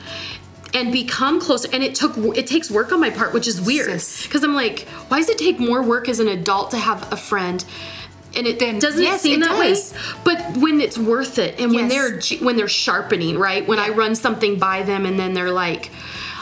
and 0.73 0.91
become 0.93 1.39
closer 1.41 1.69
and 1.73 1.85
it 1.85 1.95
took 1.95 2.17
it 2.37 2.47
takes 2.49 2.69
work 2.71 2.91
on 2.91 2.99
my 2.99 3.09
part 3.11 3.33
which 3.33 3.47
is 3.47 3.61
weird 3.61 4.03
because 4.25 4.43
i'm 4.43 4.55
like 4.57 4.89
why 5.07 5.19
does 5.19 5.29
it 5.29 5.39
take 5.39 5.61
more 5.61 5.81
work 5.85 6.09
as 6.09 6.19
an 6.19 6.27
adult 6.27 6.73
to 6.73 6.77
have 6.77 7.13
a 7.13 7.17
friend 7.17 7.65
and 8.37 8.47
it 8.47 8.59
Then- 8.59 8.79
doesn't 8.79 9.03
yes, 9.03 9.21
it 9.21 9.23
seem 9.23 9.43
it 9.43 9.47
that 9.49 9.57
does. 9.59 9.93
way 9.93 9.99
but 10.25 10.57
when 10.57 10.81
it's 10.81 10.99
worth 10.99 11.39
it 11.39 11.59
and 11.61 11.73
when 11.75 11.91
Yes. 11.91 12.29
they're 12.31 12.39
when 12.45 12.57
they're 12.57 12.69
sharpening 12.69 13.39
right 13.39 13.67
when 13.67 13.79
i 13.79 13.89
run 13.89 14.15
something 14.15 14.59
by 14.59 14.83
them 14.83 15.07
and 15.07 15.19
then 15.19 15.35
they're 15.35 15.51
like 15.53 15.91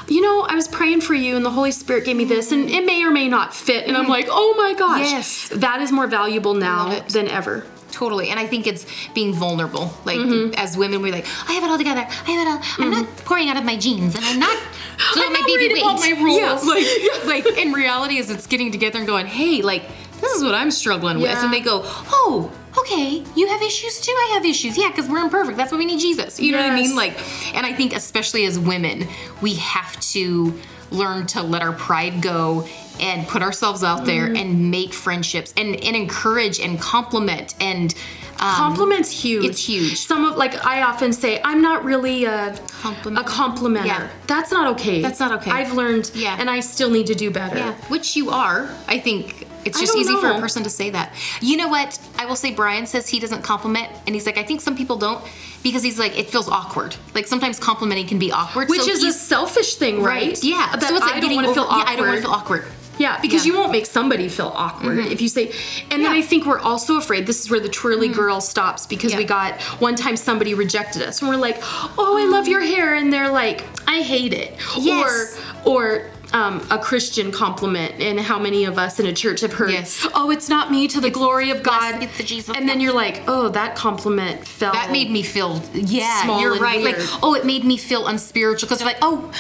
you 0.09 0.21
know 0.21 0.43
i 0.49 0.55
was 0.55 0.69
praying 0.69 1.01
for 1.01 1.15
you 1.15 1.37
and 1.37 1.45
the 1.45 1.51
holy 1.51 1.71
spirit 1.73 2.05
gave 2.05 2.17
me 2.17 2.25
this 2.25 2.51
and 2.53 2.69
it 2.71 2.85
may 2.85 3.05
or 3.05 3.11
may 3.11 3.29
not 3.29 3.55
fit 3.55 3.87
and 3.87 3.97
i'm 3.97 4.09
like 4.09 4.27
oh 4.31 4.55
my 4.57 4.75
gosh 4.75 5.11
Yes. 5.11 5.49
that 5.55 5.81
is 5.81 5.93
more 5.93 6.07
valuable 6.07 6.55
now 6.55 7.01
than 7.09 7.29
ever 7.29 7.65
Totally. 7.93 8.31
And 8.31 8.41
I 8.41 8.47
think 8.47 8.67
it's 8.67 8.87
being 9.13 9.35
vulnerable. 9.35 9.93
Like 10.07 10.17
Mm-hmm. 10.17 10.55
as 10.55 10.79
women, 10.79 11.03
we're 11.03 11.13
like, 11.13 11.27
I 11.47 11.53
have 11.53 11.63
it 11.63 11.69
all 11.69 11.77
together. 11.77 12.01
I 12.01 12.31
have 12.31 12.47
it 12.47 12.51
all. 12.51 12.61
I'm 12.83 12.91
not 12.91 13.07
pouring 13.19 13.51
out 13.51 13.59
of 13.59 13.65
my 13.65 13.77
jeans 13.77 14.15
and 14.17 14.25
I'm 14.25 14.39
not 14.41 14.57
I'm 15.15 15.31
my 15.31 15.39
not 15.41 15.47
baby 15.47 15.75
weight. 15.75 15.85
my 15.85 16.15
rules. 16.19 16.39
Yeah, 16.41 17.25
like, 17.27 17.45
like 17.47 17.59
in 17.59 17.71
reality 17.75 18.17
is 18.17 18.31
it's 18.31 18.47
getting 18.47 18.73
together 18.73 18.97
and 18.99 19.07
going, 19.07 19.27
hey, 19.27 19.61
like 19.61 19.83
this 20.23 20.33
is 20.33 20.43
what 20.43 20.55
I'm 20.55 20.71
struggling 20.71 21.19
with. 21.21 21.37
And 21.37 21.53
they 21.53 21.61
go, 21.61 21.83
oh, 21.85 22.51
okay, 22.79 23.23
you 23.37 23.47
have 23.49 23.61
issues 23.61 24.01
too. 24.01 24.13
I 24.13 24.31
have 24.35 24.45
issues. 24.47 24.79
Yeah, 24.79 24.89
because 24.89 25.09
we're 25.09 25.19
imperfect. 25.23 25.57
That's 25.59 25.71
why 25.73 25.79
we 25.79 25.85
need 25.85 26.01
Jesus. 26.01 26.41
You 26.41 26.53
know 26.53 26.59
what 26.63 26.71
I 26.71 26.75
mean? 26.75 26.97
Like, 26.97 27.15
and 27.55 27.67
I 27.67 27.73
think 27.75 27.95
especially 27.95 28.47
as 28.47 28.59
women, 28.59 29.07
we 29.43 29.55
have 29.57 30.01
to 30.13 30.59
learn 30.91 31.27
to 31.27 31.43
let 31.43 31.61
our 31.63 31.73
pride 31.73 32.23
go 32.23 32.67
and 33.01 33.27
put 33.27 33.43
ourselves 33.43 33.83
out 33.83 34.05
there 34.05 34.27
Mm-hmm. 34.29 34.37
and 34.37 34.71
make 34.71 34.93
friendships 34.93 35.53
and, 35.57 35.75
and 35.83 35.97
encourage 35.97 36.61
and 36.61 36.79
compliment 36.81 37.55
and 37.61 37.95
um, 38.41 38.55
Compliments 38.55 39.11
huge. 39.11 39.45
it's 39.45 39.65
huge. 39.69 39.99
Some 39.99 40.25
of 40.25 40.37
like 40.37 40.65
I 40.67 40.83
often 40.83 41.13
say, 41.13 41.41
I'm 41.45 41.63
not 41.63 41.85
really 41.85 42.25
a 42.25 42.55
Compliment- 42.83 43.27
a 43.27 43.31
complimenter. 43.31 43.87
Yeah. 43.87 44.09
That's 44.27 44.51
not 44.51 44.73
okay. 44.75 45.01
That's 45.01 45.21
not 45.21 45.33
okay. 45.41 45.51
I've 45.51 45.73
learned, 45.75 46.11
Yeah. 46.15 46.37
and 46.41 46.51
I 46.51 46.61
still 46.61 46.91
need 46.91 47.07
to 47.07 47.15
do 47.15 47.31
better. 47.31 47.57
Yeah, 47.57 47.75
which 47.89 48.17
you 48.17 48.31
are. 48.31 48.69
I 48.89 48.99
think 48.99 49.47
It's 49.65 49.79
just 49.81 49.97
easy 49.97 50.17
for 50.17 50.29
a 50.29 50.41
person 50.41 50.63
to 50.65 50.71
say 50.71 50.91
that. 50.91 51.13
You 51.41 51.57
know 51.57 51.69
what? 51.69 51.99
I 52.19 52.27
will 52.27 52.37
say 52.37 52.53
Brian 52.53 52.87
says 52.87 53.09
he 53.09 53.21
doesn't 53.21 53.43
compliment, 53.43 53.89
and 54.07 54.15
he's 54.15 54.27
like, 54.27 54.39
I 54.39 54.43
think 54.45 54.61
some 54.61 54.77
people 54.77 54.97
don't 54.97 55.23
because 55.63 55.83
he's 55.83 55.99
like, 55.99 56.19
it 56.19 56.31
feels 56.31 56.49
awkward. 56.49 56.97
Like 57.15 57.27
sometimes 57.27 57.59
complimenting 57.59 58.07
can 58.07 58.19
be 58.19 58.33
awkward. 58.33 58.69
Which 58.69 58.83
so 58.83 58.91
is 58.91 59.05
a 59.05 59.13
selfish 59.13 59.77
thing, 59.77 60.03
right? 60.03 60.43
Yeah. 60.43 60.71
That 60.73 60.83
so 60.83 60.97
it's 60.97 61.05
like 61.05 61.15
I 61.15 61.21
don't 61.21 61.35
want 61.35 61.47
to 61.49 61.55
feel 61.55 61.65
awkward. 61.65 61.79
Yeah, 61.87 61.93
I 61.93 61.97
don't 61.97 62.07
want 62.07 62.17
to 62.17 62.23
feel 62.23 62.33
awkward. 62.33 62.65
Yeah, 62.99 63.21
because 63.21 63.33
Yeah. 63.33 63.39
Mm-hmm. 63.39 63.47
you 63.57 63.59
won't 63.59 63.73
make 63.73 63.87
somebody 63.87 64.29
feel 64.29 64.53
awkward 64.55 64.99
if 64.99 65.21
you 65.21 65.29
say. 65.29 65.53
And 65.91 66.05
then 66.05 66.13
I 66.13 66.21
think 66.21 66.47
we're 66.47 66.59
also 66.59 66.99
afraid. 66.99 67.27
This 67.27 67.41
is 67.41 67.51
where 67.51 67.59
the 67.61 67.69
twirly 67.69 68.09
girl 68.09 68.41
stops 68.41 68.87
because 68.87 69.15
we 69.15 69.25
got 69.25 69.61
one 69.81 69.97
time 69.97 70.17
somebody 70.17 70.55
rejected 70.55 71.03
us 71.03 71.21
and 71.21 71.29
we're 71.31 71.37
like, 71.37 71.59
"Oh, 71.99 72.19
I 72.21 72.31
love 72.31 72.49
your 72.49 72.61
hair," 72.61 72.95
and 72.95 73.13
they're 73.13 73.31
like, 73.31 73.65
"I 73.89 74.03
hate 74.03 74.33
it." 74.35 74.57
Yes. 74.79 75.41
Or 75.65 75.73
or. 75.73 76.11
Um, 76.33 76.67
a 76.71 76.79
Christian 76.79 77.31
compliment, 77.31 78.01
and 78.01 78.19
how 78.19 78.39
many 78.39 78.65
of 78.65 78.79
us 78.79 78.99
in 78.99 79.05
a 79.07 79.13
church 79.13 79.41
have 79.43 79.53
heard, 79.53 79.71
Yes. 79.71 80.07
"Oh, 80.15 80.31
it's 80.31 80.49
not 80.49 80.71
me 80.71 80.89
to 80.89 80.99
the 81.01 81.11
glory 81.11 81.51
of 81.51 81.63
God," 81.63 82.03
it's 82.03 82.17
the 82.17 82.23
Jesus 82.23 82.57
and 82.57 82.67
then 82.69 82.81
you're 82.81 82.95
like, 82.95 83.23
"Oh, 83.29 83.49
that 83.51 83.77
compliment 83.77 84.47
fell." 84.47 84.73
That 84.73 84.91
made 84.91 85.11
me 85.11 85.23
feel 85.23 85.63
yeah, 85.75 86.23
Small 86.23 86.41
you're 86.41 86.59
right. 86.59 86.81
weird. 86.83 86.99
Like 86.99 87.09
oh, 87.23 87.35
it 87.35 87.45
made 87.45 87.65
me 87.65 87.77
feel 87.77 88.07
unspiritual 88.07 88.67
because 88.67 88.81
you're 88.81 88.89
like 88.89 88.99
oh, 89.03 89.31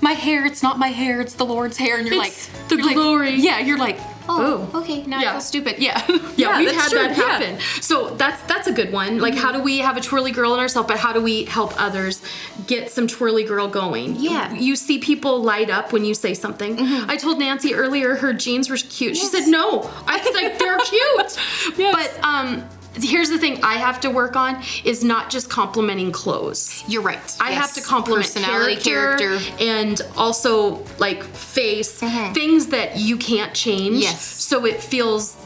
my 0.00 0.12
hair, 0.12 0.46
it's 0.46 0.62
not 0.62 0.78
my 0.78 0.88
hair, 0.88 1.20
it's 1.20 1.34
the 1.34 1.44
Lord's 1.44 1.76
hair, 1.76 1.98
and 1.98 2.08
you're 2.08 2.22
It's 2.24 2.48
like 2.58 2.68
the 2.68 2.76
you're 2.76 2.86
like- 2.86 2.94
glory. 2.96 3.34
yeah, 3.36 3.58
you're 3.58 3.76
like 3.78 3.98
oh, 4.30 4.70
Oh. 4.72 4.80
okay, 4.80 5.04
now 5.06 5.18
I 5.18 5.22
Yeah. 5.22 5.32
feel 5.32 5.40
stupid. 5.40 5.74
Yeah, 5.78 6.00
yeah, 6.36 6.58
we've 6.58 6.70
had 6.72 6.88
true, 6.90 6.98
that 7.00 7.16
yeah. 7.16 7.24
happen. 7.24 7.58
So 7.80 8.10
that's 8.16 8.40
that's 8.42 8.66
a 8.68 8.72
good 8.72 8.92
one. 8.92 9.18
Like, 9.18 9.34
how 9.34 9.52
do 9.52 9.60
we 9.62 9.78
have 9.78 9.96
a 9.96 10.00
twirly 10.00 10.30
girl 10.32 10.54
in 10.54 10.60
ourselves, 10.60 10.86
but 10.88 10.98
how 10.98 11.12
do 11.12 11.20
we 11.20 11.44
help 11.44 11.72
others 11.80 12.22
get 12.66 12.90
some 12.90 13.06
twirly 13.06 13.44
girl 13.44 13.68
going? 13.68 14.16
Yeah. 14.16 14.46
Mm-hmm. 14.48 14.56
you 14.56 14.76
see 14.76 14.98
people 14.98 15.42
light 15.42 15.70
up 15.70 15.92
when 15.92 16.04
you 16.04 16.14
say 16.14 16.34
something. 16.34 16.78
I 16.80 17.16
told 17.16 17.38
Nancy 17.38 17.74
earlier 17.74 18.16
her 18.16 18.32
jeans 18.32 18.68
were 18.70 18.76
cute. 18.76 19.16
She 19.16 19.26
said, 19.26 19.46
"No, 19.48 19.90
I 20.06 20.18
think 20.18 20.58
they're 20.58 20.78
cute." 20.78 21.38
Yes. 21.76 21.94
But 21.94 22.24
um, 22.24 22.64
here's 22.94 23.30
the 23.30 23.38
thing: 23.38 23.62
I 23.62 23.74
have 23.74 24.00
to 24.00 24.10
work 24.10 24.36
on 24.36 24.62
is 24.84 25.04
not 25.04 25.30
just 25.30 25.50
complimenting 25.50 26.12
clothes. 26.12 26.84
You're 26.88 27.02
right. 27.02 27.36
I 27.40 27.52
have 27.52 27.72
to 27.74 27.82
compliment 27.82 28.26
personality, 28.26 28.76
character, 28.80 29.38
character. 29.38 29.62
and 29.62 30.00
also 30.16 30.84
like 30.98 31.22
face 31.24 32.00
mm-hmm. 32.00 32.32
things 32.32 32.68
that 32.68 32.96
you 32.96 33.16
can't 33.16 33.54
change. 33.54 33.98
Yes. 33.98 34.22
So 34.22 34.66
it 34.66 34.82
feels 34.82 35.36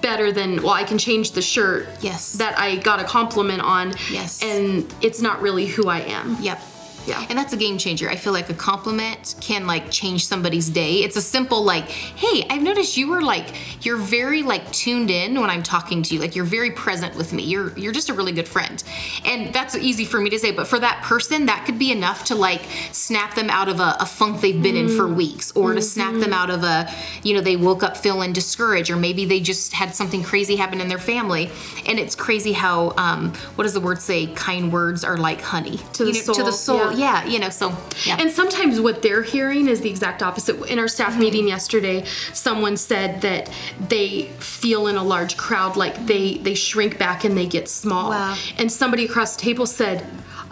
better 0.00 0.32
than 0.32 0.62
well, 0.62 0.72
I 0.72 0.84
can 0.84 0.98
change 0.98 1.32
the 1.32 1.42
shirt. 1.42 1.88
Yes. 2.00 2.34
That 2.34 2.58
I 2.58 2.76
got 2.76 3.00
a 3.00 3.04
compliment 3.04 3.62
on. 3.62 3.94
Yes. 4.10 4.42
And 4.42 4.92
it's 5.00 5.20
not 5.20 5.40
really 5.40 5.66
who 5.66 5.88
I 5.88 6.00
am. 6.00 6.36
Yep. 6.40 6.60
Yeah. 7.06 7.24
And 7.28 7.38
that's 7.38 7.52
a 7.52 7.56
game 7.56 7.78
changer. 7.78 8.08
I 8.10 8.16
feel 8.16 8.32
like 8.32 8.50
a 8.50 8.54
compliment 8.54 9.34
can 9.40 9.66
like 9.66 9.90
change 9.90 10.26
somebody's 10.26 10.68
day. 10.68 11.02
It's 11.04 11.16
a 11.16 11.22
simple 11.22 11.62
like, 11.62 11.88
"Hey, 11.88 12.44
I've 12.50 12.62
noticed 12.62 12.96
you 12.96 13.08
were 13.08 13.22
like 13.22 13.54
you're 13.84 13.96
very 13.96 14.42
like 14.42 14.70
tuned 14.72 15.10
in 15.10 15.40
when 15.40 15.50
I'm 15.50 15.62
talking 15.62 16.02
to 16.02 16.14
you. 16.14 16.20
Like 16.20 16.34
you're 16.36 16.44
very 16.44 16.70
present 16.70 17.16
with 17.16 17.32
me. 17.32 17.44
You're 17.44 17.76
you're 17.78 17.92
just 17.92 18.08
a 18.08 18.14
really 18.14 18.32
good 18.32 18.48
friend." 18.48 18.82
And 19.24 19.52
that's 19.54 19.74
easy 19.76 20.04
for 20.04 20.20
me 20.20 20.30
to 20.30 20.38
say, 20.38 20.50
but 20.52 20.66
for 20.66 20.78
that 20.80 21.02
person, 21.02 21.46
that 21.46 21.64
could 21.66 21.78
be 21.78 21.92
enough 21.92 22.24
to 22.26 22.34
like 22.34 22.62
snap 22.92 23.34
them 23.34 23.50
out 23.50 23.68
of 23.68 23.80
a, 23.80 23.96
a 24.00 24.06
funk 24.06 24.40
they've 24.40 24.60
been 24.62 24.76
in 24.76 24.88
for 24.96 25.06
weeks 25.06 25.52
or 25.52 25.74
to 25.74 25.82
snap 25.82 26.14
them 26.14 26.32
out 26.32 26.50
of 26.50 26.62
a, 26.64 26.90
you 27.22 27.34
know, 27.34 27.40
they 27.40 27.56
woke 27.56 27.82
up 27.82 27.96
feeling 27.96 28.32
discouraged 28.32 28.90
or 28.90 28.96
maybe 28.96 29.24
they 29.24 29.40
just 29.40 29.72
had 29.72 29.94
something 29.94 30.22
crazy 30.22 30.56
happen 30.56 30.80
in 30.80 30.88
their 30.88 30.98
family. 30.98 31.50
And 31.86 31.98
it's 31.98 32.14
crazy 32.14 32.52
how 32.52 32.92
um 32.96 33.32
what 33.56 33.64
does 33.64 33.74
the 33.74 33.80
word 33.80 34.00
say? 34.00 34.26
Kind 34.28 34.72
words 34.72 35.04
are 35.04 35.16
like 35.16 35.40
honey 35.40 35.78
To 35.94 36.04
the 36.04 36.12
You 36.12 36.26
know, 36.26 36.32
to 36.34 36.42
the 36.44 36.52
soul, 36.52 36.78
soul. 36.78 36.92
yeah. 36.92 36.95
Yeah, 36.96 37.24
you 37.24 37.38
know, 37.38 37.50
so 37.50 37.76
yeah. 38.04 38.16
And 38.18 38.30
sometimes 38.30 38.80
what 38.80 39.02
they're 39.02 39.22
hearing 39.22 39.68
is 39.68 39.80
the 39.80 39.90
exact 39.90 40.22
opposite. 40.22 40.62
In 40.66 40.78
our 40.78 40.88
staff 40.88 41.12
mm-hmm. 41.12 41.20
meeting 41.20 41.48
yesterday, 41.48 42.04
someone 42.32 42.76
said 42.76 43.20
that 43.22 43.50
they 43.88 44.24
feel 44.38 44.86
in 44.86 44.96
a 44.96 45.04
large 45.04 45.36
crowd 45.36 45.76
like 45.76 46.06
they 46.06 46.34
they 46.38 46.54
shrink 46.54 46.98
back 46.98 47.24
and 47.24 47.36
they 47.36 47.46
get 47.46 47.68
small. 47.68 48.10
Wow. 48.10 48.36
And 48.58 48.70
somebody 48.70 49.04
across 49.04 49.36
the 49.36 49.42
table 49.42 49.66
said, 49.66 50.06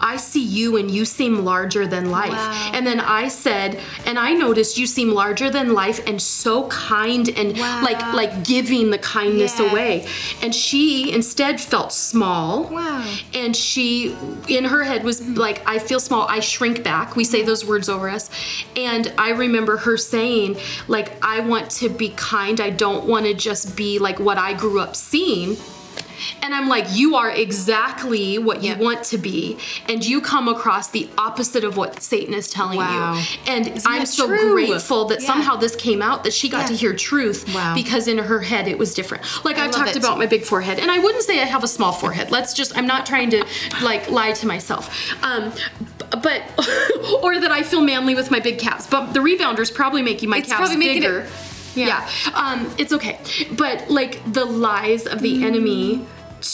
I 0.05 0.17
see 0.17 0.43
you 0.43 0.77
and 0.77 0.89
you 0.91 1.03
seem 1.03 1.43
larger 1.43 1.87
than 1.87 2.11
life. 2.11 2.29
Wow. 2.31 2.71
And 2.75 2.85
then 2.85 2.99
I 2.99 3.27
said, 3.27 3.79
and 4.05 4.19
I 4.19 4.33
noticed 4.33 4.77
you 4.77 4.85
seem 4.85 5.09
larger 5.11 5.49
than 5.49 5.73
life 5.73 5.99
and 6.07 6.21
so 6.21 6.67
kind 6.67 7.27
and 7.29 7.57
Wow. 7.57 7.81
like 7.83 8.01
like 8.13 8.43
giving 8.43 8.91
the 8.91 8.99
kindness 8.99 9.59
Yeah. 9.59 9.71
away. 9.71 10.07
And 10.43 10.53
she 10.53 11.11
instead 11.11 11.59
felt 11.59 11.91
small. 11.91 12.65
Wow. 12.65 13.03
And 13.33 13.55
she 13.55 14.15
in 14.47 14.65
her 14.65 14.83
head 14.83 15.03
was 15.03 15.21
like, 15.45 15.57
I 15.67 15.79
feel 15.79 15.99
small, 15.99 16.27
I 16.29 16.39
shrink 16.39 16.83
back. 16.83 17.15
We 17.15 17.23
say 17.23 17.41
those 17.41 17.65
words 17.65 17.89
over 17.89 18.07
us. 18.09 18.29
And 18.75 19.11
I 19.17 19.29
remember 19.31 19.77
her 19.77 19.97
saying, 19.97 20.57
like, 20.87 21.09
I 21.23 21.39
want 21.39 21.71
to 21.81 21.89
be 21.89 22.09
kind. 22.09 22.61
I 22.61 22.69
don't 22.69 23.05
want 23.05 23.25
to 23.25 23.33
just 23.33 23.75
be 23.75 23.97
like 23.99 24.19
what 24.19 24.37
I 24.37 24.53
grew 24.53 24.79
up 24.79 24.95
seeing. 24.95 25.57
And 26.41 26.53
I'm 26.53 26.67
like, 26.67 26.85
you 26.91 27.15
are 27.15 27.29
exactly 27.31 28.37
what 28.37 28.63
Yep. 28.63 28.77
you 28.77 28.83
want 28.83 29.03
to 29.05 29.17
be, 29.17 29.57
and 29.89 30.05
you 30.05 30.21
come 30.21 30.47
across 30.47 30.89
the 30.89 31.07
opposite 31.17 31.63
of 31.63 31.77
what 31.77 32.01
Satan 32.01 32.33
is 32.33 32.49
telling 32.49 32.77
Wow. 32.77 33.15
you. 33.15 33.23
And 33.47 33.81
I'm 33.85 34.05
so 34.05 34.27
true? 34.27 34.53
grateful 34.53 35.05
that 35.05 35.21
Yeah. 35.21 35.27
somehow 35.27 35.55
this 35.57 35.75
came 35.75 36.01
out, 36.01 36.23
that 36.23 36.33
she 36.33 36.49
got 36.49 36.61
Yeah. 36.61 36.67
to 36.67 36.75
hear 36.75 36.93
truth 36.93 37.45
Wow. 37.53 37.73
because 37.75 38.07
in 38.07 38.17
her 38.17 38.39
head 38.41 38.67
it 38.67 38.77
was 38.77 38.93
different. 38.93 39.23
Like 39.43 39.57
I 39.57 39.65
I've 39.65 39.71
talked 39.71 39.89
it. 39.91 39.97
about 39.97 40.17
my 40.17 40.25
big 40.25 40.43
forehead, 40.45 40.79
and 40.79 40.89
I 40.91 40.99
wouldn't 40.99 41.23
say 41.23 41.41
I 41.41 41.45
have 41.45 41.63
a 41.63 41.67
small 41.67 41.91
forehead. 41.91 42.31
Let's 42.31 42.53
just, 42.53 42.77
I'm 42.77 42.87
not 42.87 43.05
trying 43.05 43.29
to 43.31 43.43
like 43.81 44.09
lie 44.09 44.31
to 44.33 44.47
myself. 44.47 44.89
Um, 45.23 45.51
but, 46.21 46.43
or 47.23 47.39
that 47.39 47.51
I 47.51 47.63
feel 47.63 47.81
manly 47.81 48.15
with 48.15 48.31
my 48.31 48.39
big 48.39 48.59
calves. 48.59 48.87
But 48.87 49.13
the 49.13 49.21
rebounder's 49.21 49.71
probably 49.71 50.01
making 50.01 50.29
my 50.29 50.37
It's 50.37 50.49
calves 50.51 50.75
making 50.75 51.03
it- 51.03 51.25
bigger. 51.75 51.87
yeah. 51.89 52.09
Um, 52.33 52.73
it's 52.77 52.91
okay. 52.93 53.19
But 53.51 53.89
like 53.89 54.19
the 54.31 54.45
lies 54.45 55.05
of 55.05 55.21
the 55.21 55.35
Mm. 55.39 55.43
enemy 55.43 56.05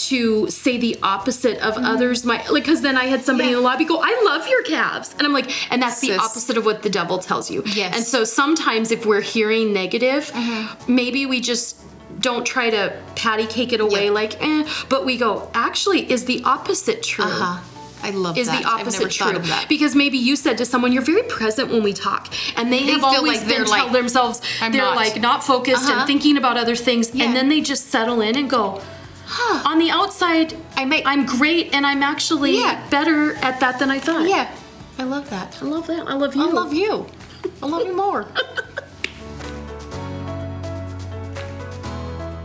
to 0.10 0.50
say 0.50 0.78
the 0.78 0.98
opposite 1.04 1.58
of 1.60 1.74
others 1.78 2.24
might 2.24 2.50
like 2.50 2.64
because 2.64 2.82
then 2.82 2.98
I 2.98 3.06
had 3.06 3.24
somebody 3.24 3.50
Yeah. 3.50 3.58
in 3.58 3.62
the 3.62 3.68
lobby 3.70 3.84
go, 3.84 4.00
I 4.02 4.22
love 4.26 4.48
your 4.48 4.64
calves. 4.64 5.14
And 5.18 5.28
I'm 5.28 5.34
like, 5.34 5.50
and 5.72 5.82
that's 5.82 6.00
the 6.00 6.16
opposite 6.16 6.56
of 6.58 6.64
what 6.66 6.82
the 6.84 6.90
devil 6.90 7.18
tells 7.20 7.52
you. 7.52 7.62
Yes. 7.66 7.96
And 7.96 8.06
so 8.06 8.24
sometimes 8.24 8.92
if 8.92 9.06
we're 9.06 9.22
hearing 9.22 9.74
negative, 9.74 10.32
Mm-hmm. 10.34 10.96
maybe 10.96 11.26
we 11.26 11.42
just 11.42 11.78
don't 12.20 12.46
try 12.46 12.70
to 12.70 12.94
patty 13.16 13.48
cake 13.48 13.74
it 13.74 13.82
away 13.82 14.10
like, 14.10 14.42
eh, 14.42 14.64
but 14.90 15.06
we 15.06 15.18
go, 15.18 15.50
actually, 15.54 16.10
is 16.12 16.26
the 16.26 16.42
opposite 16.46 17.02
true? 17.04 17.26
uh-huh. 17.26 17.60
I 18.04 18.10
love 18.12 18.38
Is 18.38 18.48
that. 18.48 18.62
the 18.64 18.68
opposite 18.68 18.96
I've 19.06 19.20
never 19.20 19.32
true? 19.32 19.40
of 19.42 19.48
that. 19.48 19.68
Because 19.70 19.96
maybe 19.96 20.18
you 20.18 20.36
said 20.36 20.58
to 20.60 20.66
someone, 20.66 20.92
"You're 20.92 21.04
very 21.04 21.24
present 21.24 21.70
when 21.70 21.84
we 21.84 21.94
talk," 21.94 22.28
and 22.58 22.72
they, 22.72 22.80
They 22.80 22.92
have 22.94 23.02
feel 23.02 23.10
always 23.10 23.40
like 23.40 23.48
been 23.48 23.50
they're 23.50 23.66
tell 23.66 23.86
like, 23.86 23.92
themselves 23.94 24.42
"I'm 24.62 24.72
they're 24.72 24.82
not." 24.82 24.96
like 24.96 25.20
not 25.22 25.44
focused 25.44 25.84
Uh-huh. 25.86 26.00
and 26.00 26.08
thinking 26.08 26.38
about 26.38 26.58
other 26.58 26.76
things, 26.76 27.12
Yeah. 27.14 27.26
and 27.26 27.36
then 27.36 27.50
they 27.50 27.62
just 27.62 27.90
settle 27.92 28.22
in 28.22 28.36
and 28.38 28.50
go, 28.50 28.82
"On 29.66 29.78
the 29.80 29.90
outside, 29.92 30.56
I 30.76 30.86
may- 30.86 31.04
I'm 31.06 31.26
great, 31.26 31.70
and 31.74 31.86
I'm 31.86 32.02
actually 32.04 32.58
Yeah. 32.60 32.80
better 32.90 33.36
at 33.36 33.60
that 33.60 33.80
than 33.80 33.90
I 33.92 34.00
thought." 34.00 34.28
yeah, 34.28 34.48
I 35.00 35.04
love 35.04 35.30
that. 35.30 35.58
I 35.62 35.66
love 35.66 35.88
that. 35.88 36.08
I 36.08 36.14
love 36.14 36.36
you. 36.36 36.42
I 36.44 36.52
love 36.52 36.74
you. 36.74 37.06
I 37.64 37.66
love 37.68 37.86
you 37.86 37.96
more. 37.96 38.26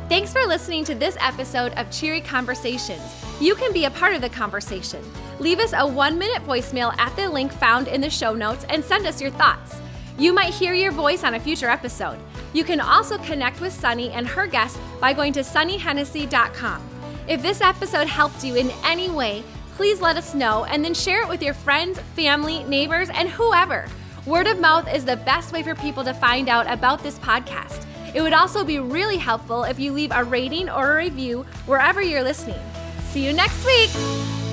Thanks 0.09 0.33
for 0.33 0.47
listening 0.47 0.85
to 0.85 0.95
this 0.95 1.16
episode 1.21 1.73
of 1.75 1.90
Cheery 1.90 2.21
Conversations. 2.21 3.03
You 3.40 3.55
can 3.57 3.73
be 3.73 3.85
a 3.87 3.90
part 3.90 4.14
of 4.14 4.21
the 4.21 4.29
conversation. 4.29 5.03
Leave 5.38 5.59
us 5.59 5.72
a 5.77 5.87
one 5.87 6.18
minute 6.18 6.42
voicemail 6.46 6.96
at 6.99 7.14
the 7.16 7.29
link 7.29 7.53
found 7.53 7.88
in 7.88 8.01
the 8.01 8.11
show 8.11 8.35
notes 8.35 8.64
and 8.68 8.85
send 8.85 9.07
us 9.07 9.20
your 9.20 9.31
thoughts. 9.31 9.81
You 10.18 10.33
might 10.33 10.55
hear 10.55 10.72
your 10.72 10.92
voice 10.92 11.25
on 11.25 11.35
a 11.35 11.40
future 11.40 11.68
episode. 11.68 12.18
You 12.55 12.64
can 12.64 12.81
also 12.81 13.18
connect 13.18 13.61
with 13.61 13.72
Sunny 13.72 14.11
and 14.11 14.27
her 14.27 14.46
guests 14.46 14.79
by 15.01 15.12
going 15.12 15.35
to 15.35 15.40
sunnyhennessy.com. 15.40 16.83
If 17.29 17.42
this 17.42 17.61
episode 17.61 18.07
helped 18.07 18.44
you 18.44 18.55
in 18.55 18.70
any 18.85 19.11
way, 19.11 19.42
please 19.75 20.01
let 20.01 20.16
us 20.16 20.35
know 20.35 20.64
and 20.64 20.83
then 20.83 20.94
share 20.94 21.20
it 21.20 21.29
with 21.29 21.42
your 21.42 21.53
friends, 21.53 21.99
family, 22.14 22.64
neighbors, 22.64 23.11
and 23.11 23.29
whoever. 23.29 23.87
Word 24.25 24.46
of 24.46 24.59
mouth 24.59 24.92
is 24.92 25.05
the 25.05 25.16
best 25.16 25.53
way 25.53 25.62
for 25.62 25.75
people 25.75 26.03
to 26.05 26.14
find 26.14 26.49
out 26.49 26.66
about 26.70 27.03
this 27.03 27.18
podcast. 27.18 27.85
It 28.14 28.22
would 28.22 28.33
also 28.33 28.64
be 28.64 28.79
really 28.79 29.18
helpful 29.18 29.64
if 29.64 29.79
you 29.79 29.92
leave 29.92 30.12
a 30.14 30.25
rating 30.25 30.70
or 30.70 30.92
a 30.92 31.05
review 31.05 31.44
wherever 31.66 32.01
you're 32.01 32.25
listening. 32.25 32.59
See 33.11 33.27
you 33.27 33.35
next 33.35 33.64
week! 33.66 34.45